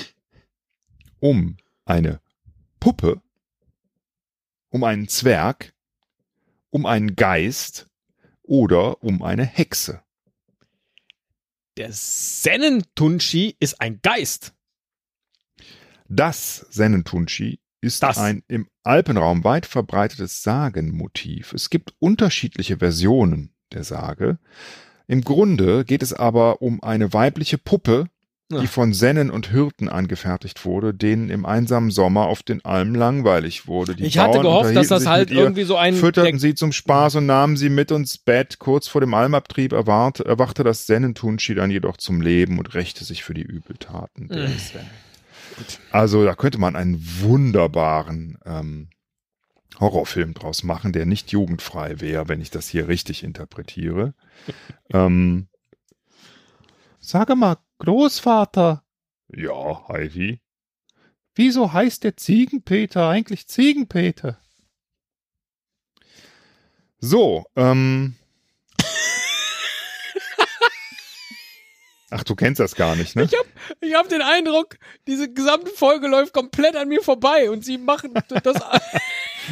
um 1.20 1.58
eine 1.86 2.22
Puppe, 2.80 3.22
um 4.70 4.84
einen 4.84 5.08
Zwerg, 5.08 5.74
um 6.70 6.86
einen 6.86 7.16
Geist 7.16 7.88
oder 8.44 9.04
um 9.04 9.24
eine 9.24 9.46
Hexe? 9.46 10.04
Der 11.78 11.92
Sennentunchi 11.92 13.56
ist 13.60 13.82
ein 13.82 14.02
Geist. 14.02 14.54
Das 16.14 16.66
Sennentunchi 16.70 17.60
ist 17.80 18.04
Das. 18.04 18.18
ein 18.18 18.44
im 18.50 18.68
Alpenraum 18.84 19.44
weit 19.46 19.66
verbreitetes 19.66 20.44
Sagenmotiv. 20.44 21.54
Es 21.54 21.70
gibt 21.70 21.94
unterschiedliche 22.00 22.78
Versionen 22.78 23.54
der 23.72 23.86
Sage. 23.86 24.38
Im 25.08 25.22
Grunde 25.22 25.86
geht 25.86 26.04
es 26.04 26.12
aber 26.14 26.62
um 26.62 26.84
eine 26.84 27.14
weibliche 27.14 27.58
Puppe, 27.58 28.08
die 28.52 28.56
Ja. 28.56 28.64
von 28.66 28.94
Sennen 28.94 29.32
und 29.32 29.48
Hirten 29.52 29.88
angefertigt 29.88 30.66
wurde, 30.66 30.94
denen 30.94 31.30
im 31.30 31.46
einsamen 31.46 31.90
Sommer 31.92 32.26
auf 32.28 32.44
den 32.44 32.64
Almen 32.66 32.94
langweilig 32.94 33.66
wurde. 33.68 33.96
Die 33.96 34.04
ich 34.04 34.18
hatte 34.18 34.32
Bauern 34.40 34.44
gehofft, 34.44 34.76
dass 34.76 34.90
das 34.90 35.06
halt 35.06 35.32
irgendwie 35.32 35.64
so 35.64 35.78
ein. 35.78 35.94
fütterten 35.96 36.40
sie 36.40 36.56
zum 36.56 36.74
Spaß 36.74 37.16
und 37.16 37.26
nahmen 37.26 37.56
sie 37.56 37.70
mit 37.70 37.90
ins 37.92 38.18
Bett. 38.18 38.60
Kurz 38.60 38.90
vor 38.90 39.00
dem 39.00 39.14
Almabtrieb 39.14 39.72
erwart, 39.72 40.20
erwachte 40.20 40.66
das 40.66 40.86
Sennentunchi 40.88 41.56
dann 41.56 41.72
jedoch 41.72 41.96
zum 41.96 42.20
Leben 42.20 42.60
und 42.60 42.74
rächte 42.74 43.06
sich 43.06 43.24
für 43.24 43.34
die 43.34 43.44
Übeltaten 43.44 44.28
der 44.28 44.50
Mhm. 44.50 44.58
Sennen. 44.58 44.90
Also 45.92 46.24
da 46.24 46.36
könnte 46.36 46.58
man 46.58 46.76
einen 46.76 47.02
wunderbaren 47.22 48.38
ähm, 48.46 48.90
Horrorfilm 49.80 50.34
draus 50.34 50.64
machen, 50.64 50.94
der 50.94 51.06
nicht 51.06 51.32
jugendfrei 51.32 52.00
wäre, 52.00 52.28
wenn 52.28 52.42
ich 52.42 52.52
das 52.52 52.68
hier 52.68 52.88
richtig 52.88 53.24
interpretiere. 53.24 54.14
ähm, 54.94 55.48
Sage 57.00 57.36
mal, 57.36 57.58
Großvater. 57.80 58.84
Ja, 59.30 59.88
Heidi. 59.88 60.40
Wieso 61.34 61.74
heißt 61.74 62.04
der 62.04 62.16
Ziegenpeter 62.16 63.10
eigentlich 63.10 63.48
Ziegenpeter? 63.48 64.40
So, 67.00 67.46
ähm. 67.56 68.16
Ach, 72.14 72.24
du 72.26 72.36
kennst 72.36 72.60
das 72.60 72.76
gar 72.76 72.98
nicht, 72.98 73.16
ne? 73.16 73.24
Ich 73.24 73.34
hab, 73.34 73.46
ich 73.80 73.94
hab 73.96 74.10
den 74.10 74.22
Eindruck, 74.22 74.76
diese 75.08 75.32
gesamte 75.32 75.72
Folge 75.72 76.08
läuft 76.08 76.34
komplett 76.34 76.76
an 76.76 76.90
mir 76.90 77.02
vorbei 77.02 77.50
und 77.50 77.64
sie 77.64 77.78
machen 77.78 78.14
das. 78.44 78.58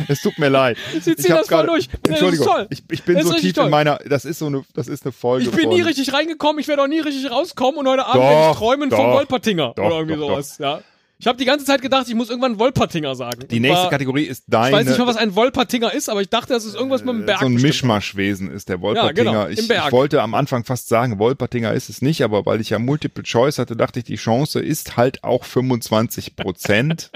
Es 0.08 0.22
tut 0.22 0.38
mir 0.38 0.50
leid. 0.50 0.78
Sie 1.02 1.16
ziehen 1.16 1.36
das 1.36 1.48
voll 1.48 1.66
durch. 1.66 1.90
Das 2.04 2.12
Entschuldigung, 2.12 2.46
toll. 2.46 2.68
ich, 2.70 2.84
ich 2.92 3.04
bin 3.04 3.16
Das 3.16 3.26
so 3.26 3.34
tief 3.34 3.46
in 3.46 3.54
toll. 3.54 3.70
meiner, 3.70 3.98
das 4.08 4.24
ist 4.24 4.38
so 4.38 4.46
eine, 4.46 4.64
das 4.76 4.88
ist 4.88 5.04
eine 5.04 5.12
Folge 5.12 5.46
Ich 5.46 5.52
bin 5.52 5.62
von, 5.66 5.74
nie 5.74 5.82
richtig 5.82 6.14
reingekommen, 6.14 6.60
ich 6.60 6.68
werde 6.68 6.84
auch 6.84 6.88
nie 6.88 7.00
richtig 7.00 7.32
rauskommen 7.32 7.80
und 7.80 7.88
heute 7.88 8.06
Abend 8.06 8.22
Doch, 8.24 8.30
werde 8.30 8.52
ich 8.52 8.58
träumen 8.58 8.90
von 8.92 9.00
doch, 9.00 9.14
Wolpertinger 9.14 9.74
doch, 9.76 9.86
oder 9.86 9.96
irgendwie 9.96 10.20
sowas. 10.20 10.58
Ja. 10.60 10.82
Ich 11.22 11.28
habe 11.28 11.38
die 11.38 11.44
ganze 11.44 11.66
Zeit 11.66 11.82
gedacht, 11.82 12.08
ich 12.08 12.16
muss 12.16 12.30
irgendwann 12.30 12.60
Wolpertinger 12.60 13.14
sagen. 13.14 13.46
Die 13.50 13.60
nächste 13.60 13.84
war, 13.84 13.90
Kategorie 13.90 14.24
ist 14.24 14.46
Ich 14.46 14.52
deine, 14.52 14.78
weiß 14.78 14.88
nicht 14.88 14.98
mal, 14.98 15.06
was 15.06 15.18
ein 15.18 15.36
Wolpertinger 15.36 15.94
ist, 15.94 16.08
aber 16.08 16.22
ich 16.22 16.30
dachte, 16.30 16.54
das 16.54 16.64
ist 16.64 16.76
irgendwas 16.76 17.04
mit 17.04 17.14
dem 17.14 17.26
Berg. 17.26 17.42
so 17.42 17.46
ein 17.46 17.56
bestimmt. 17.56 17.74
Mischmaschwesen 17.74 18.50
ist 18.50 18.70
der 18.70 18.80
Wolpertinger. 18.80 19.32
genau, 19.32 19.46
im 19.48 19.52
ich, 19.52 19.70
ich 19.70 19.92
wollte 19.92 20.22
am 20.22 20.34
Anfang 20.34 20.64
fast 20.64 20.88
sagen, 20.88 21.20
Wolpertinger 21.20 21.74
ist 21.74 21.90
es 21.90 22.02
nicht, 22.02 22.24
aber 22.24 22.46
weil 22.46 22.62
ich 22.62 22.70
ja 22.70 22.80
Multiple 22.80 23.24
Choice 23.24 23.60
hatte, 23.60 23.76
dachte 23.76 24.00
ich, 24.00 24.06
die 24.06 24.16
Chance 24.16 24.62
ist 24.62 24.96
halt 24.96 25.26
auch 25.26 25.44
25 25.44 26.38
Prozent. 26.38 27.12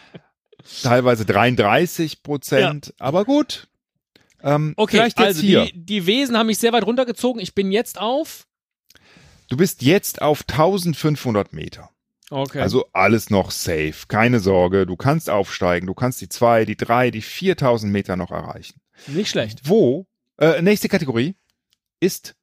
Teilweise 0.82 1.26
33 1.26 2.22
Prozent, 2.22 2.94
aber 2.98 3.26
gut. 3.26 3.68
Ähm, 4.42 4.72
Okay, 4.76 5.00
also 5.16 5.42
die, 5.42 5.70
die 5.74 6.06
Wesen 6.06 6.38
haben 6.38 6.46
mich 6.46 6.56
sehr 6.56 6.72
weit 6.72 6.86
runtergezogen. 6.86 7.42
Ich 7.42 7.54
bin 7.54 7.70
jetzt 7.72 8.00
auf. 8.00 8.46
Du 9.50 9.58
bist 9.58 9.82
jetzt 9.82 10.22
auf 10.22 10.44
1500 10.48 11.52
Meter. 11.52 11.90
Okay. 12.30 12.60
Also 12.60 12.86
alles 12.92 13.30
noch 13.30 13.50
safe. 13.50 14.06
Keine 14.08 14.40
Sorge. 14.40 14.86
Du 14.86 14.96
kannst 14.96 15.28
aufsteigen. 15.28 15.86
Du 15.86 15.94
kannst 15.94 16.20
die 16.20 16.28
zwei, 16.28 16.64
die 16.64 16.76
drei, 16.76 17.10
die 17.10 17.22
4000 17.22 17.92
Meter 17.92 18.16
noch 18.16 18.30
erreichen. 18.30 18.80
nicht 19.06 19.30
schlecht. 19.30 19.68
Wo, 19.68 20.06
äh, 20.38 20.62
nächste 20.62 20.88
Kategorie 20.88 21.36
ist 22.00 22.34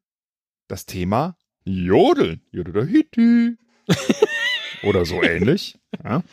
das 0.68 0.86
Thema 0.86 1.36
Jodeln. 1.66 2.42
Jodelahiti. 2.52 3.58
Oder 4.84 5.06
so 5.06 5.22
ähnlich. 5.22 5.78
Ja. 6.04 6.24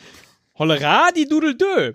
Hollera, 0.55 1.11
die 1.15 1.27
Dudeldö. 1.27 1.93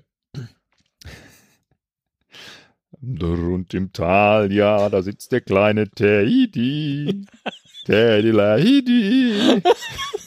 Und 3.00 3.74
im 3.74 3.92
Tal, 3.92 4.50
ja, 4.52 4.88
da 4.88 5.02
sitzt 5.02 5.32
der 5.32 5.42
kleine 5.42 5.90
Teddy. 5.90 7.26
Teddy 7.84 8.30
Lahidi. 8.30 9.62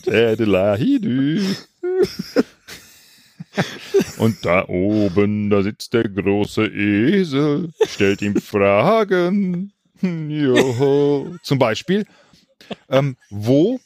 Teddy 0.03 0.43
Lahidi. 0.43 1.55
Und 4.17 4.45
da 4.45 4.67
oben, 4.67 5.49
da 5.49 5.63
sitzt 5.63 5.93
der 5.93 6.07
große 6.07 6.65
Esel, 6.67 7.71
stellt 7.87 8.21
ihm 8.21 8.39
Fragen. 8.39 9.73
Joho. 10.01 11.35
Zum 11.41 11.57
Beispiel, 11.57 12.05
ähm, 12.89 13.17
wo 13.29 13.79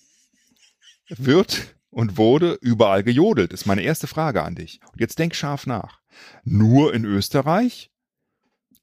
wird 1.09 1.75
und 1.89 2.17
wurde 2.17 2.57
überall 2.61 3.03
gejodelt? 3.03 3.53
Ist 3.53 3.65
meine 3.65 3.83
erste 3.83 4.07
Frage 4.07 4.43
an 4.43 4.55
dich. 4.55 4.79
Und 4.91 4.99
jetzt 4.99 5.19
denk 5.19 5.35
scharf 5.35 5.65
nach. 5.67 5.99
Nur 6.43 6.93
in 6.93 7.05
Österreich? 7.05 7.91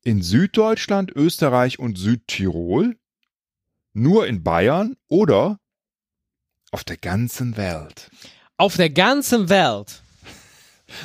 In 0.04 0.22
Süddeutschland, 0.22 1.12
Österreich 1.14 1.78
und 1.78 1.98
Südtirol? 1.98 2.96
Nur 3.92 4.26
in 4.26 4.42
Bayern 4.42 4.96
oder 5.08 5.58
auf 6.70 6.84
der 6.84 6.96
ganzen 6.96 7.56
Welt? 7.56 8.10
Auf 8.56 8.76
der 8.76 8.90
ganzen 8.90 9.48
Welt. 9.48 10.02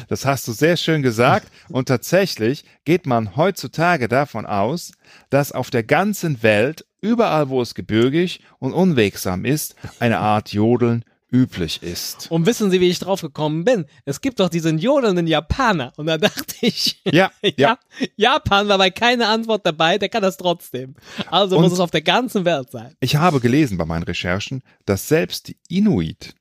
Das 0.07 0.25
hast 0.25 0.47
du 0.47 0.51
sehr 0.53 0.77
schön 0.77 1.01
gesagt. 1.01 1.51
Und 1.69 1.87
tatsächlich 1.87 2.63
geht 2.85 3.05
man 3.05 3.35
heutzutage 3.35 4.07
davon 4.07 4.45
aus, 4.45 4.91
dass 5.29 5.51
auf 5.51 5.69
der 5.69 5.83
ganzen 5.83 6.43
Welt, 6.43 6.85
überall 7.01 7.49
wo 7.49 7.61
es 7.61 7.75
gebirgig 7.75 8.41
und 8.59 8.73
unwegsam 8.73 9.43
ist, 9.43 9.75
eine 9.99 10.19
Art 10.19 10.53
Jodeln 10.53 11.03
üblich 11.33 11.81
ist. 11.81 12.29
Und 12.31 12.45
wissen 12.45 12.69
Sie, 12.71 12.79
wie 12.79 12.89
ich 12.89 12.99
drauf 12.99 13.21
gekommen 13.21 13.65
bin? 13.65 13.85
Es 14.05 14.21
gibt 14.21 14.39
doch 14.39 14.49
diesen 14.49 14.77
jodelnden 14.77 15.25
Japaner. 15.27 15.91
Und 15.97 16.05
da 16.05 16.17
dachte 16.19 16.55
ich, 16.61 17.01
Ja, 17.05 17.31
ja. 17.41 17.51
ja, 17.57 17.77
Japan 18.15 18.67
war 18.67 18.77
bei 18.77 18.91
keine 18.91 19.27
Antwort 19.27 19.65
dabei, 19.65 19.97
der 19.97 20.09
kann 20.09 20.21
das 20.21 20.37
trotzdem. 20.37 20.95
Also 21.27 21.57
Und- 21.57 21.63
muss 21.63 21.73
es 21.73 21.79
auf 21.79 21.91
der 21.91 22.03
ganzen 22.03 22.45
Welt 22.45 22.71
sein. 22.71 22.95
Ich 22.99 23.15
habe 23.15 23.39
gelesen 23.39 23.77
bei 23.77 23.85
meinen 23.85 24.03
Recherchen, 24.03 24.61
dass 24.85 25.07
selbst 25.07 25.47
die 25.47 25.57
Inuit 25.69 26.35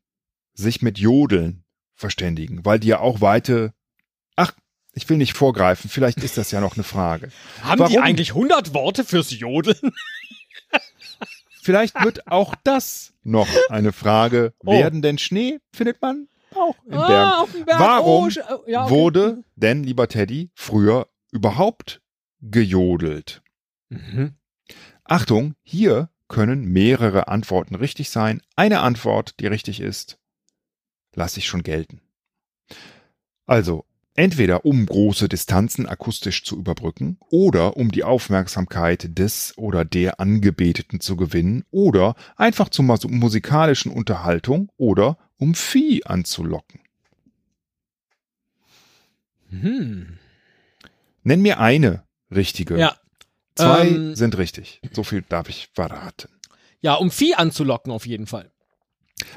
sich 0.54 0.82
mit 0.82 0.98
Jodeln 0.98 1.64
verständigen, 1.94 2.64
weil 2.64 2.78
die 2.78 2.88
ja 2.88 3.00
auch 3.00 3.20
weite. 3.22 3.72
Ach, 4.36 4.52
ich 4.92 5.08
will 5.08 5.16
nicht 5.16 5.32
vorgreifen, 5.32 5.88
vielleicht 5.88 6.18
ist 6.18 6.36
das 6.36 6.50
ja 6.50 6.60
noch 6.60 6.74
eine 6.76 6.84
Frage. 6.84 7.30
Haben 7.62 7.86
die 7.86 7.94
Warum? 7.94 8.02
eigentlich 8.02 8.30
100 8.30 8.74
Worte 8.74 9.04
fürs 9.04 9.30
Jodeln? 9.30 9.92
Vielleicht 11.62 12.02
wird 12.04 12.26
auch 12.26 12.54
das 12.64 13.14
noch 13.22 13.48
eine 13.70 13.92
Frage. 13.92 14.52
Oh. 14.64 14.72
Werden 14.72 15.00
denn 15.02 15.18
Schnee 15.18 15.58
findet 15.72 16.02
man 16.02 16.28
auch 16.54 16.76
in 16.84 16.90
Bergen? 16.90 17.06
Ah, 17.14 17.46
dem 17.52 17.64
Berg. 17.64 17.80
Warum 17.80 18.24
Oh, 18.24 18.28
sch- 18.28 18.68
ja, 18.68 18.84
okay. 18.84 18.90
Wurde 18.94 19.44
denn, 19.56 19.84
lieber 19.84 20.08
Teddy, 20.08 20.50
früher 20.54 21.08
überhaupt 21.30 22.02
gejodelt? 22.40 23.42
Mhm. 23.88 24.34
Achtung, 25.04 25.54
hier 25.62 26.10
können 26.28 26.64
mehrere 26.64 27.28
Antworten 27.28 27.74
richtig 27.74 28.10
sein. 28.10 28.42
Eine 28.56 28.80
Antwort, 28.80 29.38
die 29.40 29.46
richtig 29.46 29.80
ist, 29.80 30.18
lasse 31.14 31.38
ich 31.40 31.46
schon 31.46 31.62
gelten. 31.62 32.00
Also, 33.46 33.84
entweder 34.14 34.64
um 34.64 34.84
große 34.86 35.28
Distanzen 35.28 35.86
akustisch 35.86 36.44
zu 36.44 36.56
überbrücken 36.58 37.18
oder 37.30 37.76
um 37.76 37.90
die 37.90 38.04
Aufmerksamkeit 38.04 39.18
des 39.18 39.54
oder 39.56 39.84
der 39.84 40.20
Angebeteten 40.20 41.00
zu 41.00 41.16
gewinnen 41.16 41.64
oder 41.70 42.14
einfach 42.36 42.68
zur 42.68 42.84
mus- 42.84 43.08
musikalischen 43.08 43.90
Unterhaltung 43.90 44.70
oder 44.76 45.16
um 45.38 45.54
Vieh 45.54 46.04
anzulocken. 46.04 46.80
Hm. 49.50 50.18
Nenn 51.24 51.42
mir 51.42 51.58
eine 51.58 52.04
richtige. 52.30 52.78
Ja. 52.78 52.96
Zwei 53.54 53.88
ähm, 53.88 54.14
sind 54.14 54.38
richtig. 54.38 54.80
So 54.92 55.04
viel 55.04 55.22
darf 55.28 55.48
ich 55.48 55.68
verraten. 55.74 56.28
Ja, 56.80 56.94
um 56.94 57.10
Vieh 57.10 57.34
anzulocken 57.34 57.92
auf 57.92 58.06
jeden 58.06 58.26
Fall. 58.26 58.51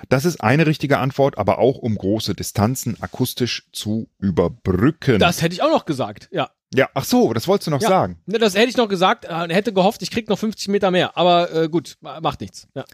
Das 0.10 0.26
ist 0.26 0.42
eine 0.42 0.66
richtige 0.66 0.98
Antwort, 1.00 1.38
aber 1.38 1.58
auch 1.60 1.78
um 1.78 1.96
große 1.96 2.34
Distanzen 2.36 2.98
akustisch 3.02 3.68
zu 3.72 4.08
überbrücken. 4.20 5.20
Das 5.20 5.42
hätte 5.42 5.54
ich 5.54 5.62
auch 5.62 5.70
noch 5.72 5.86
gesagt. 5.86 6.28
Ja. 6.32 6.50
ja, 6.74 6.90
ach 6.94 7.06
so, 7.06 7.34
das 7.34 7.48
wolltest 7.48 7.68
du 7.68 7.72
noch 7.72 7.82
Ja. 7.82 7.90
sagen. 7.90 8.20
Ne, 8.26 8.38
Das 8.40 8.56
hätte 8.56 8.70
ich 8.70 8.78
noch 8.78 8.90
gesagt, 8.90 9.26
äh, 9.26 9.54
hätte 9.54 9.74
gehofft, 9.74 10.02
ich 10.02 10.12
krieg 10.12 10.30
noch 10.30 10.40
50 10.40 10.68
Meter 10.70 10.92
mehr. 10.92 11.18
Aber 11.18 11.52
äh, 11.54 11.70
gut, 11.70 11.98
ma- 12.02 12.20
macht 12.22 12.42
nichts. 12.42 12.68
Ja. 12.76 12.86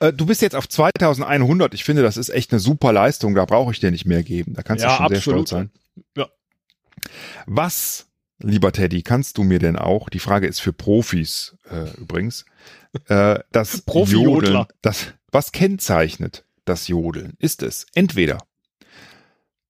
Äh, 0.00 0.12
du 0.12 0.26
bist 0.26 0.42
jetzt 0.42 0.54
auf 0.54 0.68
2100. 0.68 1.74
Ich 1.74 1.84
finde, 1.84 2.02
das 2.02 2.16
ist 2.16 2.28
echt 2.28 2.52
eine 2.52 2.60
super 2.60 2.92
Leistung. 2.92 3.34
Da 3.34 3.44
brauche 3.44 3.72
ich 3.72 3.80
dir 3.80 3.90
nicht 3.90 4.06
mehr 4.06 4.22
geben. 4.22 4.54
Da 4.54 4.62
kannst 4.62 4.84
Ja, 4.84 4.90
du 4.90 4.96
schon 4.96 5.08
sehr 5.08 5.16
absolut. 5.18 5.48
stolz 5.48 5.50
sein. 5.50 5.70
Ja. 6.16 6.26
Was, 7.46 8.06
lieber 8.38 8.72
Teddy, 8.72 9.02
kannst 9.02 9.38
du 9.38 9.42
mir 9.44 9.58
denn 9.58 9.76
auch, 9.76 10.08
die 10.08 10.18
Frage 10.18 10.46
ist 10.46 10.60
für 10.60 10.72
Profis 10.72 11.56
äh, 11.70 11.90
übrigens, 11.98 12.44
äh, 13.08 13.38
das 13.52 13.80
Profi-Jodler. 13.86 14.50
Jodeln, 14.50 14.66
das, 14.82 15.06
was 15.30 15.52
kennzeichnet 15.52 16.44
das 16.64 16.88
Jodeln? 16.88 17.34
Ist 17.38 17.62
es 17.62 17.86
entweder 17.94 18.38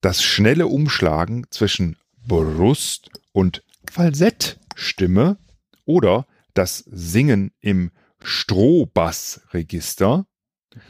das 0.01 0.23
schnelle 0.23 0.69
Umschlagen 0.69 1.45
zwischen 1.51 1.97
Brust 2.27 3.11
und 3.33 3.63
Falsettstimme 3.91 5.37
oder 5.85 6.27
das 6.55 6.79
Singen 6.87 7.53
im 7.61 7.91
Strohbassregister 8.23 10.25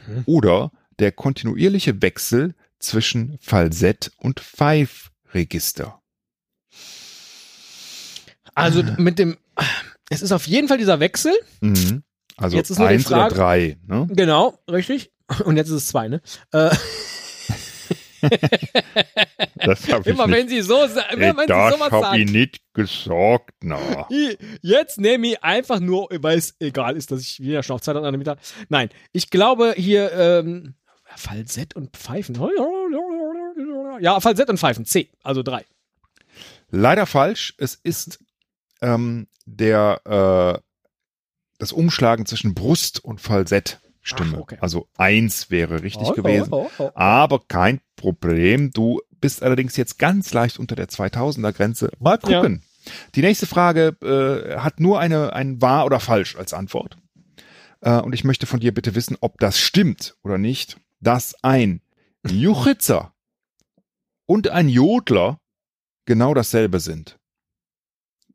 Mhm. 0.07 0.23
oder 0.25 0.71
der 0.99 1.11
kontinuierliche 1.11 2.01
Wechsel 2.01 2.55
zwischen 2.79 3.37
Falsett 3.41 4.11
und 4.17 4.39
Pfeifregister. 4.39 6.01
Also 8.53 8.83
mit 8.97 9.19
dem, 9.19 9.37
es 10.09 10.21
ist 10.21 10.31
auf 10.31 10.47
jeden 10.47 10.67
Fall 10.67 10.77
dieser 10.77 10.99
Wechsel. 10.99 11.33
Mhm. 11.61 12.03
Also 12.39 12.57
Jetzt 12.57 12.69
ist 12.69 12.79
eins 12.79 13.07
oder 13.07 13.17
Frage- 13.29 13.35
drei. 13.35 13.77
Ne? 13.87 14.07
Genau, 14.11 14.57
richtig. 14.69 15.11
Und 15.45 15.57
jetzt 15.57 15.67
ist 15.69 15.75
es 15.75 15.87
zwei, 15.87 16.07
ne? 16.07 16.21
Äh, 16.53 16.69
ich 19.71 20.05
immer 20.07 20.27
nicht. 20.27 20.37
wenn 20.37 20.49
sie 20.49 20.61
so, 20.61 20.83
immer 20.83 21.37
wenn 21.37 21.37
sie 21.37 21.45
das 21.47 21.73
sowas 21.73 21.91
hab 21.91 22.15
ich 22.15 22.21
sagen. 22.27 22.31
nicht 22.31 22.61
gesagt. 22.73 23.55
Na. 23.61 24.07
Jetzt 24.61 24.99
nehme 24.99 25.27
ich 25.27 25.43
einfach 25.43 25.79
nur, 25.79 26.09
weil 26.19 26.37
es 26.37 26.55
egal 26.59 26.97
ist, 26.97 27.11
dass 27.11 27.21
ich 27.21 27.39
wieder 27.39 27.63
schon 27.63 27.75
auf 27.75 27.81
200 27.81 28.17
Meter. 28.17 28.37
Nein, 28.67 28.89
ich 29.13 29.29
glaube 29.29 29.73
hier 29.77 30.11
ähm, 30.11 30.75
Falsett 31.15 31.75
und 31.75 31.95
Pfeifen. 31.95 32.37
Ja, 34.01 34.19
Falsett 34.19 34.49
und 34.49 34.59
Pfeifen. 34.59 34.85
C, 34.85 35.09
also 35.23 35.41
drei. 35.43 35.65
Leider 36.71 37.05
falsch. 37.05 37.53
Es 37.57 37.75
ist 37.75 38.19
ähm, 38.81 39.27
der 39.45 40.61
äh, 40.61 40.68
das 41.59 41.71
Umschlagen 41.71 42.25
zwischen 42.25 42.55
Brust 42.55 43.03
und 43.03 43.21
Falsettstimme. 43.21 44.33
Ach, 44.37 44.41
okay. 44.41 44.57
Also 44.61 44.87
eins 44.97 45.51
wäre 45.51 45.83
richtig 45.83 46.07
Oh, 46.07 46.13
gewesen. 46.13 46.47
oh, 46.51 46.69
oh, 46.79 46.83
oh. 46.85 46.91
Aber 46.95 47.39
kein 47.47 47.79
Problem. 47.95 48.71
Du 48.71 49.01
bist 49.21 49.43
allerdings 49.43 49.77
jetzt 49.77 49.99
ganz 49.99 50.33
leicht 50.33 50.57
unter 50.57 50.75
der 50.75 50.87
2000er 50.89 51.51
Grenze. 51.51 51.91
Mal 51.99 52.17
gucken. 52.17 52.63
Die 53.13 53.21
nächste 53.21 53.45
Frage 53.45 53.97
äh, 54.01 54.57
hat 54.57 54.79
nur 54.79 54.99
eine 54.99 55.33
ein 55.33 55.61
wahr 55.61 55.85
oder 55.85 55.99
falsch 55.99 56.35
als 56.37 56.53
Antwort. 56.53 56.97
Äh, 57.81 57.99
und 57.99 58.13
ich 58.13 58.23
möchte 58.23 58.47
von 58.47 58.61
dir 58.61 58.73
bitte 58.73 58.95
wissen, 58.95 59.17
ob 59.19 59.37
das 59.39 59.59
stimmt 59.59 60.15
oder 60.23 60.37
nicht, 60.37 60.77
dass 61.01 61.35
ein 61.43 61.81
Juchitzer 62.25 63.13
und 64.25 64.47
ein 64.47 64.69
Jodler 64.69 65.39
genau 66.05 66.33
dasselbe 66.33 66.79
sind. 66.79 67.19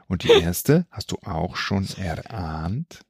Und 0.07 0.23
die 0.23 0.32
erste 0.32 0.86
hast 0.91 1.11
du 1.11 1.17
auch 1.23 1.55
schon 1.55 1.88
erahnt. 1.97 3.05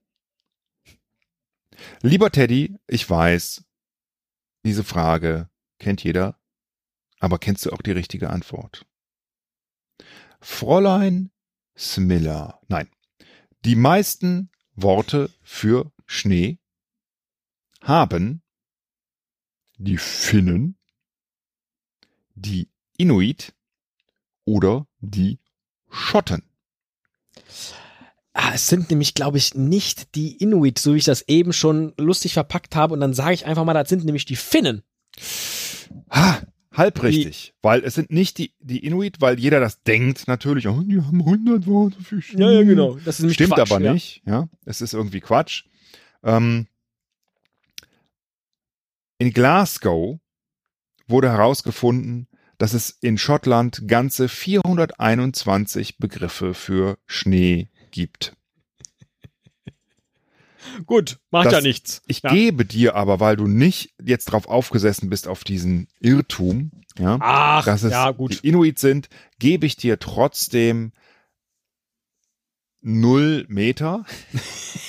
Lieber 2.01 2.31
Teddy, 2.31 2.75
ich 2.87 3.07
weiß, 3.09 3.63
diese 4.63 4.83
Frage 4.83 5.49
kennt 5.79 6.03
jeder, 6.03 6.39
aber 7.19 7.39
kennst 7.39 7.65
du 7.65 7.71
auch 7.71 7.81
die 7.81 7.91
richtige 7.91 8.29
Antwort? 8.29 8.85
Fräulein 10.39 11.31
Smiller. 11.77 12.59
Nein. 12.67 12.89
Die 13.65 13.75
meisten 13.75 14.49
Worte 14.75 15.29
für 15.41 15.91
Schnee 16.05 16.59
haben 17.81 18.41
die 19.77 19.97
Finnen, 19.97 20.77
die 22.35 22.69
Inuit 22.97 23.53
oder 24.45 24.87
die 24.99 25.39
Schotten. 25.89 26.43
Ah, 28.33 28.51
es 28.53 28.67
sind 28.67 28.89
nämlich, 28.89 29.13
glaube 29.13 29.37
ich, 29.37 29.55
nicht 29.55 30.15
die 30.15 30.37
Inuit, 30.37 30.77
so 30.77 30.93
wie 30.93 30.99
ich 30.99 31.05
das 31.05 31.27
eben 31.27 31.53
schon 31.53 31.93
lustig 31.97 32.33
verpackt 32.33 32.75
habe. 32.75 32.93
Und 32.93 32.99
dann 32.99 33.13
sage 33.13 33.33
ich 33.33 33.45
einfach 33.45 33.65
mal, 33.65 33.73
das 33.73 33.89
sind 33.89 34.05
nämlich 34.05 34.25
die 34.25 34.35
Finnen. 34.35 34.83
Ha, 36.11 36.41
halb 36.77 37.03
richtig, 37.03 37.53
weil 37.61 37.83
es 37.83 37.95
sind 37.95 38.11
nicht 38.11 38.37
die, 38.37 38.53
die 38.59 38.85
Inuit, 38.85 39.19
weil 39.19 39.39
jeder 39.39 39.59
das 39.59 39.83
denkt 39.83 40.27
natürlich, 40.27 40.67
oh, 40.67 40.81
die 40.81 41.01
haben 41.01 41.19
100 41.19 41.65
Worte 41.65 42.01
für 42.01 42.21
Schnee. 42.21 42.39
Das 43.03 43.19
ist 43.19 43.33
Stimmt 43.33 43.55
Quatsch, 43.55 43.71
aber 43.71 43.83
ja. 43.83 43.93
nicht, 43.93 44.21
ja. 44.25 44.47
Es 44.65 44.81
ist 44.81 44.93
irgendwie 44.93 45.19
Quatsch. 45.19 45.65
Ähm, 46.23 46.67
in 49.17 49.33
Glasgow 49.33 50.19
wurde 51.07 51.29
herausgefunden, 51.29 52.27
dass 52.57 52.73
es 52.73 52.89
in 53.01 53.17
Schottland 53.17 53.87
ganze 53.87 54.29
421 54.29 55.97
Begriffe 55.97 56.53
für 56.53 56.97
Schnee 57.05 57.69
gibt. 57.91 58.35
Gut, 60.85 61.19
macht 61.31 61.47
Das- 61.47 61.53
ja 61.53 61.61
nichts. 61.61 62.01
Ich 62.07 62.21
ja. 62.23 62.29
gebe 62.31 62.65
dir 62.65 62.95
aber, 62.95 63.19
weil 63.19 63.35
du 63.35 63.47
nicht 63.47 63.93
jetzt 64.03 64.25
drauf 64.25 64.47
aufgesessen 64.47 65.09
bist 65.09 65.27
auf 65.27 65.43
diesen 65.43 65.87
Irrtum, 65.99 66.71
ja, 66.97 67.17
Ach, 67.21 67.65
dass 67.65 67.83
es 67.83 67.91
ja, 67.91 68.11
gut. 68.11 68.41
die 68.43 68.47
Inuit 68.47 68.79
sind, 68.79 69.09
gebe 69.39 69.65
ich 69.65 69.75
dir 69.75 69.99
trotzdem 69.99 70.91
null 72.81 73.45
Meter, 73.49 74.05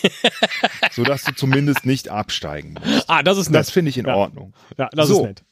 sodass 0.92 1.24
du 1.24 1.34
zumindest 1.34 1.84
nicht 1.84 2.08
absteigen 2.08 2.74
musst. 2.74 3.08
Ah, 3.08 3.22
das 3.22 3.38
ist 3.38 3.46
Das 3.52 3.68
nett. 3.68 3.72
finde 3.74 3.88
ich 3.90 3.98
in 3.98 4.06
Ja. 4.06 4.14
Ordnung. 4.14 4.54
Ja, 4.76 4.88
das 4.92 5.08
So. 5.08 5.20
ist 5.20 5.26
nett. 5.26 5.44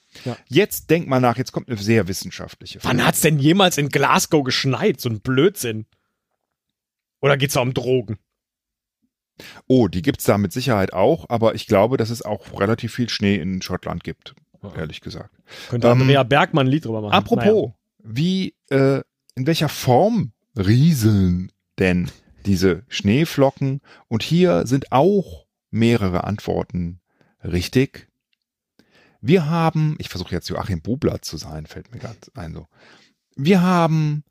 Jetzt 0.48 0.88
denk 0.88 1.08
mal 1.08 1.20
nach, 1.20 1.36
jetzt 1.36 1.52
kommt 1.52 1.68
eine 1.68 1.76
sehr 1.76 2.08
wissenschaftliche 2.08 2.78
Wann 2.82 3.04
hat's 3.04 3.20
denn 3.20 3.38
jemals 3.38 3.76
in 3.76 3.90
Glasgow 3.90 4.42
geschneit? 4.44 4.98
So 5.00 5.10
ein 5.10 5.20
Blödsinn. 5.20 5.84
Oder 7.20 7.36
geht's 7.36 7.54
da 7.54 7.60
um 7.60 7.74
Drogen? 7.74 8.18
Oh, 9.66 9.88
die 9.88 10.02
gibt's 10.02 10.24
da 10.24 10.38
mit 10.38 10.52
Sicherheit 10.52 10.92
auch, 10.92 11.26
aber 11.28 11.54
ich 11.54 11.66
glaube, 11.66 11.96
dass 11.96 12.10
es 12.10 12.22
auch 12.22 12.58
relativ 12.58 12.94
viel 12.94 13.08
Schnee 13.08 13.36
in 13.36 13.62
Schottland 13.62 14.04
gibt, 14.04 14.34
ehrlich 14.76 15.00
gesagt. 15.00 15.30
Könnte 15.68 15.88
Ähm, 15.88 16.00
Andrea 16.02 16.22
Bergmann 16.22 16.66
ein 16.66 16.70
Lied 16.70 16.84
drüber 16.84 17.02
machen. 17.02 17.12
Apropos, 17.12 17.72
wie, 18.02 18.54
äh, 18.70 19.00
in 19.34 19.46
welcher 19.46 19.68
Form 19.68 20.32
rieseln 20.56 21.52
denn 21.78 22.10
diese 22.46 22.84
Schneeflocken? 22.88 23.80
Und 24.08 24.22
hier 24.22 24.66
sind 24.66 24.92
auch 24.92 25.46
mehrere 25.70 26.24
Antworten 26.24 27.00
richtig. 27.44 28.08
Wir 29.20 29.48
haben, 29.48 29.96
ich 29.98 30.08
versuche 30.08 30.32
jetzt 30.32 30.48
Joachim 30.48 30.80
Bubler 30.80 31.20
zu 31.22 31.36
sein, 31.36 31.66
fällt 31.66 31.92
mir 31.92 31.98
gerade 31.98 32.18
ein 32.34 32.54
so. 32.54 32.66
Wir 33.34 33.60
haben 33.60 34.24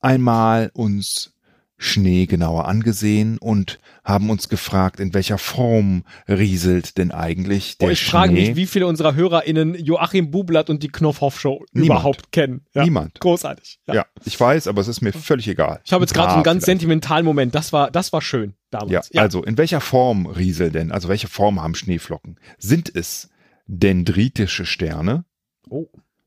einmal 0.00 0.70
uns 0.74 1.34
Schnee 1.82 2.26
genauer 2.26 2.66
angesehen 2.68 3.38
und 3.38 3.78
haben 4.04 4.30
uns 4.30 4.48
gefragt, 4.48 5.00
in 5.00 5.14
welcher 5.14 5.36
Form 5.38 6.04
rieselt 6.28 6.96
denn 6.96 7.10
eigentlich 7.10 7.74
Oh, 7.78 7.84
der 7.84 7.90
ich 7.92 8.00
Schnee? 8.00 8.10
frage 8.10 8.32
mich, 8.32 8.56
wie 8.56 8.66
viele 8.66 8.86
unserer 8.86 9.14
HörerInnen 9.14 9.74
Joachim 9.74 10.30
Bublatt 10.30 10.70
und 10.70 10.82
die 10.82 10.88
Knopfhoff-Show 10.88 11.64
überhaupt 11.72 12.30
kennen. 12.32 12.64
Ja. 12.74 12.84
Niemand. 12.84 13.18
Großartig. 13.20 13.80
Ja. 13.86 13.94
Ja, 13.94 14.06
ich 14.24 14.38
weiß, 14.38 14.68
aber 14.68 14.80
es 14.80 14.88
ist 14.88 15.00
mir 15.00 15.12
völlig 15.12 15.48
egal. 15.48 15.80
Ich 15.84 15.92
habe 15.92 16.04
jetzt 16.04 16.14
gerade 16.14 16.34
einen 16.34 16.42
ganz 16.44 16.64
vielleicht. 16.64 16.80
sentimentalen 16.80 17.24
Moment. 17.24 17.54
Das 17.54 17.72
war, 17.72 17.90
das 17.90 18.12
war 18.12 18.22
schön 18.22 18.54
damals. 18.70 19.10
Ja, 19.12 19.22
also 19.22 19.42
in 19.42 19.58
welcher 19.58 19.80
Form 19.80 20.26
rieseln 20.26 20.72
denn? 20.72 20.92
Also 20.92 21.08
welche 21.08 21.28
Form 21.28 21.60
haben 21.60 21.74
Schneeflocken? 21.74 22.38
Sind 22.58 22.94
es 22.94 23.28
dendritische 23.66 24.66
Sterne? 24.66 25.24
Oh. 25.68 25.86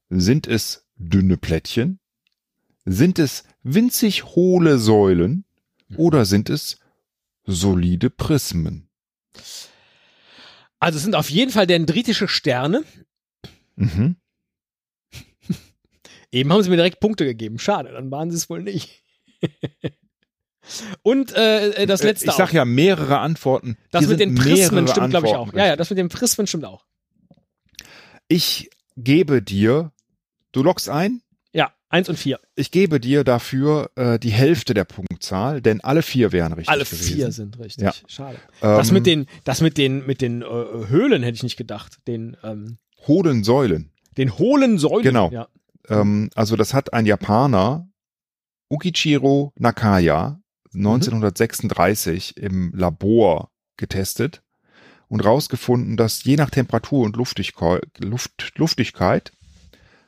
Sind 0.09 0.47
es 0.47 0.85
dünne 0.97 1.37
Plättchen? 1.37 1.99
Sind 2.85 3.19
es 3.19 3.43
winzig 3.63 4.23
hohle 4.25 4.77
Säulen? 4.77 5.45
Oder 5.97 6.25
sind 6.25 6.49
es 6.49 6.77
solide 7.45 8.09
Prismen? 8.09 8.89
Also 10.79 10.97
es 10.97 11.03
sind 11.03 11.15
auf 11.15 11.29
jeden 11.29 11.51
Fall 11.51 11.67
dendritische 11.67 12.27
Sterne. 12.27 12.83
Mhm. 13.75 14.15
Eben 16.31 16.51
haben 16.51 16.63
sie 16.63 16.69
mir 16.69 16.75
direkt 16.75 16.99
Punkte 16.99 17.25
gegeben. 17.25 17.59
Schade, 17.59 17.91
dann 17.91 18.11
waren 18.11 18.29
sie 18.31 18.37
es 18.37 18.49
wohl 18.49 18.61
nicht. 18.61 19.03
Und 21.03 21.33
äh, 21.35 21.69
äh, 21.71 21.85
das 21.85 22.01
Äh, 22.01 22.07
letzte 22.07 22.25
Ich 22.27 22.31
sag 22.33 22.49
auch. 22.49 22.53
ja 22.53 22.65
mehrere 22.65 23.19
Antworten. 23.19 23.77
Das 23.91 24.01
Hier 24.01 24.09
mit 24.09 24.19
den 24.19 24.33
Prismen 24.35 24.87
stimmt, 24.87 25.11
glaube 25.11 25.27
ich, 25.27 25.35
auch. 25.35 25.53
Ja, 25.53 25.67
ja, 25.67 25.75
das 25.75 25.89
mit 25.91 25.99
den 25.99 26.09
Prismen 26.09 26.47
stimmt 26.47 26.65
auch. 26.65 26.85
Ich 28.27 28.71
gebe 28.97 29.43
dir, 29.43 29.91
du 30.51 30.63
loggst 30.63 30.89
ein, 30.89 31.21
eins 31.95 32.09
und 32.09 32.17
vier. 32.17 32.39
ich 32.55 32.71
gebe 32.71 32.99
dir 32.99 33.23
dafür 33.23 33.89
äh, 33.95 34.19
die 34.19 34.31
Hälfte 34.31 34.73
der 34.73 34.83
Punktzahl, 34.85 35.61
denn 35.61 35.81
alle 35.81 36.01
vier 36.01 36.31
wären 36.31 36.53
richtig 36.53 36.69
Alle 36.69 36.83
gewesen. 36.85 37.15
vier 37.15 37.31
sind 37.31 37.57
richtig. 37.59 37.83
Ja. 37.85 37.93
Schade. 38.07 38.37
Ähm, 38.61 38.77
Das 38.77 38.91
mit 38.91 39.05
den, 39.05 39.25
das 39.43 39.61
mit 39.61 39.77
den, 39.77 40.05
mit 40.05 40.21
den 40.21 40.41
äh, 40.41 40.45
Höhlen 40.45 41.23
hätte 41.23 41.35
ich 41.35 41.43
nicht 41.43 41.57
gedacht. 41.57 41.99
Den, 42.07 42.37
ähm, 42.43 42.77
hohlen 43.07 43.43
Säulen. 43.43 43.91
den 44.17 44.37
hohlen 44.37 44.77
Säulen. 44.77 45.03
Genau. 45.03 45.31
Ja. 45.31 45.47
Ähm, 45.89 46.29
also 46.35 46.55
das 46.55 46.73
hat 46.73 46.93
ein 46.93 47.05
Japaner, 47.05 47.87
Ukichiro 48.69 49.53
Nakaya, 49.57 50.39
1936 50.73 52.37
im 52.37 52.71
Labor 52.75 53.51
getestet 53.77 54.41
und 55.07 55.21
rausgefunden, 55.23 55.97
dass 55.97 56.23
je 56.23 56.35
nach 56.35 56.49
Temperatur 56.49 57.05
und 57.05 57.15
Luftigkeit, 57.15 57.83
Luft, 57.99 58.53
Luftigkeit, 58.55 59.31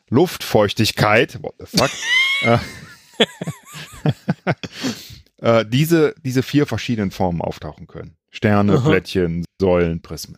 Luftfeuchtigkeit, 0.10 1.42
what 1.44 1.56
the 1.60 1.66
fuck, 1.66 1.90
äh, 2.44 2.58
äh, 5.62 5.66
diese, 5.68 6.16
diese 6.24 6.44
vier 6.44 6.66
verschiedenen 6.66 7.12
Formen 7.12 7.42
auftauchen 7.42 7.88
können. 7.88 8.16
Sterne, 8.30 8.74
Aha. 8.74 8.90
Plättchen, 8.90 9.46
Säulen, 9.60 10.02
Prismen. 10.02 10.38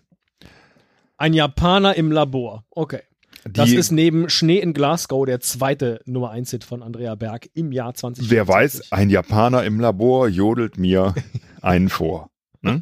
Ein 1.17 1.33
Japaner 1.33 1.95
im 1.95 2.11
Labor. 2.11 2.63
Okay. 2.71 3.01
Das 3.49 3.69
Die- 3.69 3.75
ist 3.75 3.91
neben 3.91 4.29
Schnee 4.29 4.59
in 4.59 4.73
Glasgow 4.73 5.25
der 5.25 5.39
zweite 5.39 6.01
Nummer 6.05 6.31
1 6.31 6.51
Hit 6.51 6.63
von 6.63 6.83
Andrea 6.83 7.15
Berg 7.15 7.49
im 7.53 7.71
Jahr 7.71 7.93
2020. 7.93 8.31
Wer 8.31 8.47
weiß, 8.47 8.91
ein 8.91 9.09
Japaner 9.09 9.63
im 9.63 9.79
Labor 9.79 10.27
jodelt 10.27 10.77
mir 10.77 11.13
einen 11.61 11.89
vor. 11.89 12.29
Ne? 12.61 12.81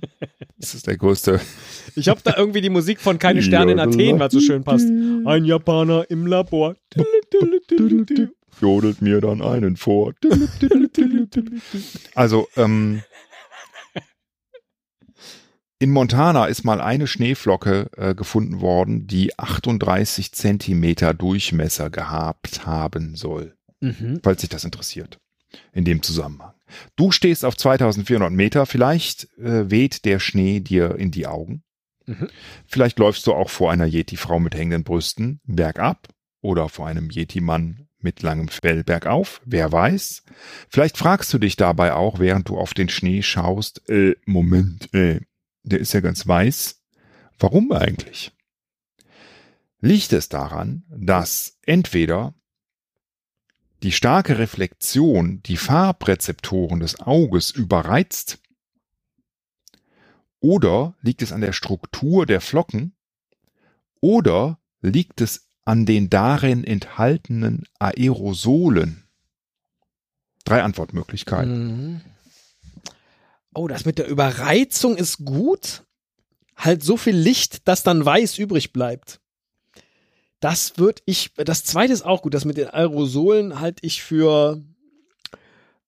Das 0.57 0.73
ist 0.73 0.87
der 0.87 0.97
größte. 0.97 1.39
Ich 1.95 2.07
habe 2.09 2.21
da 2.23 2.35
irgendwie 2.35 2.61
die 2.61 2.69
Musik 2.69 2.99
von 2.99 3.19
Keine 3.19 3.41
Sterne 3.43 3.73
in 3.73 3.79
Athen, 3.79 4.19
weil 4.19 4.27
es 4.27 4.33
so 4.33 4.39
schön 4.39 4.63
passt. 4.63 4.87
Ein 4.87 5.45
Japaner 5.45 6.09
im 6.09 6.25
Labor. 6.25 6.75
Jodelt 8.59 9.01
mir 9.01 9.21
dann 9.21 9.41
einen 9.41 9.77
vor. 9.77 10.13
Also, 12.15 12.47
ähm, 12.55 13.03
in 15.79 15.91
Montana 15.91 16.47
ist 16.47 16.63
mal 16.63 16.81
eine 16.81 17.05
Schneeflocke 17.05 17.91
äh, 17.95 18.15
gefunden 18.15 18.61
worden, 18.61 19.05
die 19.05 19.37
38 19.37 20.31
Zentimeter 20.31 21.13
Durchmesser 21.13 21.91
gehabt 21.91 22.65
haben 22.65 23.15
soll. 23.15 23.53
Mhm. 23.79 24.21
falls 24.23 24.41
dich 24.41 24.49
das 24.49 24.63
interessiert. 24.63 25.19
In 25.71 25.85
dem 25.85 26.01
Zusammenhang. 26.01 26.53
Du 26.95 27.11
stehst 27.11 27.45
auf 27.45 27.55
2400 27.55 28.31
Meter, 28.31 28.65
vielleicht 28.65 29.25
äh, 29.37 29.69
weht 29.69 30.05
der 30.05 30.19
Schnee 30.19 30.59
dir 30.59 30.95
in 30.95 31.11
die 31.11 31.27
Augen. 31.27 31.63
Mhm. 32.05 32.29
Vielleicht 32.65 32.99
läufst 32.99 33.27
du 33.27 33.33
auch 33.33 33.49
vor 33.49 33.71
einer 33.71 33.85
Yeti-Frau 33.85 34.39
mit 34.39 34.55
hängenden 34.55 34.83
Brüsten 34.83 35.39
bergab 35.45 36.07
oder 36.41 36.69
vor 36.69 36.87
einem 36.87 37.09
Yeti-Mann 37.09 37.87
mit 37.99 38.21
langem 38.21 38.47
Fell 38.47 38.83
bergauf, 38.83 39.41
wer 39.45 39.71
weiß. 39.71 40.23
Vielleicht 40.69 40.97
fragst 40.97 41.33
du 41.33 41.39
dich 41.39 41.55
dabei 41.55 41.93
auch, 41.93 42.19
während 42.19 42.47
du 42.49 42.57
auf 42.57 42.73
den 42.73 42.89
Schnee 42.89 43.21
schaust, 43.21 43.89
äh, 43.89 44.15
Moment, 44.25 44.93
äh, 44.93 45.21
der 45.63 45.79
ist 45.79 45.93
ja 45.93 45.99
ganz 45.99 46.27
weiß. 46.27 46.81
Warum 47.39 47.71
eigentlich? 47.71 48.31
Liegt 49.79 50.13
es 50.13 50.29
daran, 50.29 50.83
dass 50.89 51.57
entweder 51.65 52.33
die 53.83 53.91
starke 53.91 54.37
Reflexion 54.37 55.41
die 55.43 55.57
Farbrezeptoren 55.57 56.79
des 56.79 56.99
Auges 56.99 57.51
überreizt? 57.51 58.39
Oder 60.39 60.95
liegt 61.01 61.21
es 61.21 61.31
an 61.31 61.41
der 61.41 61.53
Struktur 61.53 62.25
der 62.25 62.41
Flocken? 62.41 62.95
Oder 64.01 64.59
liegt 64.81 65.21
es 65.21 65.49
an 65.65 65.85
den 65.85 66.09
darin 66.09 66.63
enthaltenen 66.63 67.65
Aerosolen? 67.79 69.03
Drei 70.45 70.63
Antwortmöglichkeiten. 70.63 71.67
Mhm. 71.67 72.01
Oh, 73.53 73.67
das 73.67 73.85
mit 73.85 73.97
der 73.97 74.07
Überreizung 74.07 74.95
ist 74.95 75.25
gut. 75.25 75.83
Halt 76.55 76.83
so 76.83 76.95
viel 76.95 77.15
Licht, 77.15 77.67
dass 77.67 77.83
dann 77.83 78.05
weiß 78.05 78.37
übrig 78.37 78.71
bleibt. 78.71 79.19
Das 80.39 80.77
würde 80.77 81.01
ich, 81.05 81.33
das 81.35 81.63
zweite 81.63 81.93
ist 81.93 82.03
auch 82.05 82.21
gut. 82.21 82.33
Das 82.33 82.45
mit 82.45 82.57
den 82.57 82.69
Aerosolen 82.69 83.59
halte 83.59 83.85
ich 83.85 84.03
für, 84.03 84.61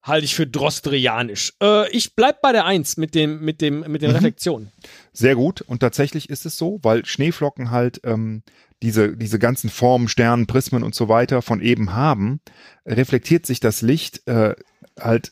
halte 0.01 0.25
ich 0.25 0.33
für 0.35 0.47
drostrianisch. 0.47 1.53
Äh, 1.61 1.89
ich 1.91 2.15
bleib 2.15 2.41
bei 2.41 2.51
der 2.51 2.65
Eins 2.65 2.97
mit 2.97 3.13
dem, 3.13 3.41
mit 3.41 3.61
dem, 3.61 3.81
mit 3.91 4.01
den 4.01 4.09
Mhm. 4.09 4.15
Reflexionen. 4.15 4.71
Sehr 5.13 5.35
gut. 5.35 5.61
Und 5.61 5.79
tatsächlich 5.81 6.29
ist 6.29 6.45
es 6.47 6.57
so, 6.57 6.79
weil 6.81 7.05
Schneeflocken 7.05 7.69
halt 7.69 8.01
ähm, 8.03 8.41
diese, 8.81 9.15
diese 9.15 9.37
ganzen 9.39 9.69
Formen, 9.69 10.07
Sternen, 10.07 10.47
Prismen 10.47 10.83
und 10.83 10.95
so 10.95 11.09
weiter 11.09 11.41
von 11.43 11.61
eben 11.61 11.93
haben, 11.93 12.39
reflektiert 12.87 13.45
sich 13.45 13.59
das 13.59 13.81
Licht 13.83 14.25
äh, 14.27 14.55
halt 14.99 15.31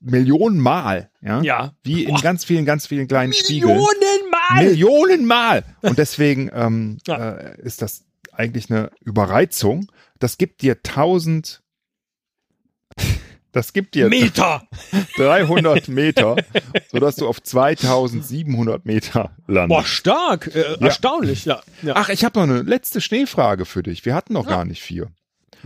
Millionenmal. 0.00 1.10
Ja? 1.20 1.42
Ja. 1.42 1.72
Wie 1.82 2.04
in 2.04 2.14
Boah. 2.14 2.22
ganz 2.22 2.44
vielen, 2.44 2.64
ganz 2.64 2.86
vielen 2.86 3.08
kleinen 3.08 3.32
Spiegeln. 3.32 3.76
Millionenmal! 3.76 4.64
Millionenmal! 4.64 5.64
Und 5.82 5.98
deswegen 5.98 6.50
ähm, 6.52 6.98
Ja. 7.06 7.34
äh, 7.36 7.60
ist 7.62 7.82
das 7.82 8.04
eigentlich 8.38 8.70
eine 8.70 8.90
Überreizung. 9.00 9.90
Das 10.18 10.38
gibt 10.38 10.62
dir 10.62 10.74
1000, 10.76 11.62
das 13.52 13.72
gibt 13.72 13.94
dir 13.94 14.08
Meter! 14.08 14.66
300 15.16 15.88
Meter, 15.88 16.36
sodass 16.90 17.16
du 17.16 17.26
auf 17.28 17.42
2700 17.42 18.84
Meter 18.86 19.36
landest. 19.46 19.68
Boah, 19.78 19.84
stark! 19.84 20.54
Äh, 20.54 20.72
Ja. 20.80 20.86
Erstaunlich, 20.86 21.44
ja. 21.44 21.62
ja. 21.82 21.94
Ach, 21.96 22.08
ich 22.08 22.24
habe 22.24 22.38
noch 22.38 22.44
eine 22.44 22.62
letzte 22.62 23.00
Schneefrage 23.00 23.64
für 23.64 23.82
dich. 23.82 24.04
Wir 24.04 24.14
hatten 24.14 24.32
noch 24.32 24.44
Ja. 24.46 24.50
gar 24.50 24.64
nicht 24.64 24.82
vier. 24.82 25.10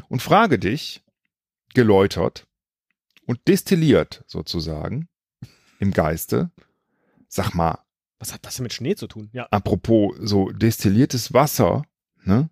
Und 0.08 0.22
frage 0.22 0.58
dich, 0.58 1.02
geläutert 1.74 2.46
und 3.26 3.40
destilliert 3.48 4.24
sozusagen 4.26 5.08
im 5.80 5.92
Geiste, 5.92 6.50
sag 7.28 7.54
mal, 7.54 7.78
Was 8.18 8.32
hat 8.32 8.44
das 8.46 8.56
denn 8.56 8.62
mit 8.64 8.72
Schnee 8.72 8.94
zu 8.94 9.06
tun? 9.06 9.28
Ja. 9.32 9.48
apropos 9.50 10.14
so 10.20 10.50
destilliertes 10.50 11.32
Wasser, 11.34 11.82
ne? 12.24 12.48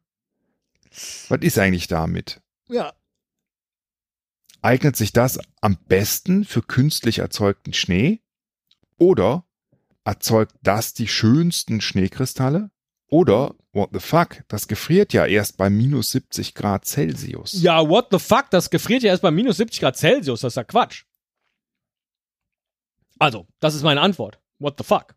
Was 1.28 1.40
ist 1.40 1.58
eigentlich 1.58 1.88
damit? 1.88 2.40
Ja. 2.68 2.92
Eignet 4.62 4.96
sich 4.96 5.12
das 5.12 5.38
am 5.60 5.76
besten 5.76 6.44
für 6.44 6.62
künstlich 6.62 7.18
erzeugten 7.20 7.72
Schnee? 7.72 8.20
Oder 8.98 9.46
erzeugt 10.04 10.54
das 10.62 10.92
die 10.92 11.08
schönsten 11.08 11.80
Schneekristalle? 11.80 12.70
Oder, 13.08 13.54
what 13.72 13.90
the 13.92 13.98
fuck, 13.98 14.44
das 14.48 14.68
gefriert 14.68 15.12
ja 15.12 15.26
erst 15.26 15.56
bei 15.56 15.68
minus 15.70 16.12
70 16.12 16.54
Grad 16.54 16.84
Celsius. 16.84 17.52
Ja, 17.60 17.88
what 17.88 18.08
the 18.12 18.18
fuck? 18.18 18.50
Das 18.50 18.70
gefriert 18.70 19.02
ja 19.02 19.10
erst 19.10 19.22
bei 19.22 19.30
minus 19.30 19.56
70 19.56 19.80
Grad 19.80 19.96
Celsius. 19.96 20.42
Das 20.42 20.52
ist 20.52 20.56
ja 20.56 20.64
Quatsch. 20.64 21.04
Also, 23.18 23.46
das 23.58 23.74
ist 23.74 23.82
meine 23.82 24.00
Antwort. 24.00 24.40
What 24.58 24.74
the 24.78 24.84
fuck? 24.84 25.14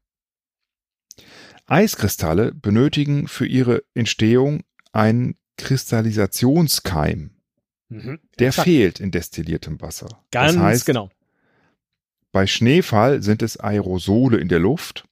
Eiskristalle 1.68 2.54
benötigen 2.54 3.28
für 3.28 3.46
ihre 3.46 3.84
Entstehung 3.94 4.64
einen 4.92 5.38
Kristallisationskeim. 5.58 7.32
Mhm. 7.90 8.20
Der 8.40 8.48
Exakt. 8.48 8.66
fehlt 8.66 9.00
in 9.00 9.12
destilliertem 9.12 9.82
Wasser. 9.82 10.08
Ganz 10.32 10.54
das 10.54 10.62
heißt, 10.62 10.86
genau. 10.86 11.10
Bei 12.32 12.48
Schneefall 12.48 13.22
sind 13.22 13.44
es 13.44 13.58
Aerosole 13.58 14.38
in 14.38 14.50
der 14.50 14.60
Luft. 14.60 15.06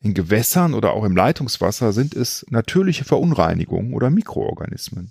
In 0.00 0.14
Gewässern 0.14 0.74
oder 0.74 0.92
auch 0.92 1.04
im 1.04 1.16
Leitungswasser 1.16 1.92
sind 1.92 2.14
es 2.14 2.46
natürliche 2.48 3.04
Verunreinigungen 3.04 3.92
oder 3.92 4.10
Mikroorganismen. 4.10 5.10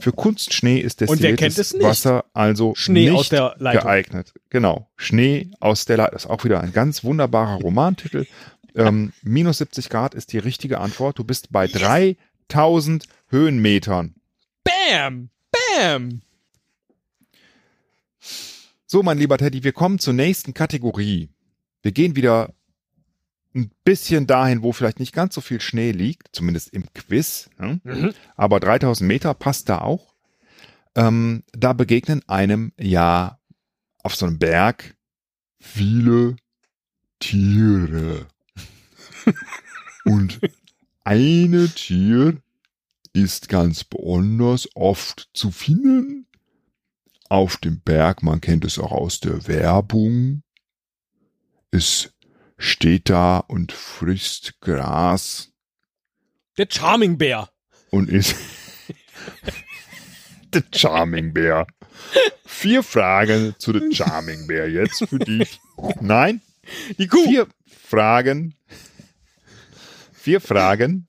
Für 0.00 0.12
Kunstschnee 0.12 0.78
ist 0.78 1.00
destilliertes? 1.00 1.74
Wasser 1.80 2.24
also 2.32 2.74
Schnee 2.74 3.10
nicht 3.10 3.18
aus 3.18 3.28
der 3.28 3.54
Leitung. 3.58 3.82
geeignet. 3.82 4.34
Genau, 4.50 4.88
Schnee 4.96 5.52
aus 5.60 5.84
der 5.84 5.98
Leitung. 5.98 6.14
Das 6.14 6.24
ist 6.24 6.30
auch 6.30 6.42
wieder 6.42 6.60
ein 6.60 6.72
ganz 6.72 7.04
wunderbarer 7.04 7.60
Romantitel. 7.60 8.26
ähm, 8.74 9.12
minus 9.22 9.58
70 9.58 9.90
Grad 9.90 10.14
ist 10.14 10.32
die 10.32 10.38
richtige 10.38 10.80
Antwort. 10.80 11.20
Du 11.20 11.24
bist 11.24 11.52
bei 11.52 11.68
3000 11.68 13.04
Höhenmetern. 13.32 14.14
Bam! 14.62 15.30
Bam! 15.50 16.20
So, 18.86 19.02
mein 19.02 19.16
lieber 19.16 19.38
Teddy, 19.38 19.64
wir 19.64 19.72
kommen 19.72 19.98
zur 19.98 20.12
nächsten 20.12 20.52
Kategorie. 20.52 21.30
Wir 21.80 21.92
gehen 21.92 22.14
wieder 22.14 22.54
ein 23.54 23.70
bisschen 23.84 24.26
dahin, 24.26 24.62
wo 24.62 24.72
vielleicht 24.72 25.00
nicht 25.00 25.14
ganz 25.14 25.34
so 25.34 25.40
viel 25.40 25.62
Schnee 25.62 25.92
liegt, 25.92 26.28
zumindest 26.32 26.74
im 26.74 26.84
Quiz. 26.92 27.48
Ne? 27.58 27.80
Mhm. 27.84 28.12
Aber 28.36 28.60
3000 28.60 29.08
Meter 29.08 29.32
passt 29.32 29.70
da 29.70 29.78
auch. 29.78 30.14
Ähm, 30.94 31.42
da 31.52 31.72
begegnen 31.72 32.22
einem 32.28 32.72
ja 32.78 33.40
auf 34.02 34.14
so 34.14 34.26
einem 34.26 34.38
Berg 34.38 34.94
Viele 35.58 36.36
Tiere. 37.20 38.26
Und 40.04 40.40
eine 41.04 41.68
Tier 41.68 42.42
ist 43.12 43.48
ganz 43.48 43.84
besonders 43.84 44.68
oft 44.74 45.28
zu 45.34 45.50
finden. 45.50 46.26
Auf 47.28 47.56
dem 47.56 47.80
Berg, 47.80 48.22
man 48.22 48.40
kennt 48.40 48.64
es 48.64 48.78
auch 48.78 48.92
aus 48.92 49.20
der 49.20 49.46
Werbung. 49.48 50.42
Es 51.70 52.12
steht 52.58 53.08
da 53.08 53.38
und 53.38 53.72
frisst 53.72 54.60
Gras 54.60 55.50
Der 56.58 56.66
Charming 56.70 57.16
Bär. 57.18 57.48
und 57.90 58.10
ist 58.10 58.36
The 60.52 60.60
Charming 60.74 61.32
Bear. 61.32 61.66
vier 62.44 62.82
Fragen 62.82 63.54
zu 63.58 63.72
der 63.72 63.90
Charming 63.92 64.46
Bear 64.46 64.66
jetzt 64.68 65.06
für 65.08 65.18
dich. 65.18 65.58
Nein, 66.00 66.42
Die 66.98 67.06
Kuh. 67.08 67.24
vier 67.24 67.46
Fragen. 67.66 68.54
Vier 70.12 70.40
Fragen 70.40 71.06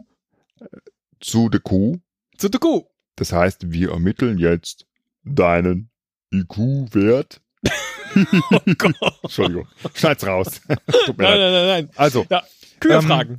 Zu 1.23 1.49
der 1.49 1.59
Kuh. 1.61 1.97
Zu 2.37 2.49
der 2.49 2.59
Kuh. 2.59 2.83
Das 3.15 3.31
heißt, 3.31 3.71
wir 3.71 3.91
ermitteln 3.91 4.37
jetzt 4.37 4.85
deinen 5.23 5.89
IQ-Wert. 6.33 7.41
Oh 8.15 8.59
Gott. 8.77 8.95
Entschuldigung, 9.23 9.67
schneid's 9.95 10.23
raus. 10.27 10.61
Tut 11.05 11.17
mir 11.17 11.23
Nein, 11.23 11.39
leid. 11.39 11.39
nein, 11.39 11.51
nein, 11.51 11.67
nein. 11.67 11.89
Also, 11.95 12.27
Ja, 12.29 12.43
Kühe 12.79 12.93
Ähm, 12.93 13.01
fragen. 13.01 13.37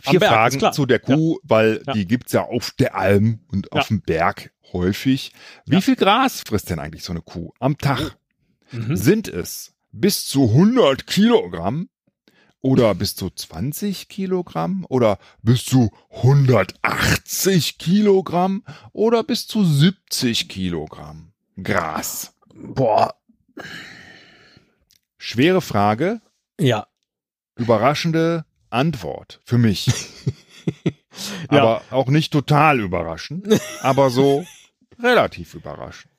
Vier 0.00 0.18
Berg, 0.18 0.32
Fragen 0.32 0.72
zu 0.72 0.84
der 0.84 0.98
Kuh, 0.98 1.38
weil 1.44 1.80
Ja. 1.86 1.92
die 1.92 2.04
gibt's 2.04 2.32
ja 2.32 2.42
auf 2.42 2.72
der 2.72 2.96
Alm 2.96 3.38
und 3.52 3.66
Ja. 3.72 3.80
auf 3.80 3.86
dem 3.86 4.00
Berg 4.02 4.50
häufig. 4.72 5.32
Wie 5.66 5.76
Ja. 5.76 5.80
viel 5.80 5.94
Gras 5.94 6.42
frisst 6.44 6.70
denn 6.70 6.80
eigentlich 6.80 7.04
so 7.04 7.12
eine 7.12 7.22
Kuh 7.22 7.52
am 7.60 7.78
Tag? 7.78 8.16
Mhm. 8.72 8.96
Sind 8.96 9.28
es 9.28 9.74
bis 9.92 10.26
zu 10.26 10.52
100 10.52 11.06
Kilogramm 11.06 11.88
Oder 12.64 12.94
bis 12.94 13.14
zu 13.14 13.28
20 13.28 14.08
Kilogramm? 14.08 14.86
Oder 14.88 15.18
bis 15.42 15.66
zu 15.66 15.90
180 16.12 17.76
Kilogramm? 17.76 18.64
Oder 18.94 19.22
bis 19.22 19.46
zu 19.46 19.62
70 19.66 20.48
Kilogramm 20.48 21.34
Gras? 21.62 22.32
Boah. 22.54 23.16
Schwere 25.18 25.60
Frage, 25.60 26.22
Ja. 26.58 26.86
überraschende 27.56 28.46
Antwort 28.70 29.40
für 29.44 29.58
mich. 29.58 29.86
Ja. 31.52 31.60
aber 31.62 31.82
auch 31.90 32.08
nicht 32.08 32.32
total 32.32 32.80
überraschend, 32.80 33.46
aber 33.82 34.08
so 34.08 34.44
relativ 34.98 35.52
überraschend. 35.54 36.10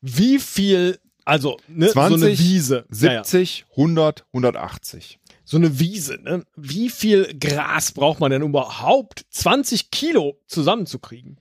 Wie 0.00 0.38
viel, 0.38 0.98
also, 1.26 1.58
ne, 1.66 1.88
20, 1.90 2.20
so 2.20 2.26
eine 2.26 2.38
Wiese. 2.38 2.86
Ja, 2.92 3.12
ja. 3.12 3.24
70, 3.24 3.66
100, 3.72 4.24
180. 4.32 5.18
So 5.44 5.58
eine 5.58 5.78
Wiese, 5.78 6.18
ne? 6.22 6.44
Wie 6.56 6.88
viel 6.88 7.38
Gras 7.38 7.92
braucht 7.92 8.20
man 8.20 8.30
denn 8.30 8.42
überhaupt, 8.42 9.26
20 9.30 9.90
Kilo 9.90 10.40
zusammenzukriegen? 10.46 11.38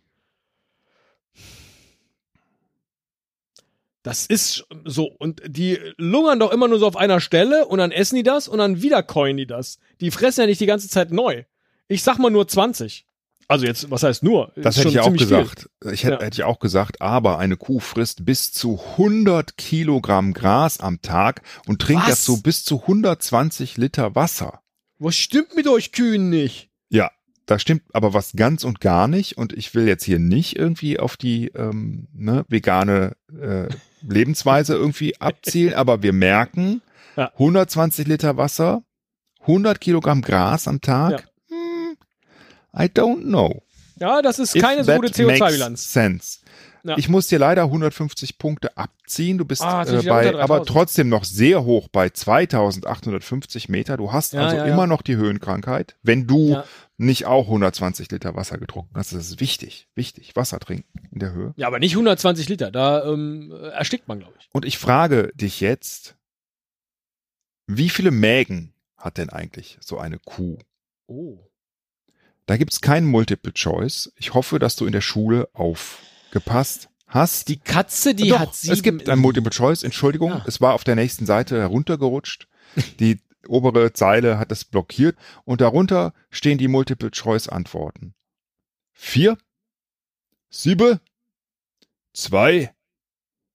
Das 4.04 4.26
ist 4.26 4.66
so. 4.84 5.06
Und 5.06 5.42
die 5.48 5.80
lungern 5.98 6.40
doch 6.40 6.52
immer 6.52 6.68
nur 6.68 6.78
so 6.80 6.86
auf 6.86 6.98
einer 6.98 7.22
Stelle 7.22 7.66
und 7.66 7.80
dann 7.80 7.92
essen 7.92 8.18
die 8.18 8.24
das 8.24 8.50
und 8.50 8.58
dann 8.58 8.82
wieder 8.82 9.02
coin 9.02 9.38
die 9.38 9.48
das. 9.48 9.80
Die 10.02 10.12
fressen 10.12 10.42
ja 10.42 10.48
nicht 10.48 10.60
die 10.60 10.66
ganze 10.66 10.90
Zeit 10.90 11.12
neu. 11.12 11.46
Ich 11.88 12.04
sag 12.04 12.18
mal 12.18 12.30
nur 12.30 12.46
20. 12.46 13.06
Also 13.54 13.66
jetzt, 13.66 13.90
was 13.90 14.04
heißt 14.04 14.24
nur? 14.24 14.52
Das 14.56 14.78
hätte 14.78 14.90
ich 14.90 15.00
auch 15.00 15.14
gesagt. 15.14 15.70
Ich 15.92 16.04
hätte, 16.04 16.16
Ja. 16.16 16.22
hätte 16.22 16.36
ich 16.36 16.44
auch 16.44 16.60
gesagt, 16.60 17.02
aber 17.02 17.38
eine 17.40 17.56
Kuh 17.56 17.80
frisst 17.80 18.26
bis 18.26 18.52
zu 18.52 18.80
100 18.98 19.56
Kilogramm 19.58 20.34
Gras 20.34 20.80
am 20.80 21.02
Tag 21.02 21.42
und 21.68 21.82
trinkt 21.82 22.04
Was? 22.04 22.20
dazu 22.26 22.42
bis 22.42 22.64
zu 22.66 22.82
120 22.82 23.78
Liter 23.78 24.16
Wasser. 24.16 24.60
Viel. 24.98 25.06
Was 25.08 25.16
stimmt 25.16 25.56
mit 25.56 25.68
euch 25.68 25.92
Kühen 25.92 26.30
nicht? 26.30 26.70
Ja, 26.90 27.12
da 27.46 27.60
stimmt 27.60 27.84
aber 27.94 28.14
was 28.14 28.34
ganz 28.36 28.64
und 28.64 28.80
gar 28.80 29.08
nicht. 29.08 29.38
Und 29.38 29.54
ich 29.54 29.76
will 29.76 29.88
jetzt 29.88 30.04
hier 30.06 30.20
nicht 30.20 30.56
irgendwie 30.56 31.00
auf 31.00 31.18
die 31.18 31.48
ähm, 31.50 32.08
ne, 32.14 32.46
vegane 32.48 33.16
äh, 33.38 33.68
Lebensweise 34.02 34.76
irgendwie 34.76 35.16
abzielen, 35.20 35.74
aber 35.74 36.04
wir 36.04 36.14
merken, 36.14 36.82
Ja. 37.18 37.32
120 37.34 38.08
Liter 38.08 38.38
Wasser, 38.38 38.84
100 39.42 39.82
Kilogramm 39.82 40.22
Gras 40.22 40.68
am 40.70 40.80
Tag. 40.82 41.20
Hm, 41.22 41.28
I 42.76 42.86
don't 42.86 43.24
know. 43.24 43.62
Ja, 44.00 44.22
das 44.22 44.40
ist 44.40 44.56
If 44.56 44.62
keine 44.62 44.84
so 44.84 44.94
gute 44.96 45.24
makes 45.26 45.40
CO2-Bilanz. 45.42 45.94
Sense. 45.94 46.40
Ja. 46.86 46.98
Ich 46.98 47.08
muss 47.08 47.28
dir 47.28 47.40
leider 47.40 47.64
150 47.64 48.38
Punkte 48.38 48.76
abziehen. 48.76 49.38
Du 49.38 49.46
bist 49.46 49.62
Ah, 49.62 49.84
äh, 49.84 50.02
bei, 50.04 50.28
aber 50.36 50.58
3000. 50.58 50.68
trotzdem 50.68 51.10
noch 51.10 51.24
sehr 51.24 51.64
hoch 51.64 51.88
bei 51.88 52.10
2850 52.10 53.70
Meter. 53.70 53.96
Du 53.96 54.12
hast 54.12 54.34
Ja, 54.34 54.42
also 54.42 54.58
ja, 54.58 54.66
immer 54.66 54.86
noch 54.88 55.02
die 55.02 55.16
Höhenkrankheit. 55.16 55.96
Wenn 56.04 56.28
du 56.28 56.62
nicht 56.98 57.26
auch 57.26 57.46
120 57.46 58.12
Liter 58.12 58.36
Wasser 58.36 58.58
getrunken 58.58 58.92
hast, 58.96 59.14
das 59.14 59.28
ist 59.30 59.40
wichtig, 59.40 59.88
wichtig. 59.96 60.36
Wasser 60.36 60.60
trinken 60.60 61.08
in 61.12 61.20
der 61.20 61.32
Höhe. 61.32 61.54
Ja, 61.56 61.68
aber 61.68 61.80
nicht 61.80 61.94
120 61.94 62.50
Liter. 62.50 62.70
Da 62.72 63.06
ähm, 63.06 63.54
erstickt 63.72 64.08
man, 64.10 64.20
glaube 64.20 64.34
ich. 64.40 64.50
Und 64.52 64.66
ich 64.66 64.78
frage 64.78 65.32
dich 65.36 65.62
jetzt, 65.62 66.16
wie 67.68 67.90
viele 67.90 68.12
Mägen 68.12 68.74
hat 68.98 69.18
denn 69.18 69.30
eigentlich 69.30 69.78
so 69.80 70.00
eine 70.00 70.20
Kuh? 70.20 70.58
Oh. 71.08 71.38
Da 72.46 72.58
gibt's 72.58 72.82
keinen 72.82 73.08
Multiple 73.08 73.54
Choice. 73.54 74.12
Ich 74.18 74.34
hoffe, 74.34 74.60
dass 74.60 74.76
du 74.76 74.86
in 74.86 74.92
der 74.92 75.02
Schule 75.02 75.50
aufgepasst 75.54 76.90
hast. 77.08 77.48
Die 77.48 77.58
Katze, 77.60 78.16
die 78.16 78.30
Doch, 78.30 78.40
hat 78.40 78.56
sieben. 78.56 78.74
es 78.74 78.84
gibt 78.84 79.08
ein 79.10 79.20
Multiple 79.20 79.52
Choice, 79.52 79.84
Entschuldigung, 79.84 80.34
Ah. 80.34 80.44
es 80.48 80.60
war 80.60 80.74
auf 80.74 80.84
der 80.84 80.96
nächsten 80.96 81.26
Seite 81.26 81.60
heruntergerutscht. 81.60 82.48
Die 83.00 83.22
obere 83.48 83.94
Zeile 83.94 84.40
hat 84.40 84.52
es 84.52 84.64
blockiert 84.66 85.18
und 85.46 85.62
darunter 85.62 86.14
stehen 86.32 86.58
die 86.58 86.70
Multiple 86.70 87.12
Choice 87.12 87.50
Antworten. 87.50 88.16
Vier, 88.94 89.38
sieben, 90.50 91.00
zwei 92.14 92.74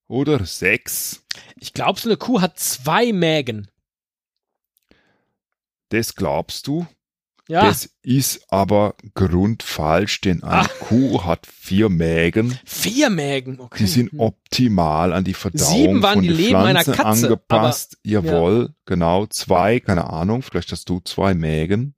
oder 0.08 0.44
sechs. 0.44 1.24
Ich 1.56 1.72
glaube, 1.72 1.98
so 1.98 2.08
eine 2.08 2.16
Kuh 2.18 2.40
hat 2.42 2.58
zwei 2.58 3.12
Mägen. 3.12 3.68
Das 5.88 6.14
glaubst 6.14 6.66
du? 6.66 6.86
Ja. 7.48 7.62
Das 7.64 7.88
ist 8.02 8.44
aber 8.52 8.94
grundfalsch, 9.14 10.20
denn 10.20 10.42
eine 10.42 10.68
Ah. 10.68 10.68
Kuh 10.80 11.24
hat 11.24 11.46
vier 11.46 11.88
Mägen. 11.88 12.58
Vier 12.66 13.08
Mägen. 13.08 13.58
Okay. 13.58 13.78
Die 13.84 13.86
sind 13.88 14.10
optimal 14.18 15.14
an 15.14 15.24
die 15.24 15.32
Verdauung 15.34 15.72
Sieben 15.72 16.02
waren 16.02 16.14
von 16.14 16.22
die 16.22 16.28
Leben 16.28 16.56
einer 16.56 16.82
Pflanzen 16.82 17.02
Katze, 17.02 17.26
angepasst. 17.26 17.98
Jawohl, 18.04 18.74
genau. 18.84 19.26
Zwei, 19.26 19.80
keine 19.80 20.10
Ahnung, 20.10 20.42
vielleicht 20.42 20.72
hast 20.72 20.88
du 20.90 21.00
zwei 21.00 21.32
Mägen. 21.34 21.94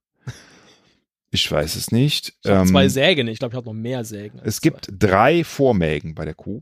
Ich 1.32 1.50
weiß 1.50 1.76
es 1.76 1.92
nicht. 1.92 2.34
Ich 2.44 2.50
Ähm, 2.50 2.66
zwei 2.66 2.88
Sägen. 2.88 3.28
Ich 3.28 3.38
glaube, 3.38 3.52
ich 3.52 3.56
habe 3.56 3.66
noch 3.66 3.72
mehr 3.74 4.04
Sägen. 4.04 4.40
es 4.42 4.60
gibt 4.60 4.88
drei 4.92 5.44
Vormägen 5.44 6.14
bei 6.14 6.24
der 6.24 6.34
Kuh. 6.34 6.60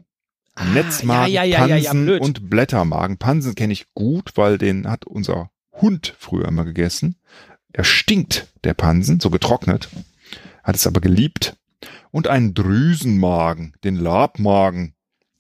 Ah, 0.55 0.64
Netzmagen, 0.64 1.32
ja, 1.32 1.45
ja, 1.45 1.61
ja, 1.61 1.66
ja, 1.66 1.76
ja, 1.76 1.91
Pansen 1.93 2.18
und 2.18 2.51
Blättermagen. 2.51 3.16
Pansen 3.18 3.55
kenne 3.55 3.72
ich 3.72 3.86
gut, 3.95 4.32
weil 4.34 4.59
den 4.59 4.89
hat 4.91 5.07
unser 5.07 5.51
Hund 5.72 6.14
früher 6.18 6.49
immer 6.49 6.64
gegessen. 6.64 7.16
Er 7.73 7.85
stinkt, 7.85 8.49
der 8.64 8.75
Pansen, 8.75 9.21
so 9.21 9.31
getrocknet. 9.31 9.89
Hat 10.64 10.75
es 10.77 10.87
aber 10.87 11.01
geliebt. 11.01 11.57
Und 12.11 12.27
einen 12.27 12.55
Drüsenmagen, 12.55 13.75
den 13.85 13.97
Labmagen. 13.97 14.95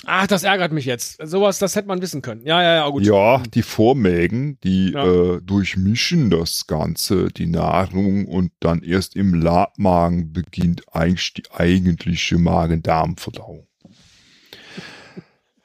Ach, 0.06 0.26
das 0.26 0.44
ärgert 0.44 0.70
mich 0.72 0.84
jetzt. 0.84 1.18
Sowas, 1.26 1.58
das 1.58 1.74
hätte 1.74 1.88
man 1.88 2.00
wissen 2.00 2.22
können. 2.22 2.46
Ja, 2.46 2.62
ja, 2.62 2.74
ja, 2.76 2.88
gut. 2.88 3.04
Ja, 3.04 3.42
die 3.54 3.62
Vormägen, 3.62 4.58
die 4.62 4.92
Ja. 4.92 5.04
äh, 5.36 5.40
durchmischen 5.42 6.30
das 6.30 6.66
Ganze, 6.66 7.28
die 7.28 7.46
Nahrung 7.46 8.26
und 8.26 8.52
dann 8.60 8.82
erst 8.82 9.16
im 9.16 9.34
Labmagen 9.34 10.32
beginnt 10.32 10.82
eigentlich 10.94 11.34
die 11.34 11.50
eigentliche 11.50 12.38
Magen-Darm-Verdauung. 12.38 13.66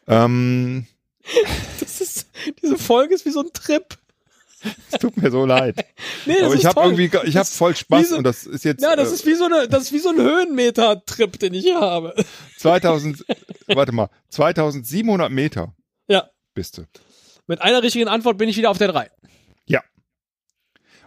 ähm, 0.07 0.88
Das 1.80 2.01
ist, 2.01 2.28
diese 2.61 2.78
Folge 2.78 3.14
ist 3.14 3.26
wie 3.26 3.32
so 3.32 3.41
ein 3.41 3.53
Trip. 3.53 3.86
Es 4.91 4.99
tut 4.99 5.18
mir 5.18 5.30
so 5.32 5.45
leid. 5.45 5.86
Nee, 6.26 6.36
das 6.39 6.43
Aber 6.45 6.55
ich 6.55 6.66
habe 6.66 6.82
irgendwie, 6.82 7.11
ich 7.28 7.36
habe 7.38 7.45
voll 7.45 7.76
Spaß 7.76 8.09
so- 8.09 8.18
und 8.18 8.24
das 8.24 8.45
ist 8.45 8.64
jetzt 8.64 8.82
Ja, 8.82 8.95
das 8.95 9.11
äh, 9.11 9.16
ist 9.16 9.26
wie 9.26 9.36
so 9.36 9.45
eine, 9.45 9.68
das 9.68 9.84
ist 9.84 9.91
wie 9.93 9.99
so 9.99 10.09
ein 10.09 10.18
Höhenmeter-Trip, 10.18 11.38
den 11.39 11.53
ich 11.53 11.64
hier 11.64 11.80
habe. 11.82 12.14
2000, 12.59 13.26
warte 13.68 13.91
mal, 13.91 14.09
2700 14.30 15.32
Meter 15.32 15.76
Ja. 16.07 16.30
bist 16.53 16.78
du. 16.78 16.84
Mit 17.47 17.61
einer 17.61 17.84
richtigen 17.84 18.07
Antwort 18.07 18.38
bin 18.38 18.47
ich 18.47 18.55
wieder 18.57 18.70
auf 18.70 18.78
der 18.78 18.88
3. 18.89 19.09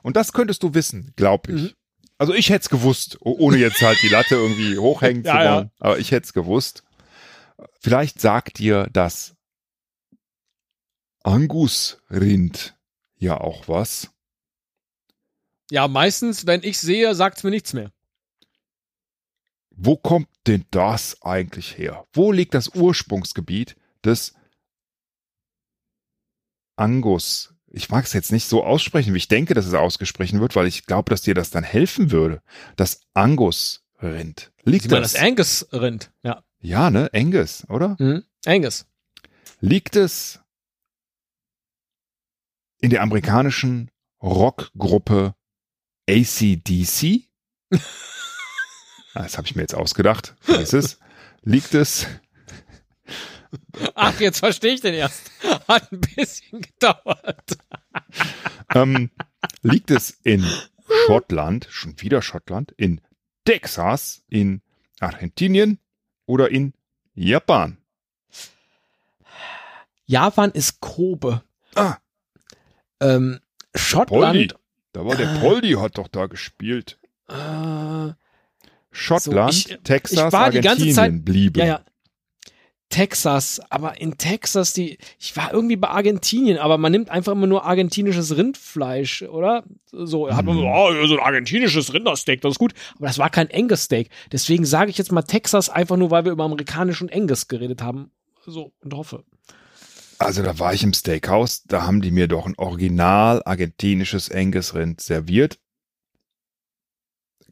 Und 0.02 0.14
das 0.16 0.32
könntest 0.32 0.62
du 0.62 0.72
wissen, 0.72 1.12
glaub 1.16 1.48
ich. 1.48 1.62
Mhm. 1.62 1.72
Also 2.16 2.32
ich 2.32 2.48
hätte 2.50 2.60
es 2.62 2.68
gewusst, 2.68 3.16
ohne 3.22 3.56
jetzt 3.56 3.82
halt 3.82 4.00
die 4.02 4.08
Latte 4.08 4.36
irgendwie 4.36 4.78
hochhängen 4.78 5.24
Ja, 5.24 5.32
zu 5.32 5.38
ja. 5.44 5.54
wollen. 5.56 5.70
Aber 5.80 5.98
ich 5.98 6.12
hätte 6.12 6.26
es 6.26 6.32
gewusst. 6.32 6.84
Vielleicht 7.80 8.20
sagt 8.20 8.60
dir 8.60 8.86
das 8.92 9.34
Angusrind 11.24 12.75
ja 13.18 13.40
auch 13.40 13.68
was. 13.68 14.10
Ja, 15.70 15.88
meistens, 15.88 16.46
wenn 16.46 16.62
ich 16.62 16.78
sehe, 16.78 17.14
sagt's 17.14 17.42
mir 17.42 17.50
nichts 17.50 17.72
mehr. 17.72 17.90
Wo 19.70 19.96
kommt 19.96 20.28
denn 20.46 20.64
das 20.70 21.20
eigentlich 21.22 21.76
her? 21.76 22.06
Wo 22.12 22.32
liegt 22.32 22.54
das 22.54 22.68
Ursprungsgebiet 22.68 23.76
des 24.04 24.34
Angus? 26.76 27.52
Ich 27.68 27.90
mag 27.90 28.04
es 28.06 28.14
jetzt 28.14 28.32
nicht 28.32 28.46
so 28.46 28.64
aussprechen, 28.64 29.12
wie 29.12 29.18
ich 29.18 29.28
denke, 29.28 29.52
dass 29.52 29.66
es 29.66 29.74
ausgesprochen 29.74 30.40
wird, 30.40 30.56
weil 30.56 30.66
ich 30.66 30.86
glaube, 30.86 31.10
dass 31.10 31.20
dir 31.22 31.34
das 31.34 31.50
dann 31.50 31.64
helfen 31.64 32.10
würde. 32.10 32.40
Das 32.76 33.00
Angusrind. 33.12 34.52
Liegt 34.64 34.90
man 34.90 35.02
das? 35.02 35.12
das 35.12 35.22
Angus-Rind. 35.22 36.10
Ja. 36.22 36.42
ja, 36.60 36.90
ne? 36.90 37.10
Angus, 37.12 37.68
oder? 37.68 37.96
Mhm. 37.98 38.24
Angus. 38.46 38.86
Liegt 39.60 39.96
es 39.96 40.40
in 42.80 42.90
der 42.90 43.02
amerikanischen 43.02 43.90
Rockgruppe 44.22 45.34
ACDC? 46.08 47.28
Das 49.14 49.38
habe 49.38 49.46
ich 49.46 49.56
mir 49.56 49.62
jetzt 49.62 49.74
ausgedacht. 49.74 50.36
Weiß 50.46 50.74
es. 50.74 50.98
Liegt 51.40 51.72
es 51.72 52.06
Ach, 53.94 54.18
jetzt 54.20 54.40
verstehe 54.40 54.74
ich 54.74 54.80
den 54.80 54.94
erst. 54.94 55.30
Hat 55.68 55.92
ein 55.92 56.00
bisschen 56.00 56.60
gedauert. 56.60 57.58
ähm, 58.74 59.10
liegt 59.62 59.90
es 59.90 60.10
in 60.22 60.44
Schottland, 61.06 61.66
schon 61.70 62.00
wieder 62.00 62.22
Schottland, 62.22 62.72
in 62.76 63.00
Texas, 63.44 64.22
in 64.28 64.62
Argentinien 65.00 65.78
oder 66.26 66.50
in 66.50 66.74
Japan? 67.14 67.78
Japan 70.06 70.50
ist 70.52 70.80
Kobe. 70.80 71.42
Ah, 71.74 71.96
Ähm, 73.00 73.40
Poldi. 73.72 73.78
Schottland. 73.78 74.54
Da 74.92 75.04
war 75.04 75.16
der 75.16 75.28
Ah. 75.30 75.38
Poldi, 75.40 75.72
hat 75.72 75.98
doch 75.98 76.08
da 76.08 76.26
gespielt. 76.26 76.98
Äh, 77.28 78.12
Schottland, 78.90 79.52
So, 79.54 79.70
ich- 79.70 79.78
Texas, 79.84 80.26
ich 80.28 80.32
war 80.32 80.50
die 80.50 80.60
ganze 80.60 80.68
Argentinien 80.84 80.94
Zeit- 80.94 81.24
blieben. 81.24 81.58
ja, 81.60 81.66
ja. 81.66 81.80
Texas, 82.88 83.60
aber 83.68 84.00
in 84.00 84.16
Texas, 84.16 84.72
die, 84.72 84.96
ich 85.18 85.36
war 85.36 85.52
irgendwie 85.52 85.74
bei 85.74 85.88
Argentinien, 85.88 86.56
aber 86.58 86.78
man 86.78 86.92
nimmt 86.92 87.10
einfach 87.10 87.32
immer 87.32 87.48
nur 87.48 87.64
argentinisches 87.64 88.36
Rindfleisch, 88.36 89.22
oder? 89.22 89.64
So, 89.90 90.30
hat 90.34 90.44
man 90.44 90.56
so, 90.56 90.64
oh, 90.68 91.06
so 91.06 91.14
ein 91.14 91.20
argentinisches 91.20 91.92
Rindersteak, 91.92 92.40
das 92.42 92.52
ist 92.52 92.58
gut. 92.60 92.74
Aber 92.96 93.08
das 93.08 93.18
war 93.18 93.28
kein 93.28 93.48
Angus 93.52 93.82
Steak. 93.82 94.08
Deswegen 94.30 94.64
sage 94.64 94.90
ich 94.90 94.98
jetzt 94.98 95.10
mal 95.10 95.22
Texas 95.22 95.68
einfach 95.68 95.96
nur, 95.96 96.12
weil 96.12 96.24
wir 96.24 96.32
über 96.32 96.44
amerikanischen 96.44 97.10
Angus 97.12 97.48
geredet 97.48 97.82
haben. 97.82 98.12
So, 98.46 98.72
und 98.80 98.94
hoffe. 98.94 99.24
Also 100.18 100.42
da 100.42 100.58
war 100.58 100.72
ich 100.72 100.82
im 100.82 100.94
Steakhouse, 100.94 101.64
da 101.64 101.82
haben 101.82 102.00
die 102.00 102.10
mir 102.10 102.26
doch 102.28 102.46
ein 102.46 102.54
original 102.56 103.42
argentinisches 103.44 104.30
Angus-Rind 104.30 105.00
serviert. 105.00 105.58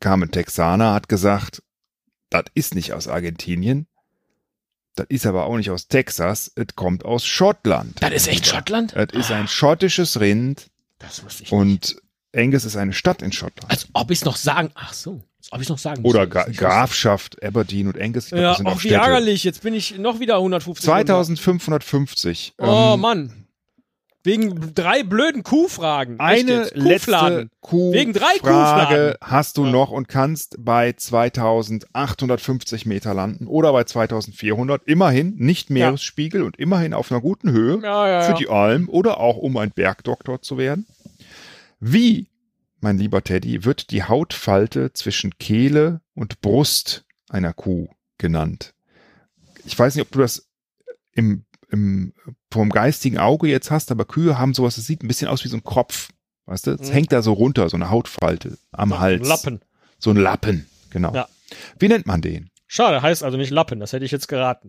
Kam 0.01 0.23
ein 0.23 0.31
Texaner, 0.31 0.93
hat 0.95 1.09
gesagt, 1.09 1.63
das 2.31 2.45
ist 2.55 2.75
nicht 2.75 2.93
aus 2.93 3.07
Argentinien. 3.09 3.87
Das 4.97 5.07
ist 5.09 5.27
aber 5.27 5.47
auch 5.47 5.57
nicht 5.57 5.71
aus 5.71 5.89
Texas, 5.89 6.53
es 6.55 6.75
kommt 6.77 7.05
aus 7.05 7.27
Schottland. 7.27 8.01
Das 8.03 8.13
ist 8.13 8.29
echt 8.29 8.47
Schottland? 8.47 8.93
Es 8.95 9.13
ist 9.13 9.31
ein 9.31 9.49
schottisches 9.49 10.21
Rind 10.21 10.71
Das 10.99 11.25
wusste 11.25 11.43
ich 11.45 11.51
nicht. 11.51 11.61
und 11.61 11.97
Angus 12.35 12.65
ist 12.65 12.77
eine 12.77 12.93
Stadt 12.93 13.21
in 13.23 13.33
Schottland. 13.33 13.71
Als 13.71 13.89
ob 13.93 14.11
ich 14.11 14.19
es 14.21 14.25
noch 14.25 14.37
sagen, 14.37 14.71
ach 14.75 14.93
so, 14.93 15.23
ob 15.51 15.61
ich 15.61 15.69
noch 15.69 15.79
sagen 15.79 16.03
Oder 16.05 16.27
müsste, 16.27 16.31
Gra 16.31 16.69
Grafschaft 16.69 17.43
Aberdeen 17.43 17.87
und 17.89 18.01
Angus. 18.01 18.25
Ich 18.27 18.31
glaub, 18.31 18.59
Ja, 18.59 18.67
auch 18.67 18.77
wie 18.77 18.89
Städte. 18.89 18.95
ärgerlich. 18.97 19.45
Jetzt 19.45 19.63
bin 19.63 19.75
ich 19.75 19.99
noch 19.99 20.21
wieder 20.21 20.37
150. 20.37 20.89
runter. 20.89 21.05
2550. 21.05 22.55
Oh 22.59 22.93
Ähm, 22.95 23.01
Mann. 23.01 23.33
Wegen 24.27 24.73
drei 24.75 25.03
blöden 25.03 25.43
Kuhfragen. 25.43 26.19
Eine 26.19 26.63
letzte 26.73 26.81
Kuhfladen. 26.81 27.51
Kuh 27.61 27.93
Wegen 27.93 28.15
drei 28.15 28.39
Frage 28.41 28.41
Kuhfladen. 28.41 29.15
hast 29.21 29.59
du 29.59 29.67
noch 29.67 29.91
und 29.91 30.09
kannst 30.09 30.57
bei 30.65 30.93
2850 30.95 32.87
Meter 32.87 33.13
landen 33.13 33.47
oder 33.47 33.73
bei 33.73 33.85
2400. 33.85 34.83
Immerhin 34.87 35.35
nicht 35.37 35.69
Meeresspiegel 35.71 36.43
und 36.43 36.57
immerhin 36.59 36.95
auf 36.95 37.11
einer 37.13 37.21
guten 37.21 37.51
Höhe 37.53 37.81
Ja, 37.83 38.09
ja, 38.09 38.21
für 38.23 38.31
ja. 38.33 38.37
die 38.39 38.49
Alm 38.49 38.89
oder 38.89 39.19
auch 39.21 39.37
um 39.37 39.57
ein 39.59 39.71
Bergdoktor 39.71 40.41
zu 40.41 40.57
werden. 40.57 40.87
Wie, 41.81 42.29
mein 42.85 42.99
lieber 42.99 43.25
Teddy, 43.25 43.65
wird 43.65 43.91
die 43.91 44.05
Hautfalte 44.05 44.93
zwischen 44.93 45.37
Kehle 45.39 46.01
und 46.15 46.41
Brust 46.41 47.05
einer 47.29 47.53
Kuh 47.53 47.89
genannt? 48.19 48.75
Ich 49.65 49.77
weiß 49.77 49.95
nicht, 49.97 50.05
ob 50.07 50.13
du 50.13 50.21
das 50.21 50.49
im, 51.13 51.45
im, 51.71 52.13
vom 52.53 52.69
geistigen 52.71 53.19
Auge 53.19 53.49
jetzt 53.49 53.71
hast, 53.71 53.91
aber 53.91 54.05
Kühe 54.05 54.39
haben 54.39 54.55
sowas, 54.55 54.77
das 54.77 54.87
sieht 54.87 55.03
ein 55.03 55.09
bisschen 55.09 55.29
aus 55.29 55.43
wie 55.45 55.49
so 55.49 55.57
ein 55.57 55.65
Kopf. 55.65 56.11
Weißt 56.47 56.67
du? 56.67 56.73
Es 56.73 56.89
Mhm. 56.91 56.93
hängt 56.93 57.13
da 57.13 57.23
so 57.23 57.33
runter, 57.33 57.69
so 57.71 57.77
eine 57.77 57.89
Hautfalte 57.91 58.59
am 58.71 58.99
Hals. 58.99 59.27
Lappen. 59.27 59.61
So 59.99 60.11
ein 60.11 60.17
Lappen, 60.17 60.67
genau. 60.91 61.15
Ja. 61.15 61.27
Wie 61.79 61.89
nennt 61.89 62.07
man 62.07 62.21
den? 62.21 62.51
Schade, 62.67 63.01
heißt 63.01 63.23
also 63.23 63.39
nicht 63.39 63.51
Lappen. 63.51 63.81
Das 63.81 63.93
hätte 63.95 64.05
ich 64.05 64.11
jetzt 64.11 64.29
geraten. 64.29 64.69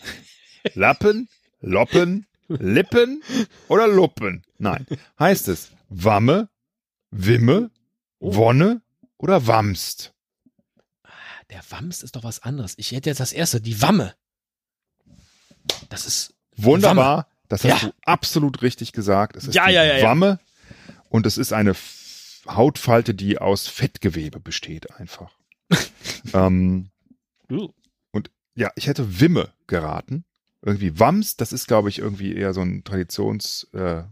Lappen, 0.74 1.28
Loppen, 1.60 2.26
Lippen 2.48 3.22
oder 3.68 3.86
Luppen? 3.86 4.42
Nein. 4.58 4.86
Heißt 5.18 5.46
es 5.48 5.70
Wamme, 5.88 6.48
Wimme, 7.24 7.70
Oh. 8.18 8.34
Wonne 8.34 8.80
oder 9.18 9.46
Wamst? 9.46 10.14
Der 11.50 11.60
Wams 11.70 12.02
ist 12.02 12.16
doch 12.16 12.24
was 12.24 12.42
anderes. 12.42 12.74
Ich 12.78 12.92
hätte 12.92 13.10
jetzt 13.10 13.20
das 13.20 13.32
erste, 13.32 13.60
die 13.60 13.80
Wamme. 13.82 14.14
Das 15.90 16.06
ist. 16.06 16.34
Wunderbar. 16.56 17.28
Das 17.48 17.62
hast 17.62 17.82
Ja. 17.82 17.88
du 17.88 17.94
absolut 18.04 18.62
richtig 18.62 18.92
gesagt. 18.92 19.36
Es 19.36 19.44
ist 19.44 19.54
Ja, 19.54 19.66
die 19.68 19.74
ja. 19.74 20.02
Wamme 20.02 20.40
und 21.10 21.26
es 21.26 21.36
ist 21.38 21.52
eine 21.52 21.76
Hautfalte, 22.48 23.14
die 23.14 23.38
aus 23.38 23.68
Fettgewebe 23.68 24.40
besteht 24.40 24.90
einfach. 24.92 25.32
ähm, 26.34 26.90
Uh. 27.50 27.68
ja, 28.56 28.70
ich 28.74 28.86
hätte 28.88 29.20
Wimme 29.20 29.52
geraten. 29.68 30.24
Irgendwie 30.62 30.98
Wams, 30.98 31.36
das 31.36 31.52
ist, 31.52 31.68
glaube 31.68 31.90
ich, 31.90 31.98
irgendwie 32.00 32.34
eher 32.34 32.54
so 32.54 32.62
ein 32.62 32.82
Traditions, 32.82 33.68
äh, 33.72 34.02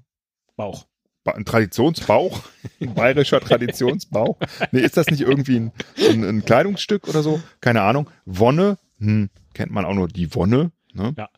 Bauch. 0.57 0.87
Ein 1.25 1.45
Traditionsbauch, 1.47 2.43
ein 2.81 2.95
bayerischer 2.95 3.41
Traditionsbauch. 3.45 4.37
Nee, 4.73 4.81
ist 4.81 4.97
das 4.97 5.07
nicht 5.07 5.21
irgendwie 5.23 5.57
ein, 5.57 5.73
ein, 5.99 6.25
ein 6.25 6.45
Kleidungsstück 6.45 7.09
oder 7.09 7.23
so? 7.23 7.41
Keine 7.61 7.83
Ahnung. 7.83 8.11
Wonne, 8.27 8.77
hm, 8.99 9.31
kennt 9.55 9.73
man 9.73 9.85
auch 9.87 9.95
nur 9.95 10.09
die 10.09 10.35
Wonne. 10.35 10.71
Ne? 10.93 11.15
Ja. 11.17 11.29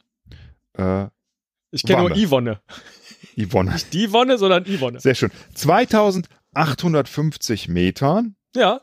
Äh, 1.04 1.08
Ich 1.70 1.84
kenne 1.84 2.08
nur. 2.08 2.16
Yvonne. 2.16 2.60
Yvonne. 3.38 3.72
Nicht 3.72 3.92
die 3.92 4.12
Wonne, 4.12 4.38
sondern 4.38 4.64
Yvonne. 4.66 4.98
Sehr 5.00 5.14
schön. 5.14 5.30
2850 5.54 7.68
Metern. 7.68 8.34
Ja. 8.54 8.80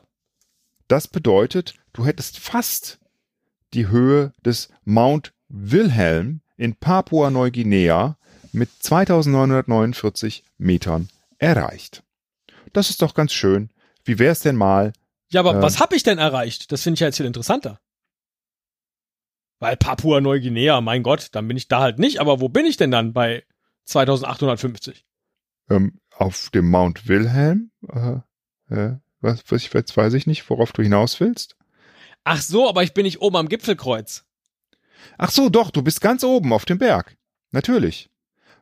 Das 0.88 1.08
bedeutet, 1.08 1.74
du 1.92 2.04
hättest 2.06 2.38
fast 2.38 2.98
die 3.72 3.88
Höhe 3.88 4.32
des 4.44 4.68
Mount 4.84 5.32
Wilhelm 5.48 6.40
in 6.56 6.76
Papua-Neuguinea 6.76 8.16
mit 8.54 8.70
2949 8.82 10.44
Metern 10.58 11.08
erreicht. 11.38 12.02
Das 12.72 12.90
ist 12.90 13.02
doch 13.02 13.14
ganz 13.14 13.32
schön. 13.32 13.70
Wie 14.04 14.18
wär's 14.18 14.40
denn 14.40 14.56
mal? 14.56 14.92
Ja, 15.30 15.40
aber 15.40 15.54
Ähm. 15.56 15.62
was 15.62 15.80
habe 15.80 15.96
ich 15.96 16.02
denn 16.02 16.18
erreicht? 16.18 16.70
Das 16.72 16.82
finde 16.82 16.94
ich 16.94 17.00
ja 17.00 17.06
jetzt 17.08 17.16
viel 17.16 17.26
interessanter. 17.26 17.80
Weil 19.60 19.76
Papua-Neuguinea, 19.76 20.80
mein 20.80 21.02
Gott, 21.02 21.28
dann 21.32 21.48
bin 21.48 21.56
ich 21.56 21.68
da 21.68 21.80
halt 21.80 21.98
nicht. 21.98 22.20
Aber 22.20 22.40
wo 22.40 22.48
bin 22.48 22.66
ich 22.66 22.76
denn 22.76 22.90
dann 22.90 23.12
bei 23.12 23.44
2850? 23.86 25.04
Ähm, 25.70 26.00
auf 26.10 26.50
dem 26.50 26.68
Mount 26.68 27.08
Wilhelm? 27.08 27.70
Äh, 27.88 28.18
äh, 28.74 28.96
was, 29.20 29.42
was 29.48 29.62
ich, 29.62 29.72
jetzt 29.72 29.96
weiß 29.96 30.12
ich 30.14 30.26
nicht, 30.26 30.48
worauf 30.50 30.72
du 30.72 30.82
hinaus 30.82 31.18
willst. 31.20 31.56
Ach 32.24 32.40
so, 32.42 32.68
aber 32.68 32.82
ich 32.82 32.94
bin 32.94 33.04
nicht 33.04 33.20
oben 33.20 33.36
am 33.36 33.48
Gipfelkreuz. 33.48 34.24
Ach 35.18 35.30
so, 35.30 35.48
doch, 35.48 35.70
du 35.70 35.82
bist 35.82 36.00
ganz 36.00 36.24
oben 36.24 36.52
auf 36.52 36.64
dem 36.64 36.78
Berg. 36.78 37.16
Natürlich. 37.50 38.10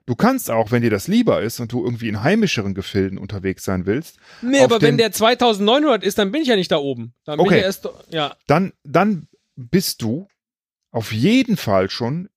Du 0.07 0.15
kannst 0.17 0.51
auch, 0.51 0.71
wenn 0.73 0.83
dir 0.83 0.91
das 0.91 1.07
lieber 1.09 1.43
ist 1.43 1.61
und 1.61 1.73
du 1.73 1.85
irgendwie 1.85 2.09
in 2.09 2.23
heimischeren 2.23 2.75
Gefilden 2.75 3.19
unterwegs 3.19 3.65
sein 3.65 3.87
willst, 3.87 4.17
Nee, 4.41 4.61
aber 4.61 4.81
wenn 4.83 4.99
der 4.99 5.13
2900 5.13 6.03
ist, 6.03 6.19
dann 6.19 6.33
bin 6.33 6.43
ich 6.43 6.49
ja 6.49 6.57
nicht 6.57 6.73
da 6.73 6.79
oben. 6.79 7.15
Dann 7.25 7.37
bin 7.39 7.47
Okay. 7.47 7.59
ich 7.59 7.65
erst, 7.65 7.89
ja. 8.11 8.35
dann, 8.47 8.73
dann 8.85 9.29
bist 9.55 10.03
du 10.03 10.27
auf 10.91 11.13
jeden 11.13 11.57
Fall 11.57 11.89
schon 11.89 12.29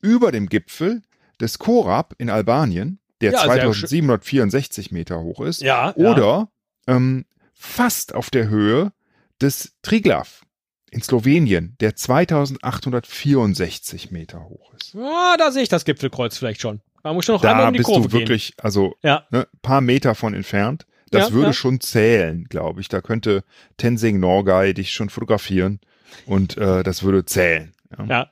über 0.00 0.30
dem 0.32 0.48
Gipfel 0.48 1.02
des 1.40 1.58
Korab 1.58 2.14
in 2.18 2.30
Albanien, 2.30 3.00
der 3.20 3.32
Ja, 3.32 3.38
sehr 3.40 3.46
2764 3.48 4.92
Meter 4.92 5.20
hoch 5.20 5.40
ist, 5.40 5.60
Ja. 5.62 5.92
ja. 5.96 6.10
oder 6.10 6.48
ähm, 6.86 7.24
fast 7.54 8.14
auf 8.14 8.30
der 8.30 8.48
Höhe 8.48 8.92
des 9.40 9.72
Triglav 9.82 10.42
in 10.90 11.02
Slowenien, 11.02 11.76
der 11.80 11.96
2864 11.96 14.10
Meter 14.10 14.44
hoch 14.48 14.72
ist. 14.74 14.94
Ah, 14.96 15.36
da 15.38 15.50
sehe 15.50 15.62
ich 15.62 15.68
das 15.68 15.84
Gipfelkreuz 15.84 16.36
vielleicht 16.36 16.60
schon. 16.60 16.80
Da 17.02 17.12
muss 17.12 17.24
ich 17.24 17.28
noch 17.28 17.40
Da 17.40 17.50
einmal 17.52 17.66
um 17.68 17.72
die 17.72 17.78
bist 17.78 17.88
Kurve 17.90 18.08
du 18.08 18.18
wirklich, 18.18 18.54
also 18.58 18.90
gehen. 18.90 18.98
Ja. 19.02 19.26
ne, 19.30 19.48
paar 19.62 19.80
Meter 19.80 20.14
von 20.14 20.34
entfernt. 20.34 20.86
Das 21.10 21.28
Ja, 21.28 21.34
würde 21.34 21.48
ja. 21.48 21.52
schon 21.52 21.80
zählen, 21.80 22.44
glaube 22.44 22.80
ich. 22.80 22.88
Da 22.88 23.00
könnte 23.02 23.44
Tenzing 23.76 24.18
Norgay 24.20 24.72
dich 24.72 24.92
schon 24.92 25.10
fotografieren 25.10 25.80
und 26.26 26.56
äh, 26.56 26.82
das 26.82 27.02
würde 27.02 27.24
zählen. 27.26 27.74
Ja. 27.98 28.04
Ja. 28.06 28.30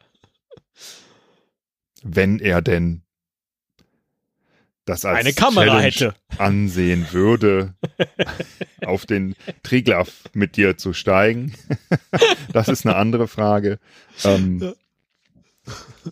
Wenn 2.03 2.39
er 2.39 2.63
denn 2.63 3.03
das 4.87 5.05
als 5.05 5.19
Eine 5.19 5.33
Kamera 5.35 5.67
Challenge 5.67 5.85
hätte. 5.85 6.15
ansehen 6.39 7.07
würde, 7.13 7.75
auf 8.85 9.05
den 9.05 9.37
Triglav 9.63 10.25
mit 10.33 10.57
dir 10.57 10.79
zu 10.79 10.93
steigen. 10.95 11.55
das 12.53 12.69
ist 12.69 12.87
eine 12.87 12.97
andere 12.97 13.29
Frage. 13.29 13.79
Ähm, 14.25 14.73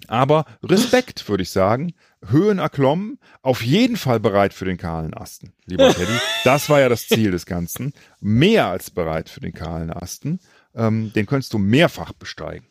aber 0.06 0.44
Respekt, 0.62 1.28
würde 1.28 1.42
ich 1.42 1.50
sagen. 1.50 1.94
Höhen 2.26 2.58
erklommen, 2.58 3.18
auf 3.42 3.62
jeden 3.62 3.96
Fall 3.96 4.18
bereit 4.20 4.52
für 4.52 4.64
den 4.64 4.76
kahlen 4.76 5.14
Asten, 5.14 5.52
lieber 5.66 5.88
Teddy. 5.94 6.12
Das 6.44 6.68
war 6.68 6.80
ja 6.80 6.88
das 6.88 7.06
Ziel 7.06 7.30
des 7.30 7.46
Ganzen. 7.46 7.92
Mehr 8.20 8.66
als 8.66 8.90
bereit 8.90 9.28
für 9.28 9.40
den 9.40 9.52
kahlen 9.54 9.90
Asten. 9.92 10.40
Ähm, 10.74 11.12
den 11.12 11.26
könntest 11.26 11.52
du 11.52 11.58
mehrfach 11.58 12.12
besteigen. 12.12 12.66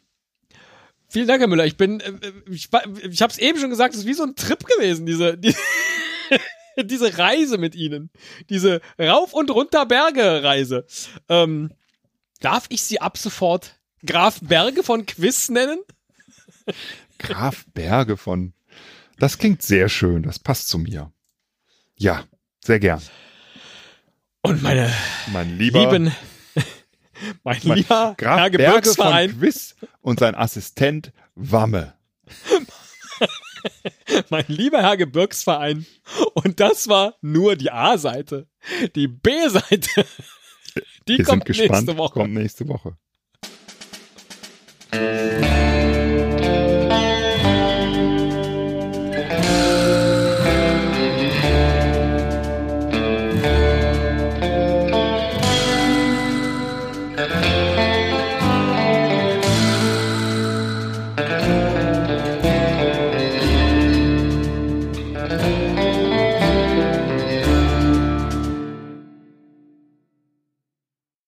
Vielen 1.09 1.27
Dank, 1.27 1.39
Herr 1.39 1.47
Müller. 1.47 1.65
Ich 1.65 1.77
bin, 1.77 1.99
äh, 2.01 2.11
ich, 2.49 2.71
war- 2.73 2.83
ich 3.09 3.21
habe 3.21 3.31
es 3.31 3.39
eben 3.39 3.57
schon 3.59 3.69
gesagt, 3.69 3.93
es 3.93 4.01
ist 4.01 4.05
wie 4.07 4.13
so 4.13 4.23
ein 4.23 4.35
Trip 4.35 4.63
gewesen, 4.65 5.05
diese, 5.05 5.37
die, 5.37 5.55
diese 6.83 7.17
Reise 7.17 7.57
mit 7.57 7.75
Ihnen. 7.75 8.09
Diese 8.49 8.81
Rauf- 8.99 9.33
und 9.33 9.49
Runter-Berge-Reise. 9.49 10.85
Ähm, 11.29 11.71
darf 12.41 12.65
ich 12.69 12.83
Sie 12.83 12.99
ab 12.99 13.17
sofort 13.17 13.79
Graf 14.05 14.39
Berge 14.41 14.83
von 14.83 15.05
Quiz 15.05 15.49
nennen? 15.49 15.79
Graf 17.17 17.65
Berge 17.73 18.17
von. 18.17 18.53
Das 19.19 19.37
klingt 19.37 19.61
sehr 19.61 19.89
schön, 19.89 20.23
das 20.23 20.39
passt 20.39 20.67
zu 20.67 20.77
mir. 20.77 21.11
Ja, 21.95 22.23
sehr 22.63 22.79
gern. 22.79 23.01
Und 24.41 24.61
meine 24.61 24.93
Mein 25.31 25.57
lieber 25.57 25.79
lieben, 25.79 26.15
mein, 27.43 27.59
mein 27.63 27.77
lieber 27.77 28.15
Graf 28.17 28.39
Herr 28.39 28.49
Berge 28.49 28.57
Gebirgsverein, 28.57 29.29
von 29.31 29.39
Quiz 29.39 29.75
und 30.01 30.19
sein 30.19 30.35
Assistent 30.35 31.11
Wamme. 31.35 31.95
mein 34.29 34.45
lieber 34.47 34.81
Herr 34.81 34.97
Gebirgsverein. 34.97 35.85
Und 36.33 36.59
das 36.59 36.87
war 36.87 37.15
nur 37.21 37.55
die 37.55 37.71
A-Seite. 37.71 38.47
Die 38.95 39.07
B-Seite, 39.07 40.05
die 41.07 41.17
Wir 41.17 41.17
sind 41.17 41.25
kommt 41.25 41.45
gespannt. 41.45 41.71
nächste 41.71 41.97
Woche. 41.97 42.13
Kommt 42.13 42.33
nächste 42.33 42.67
Woche. 42.67 42.97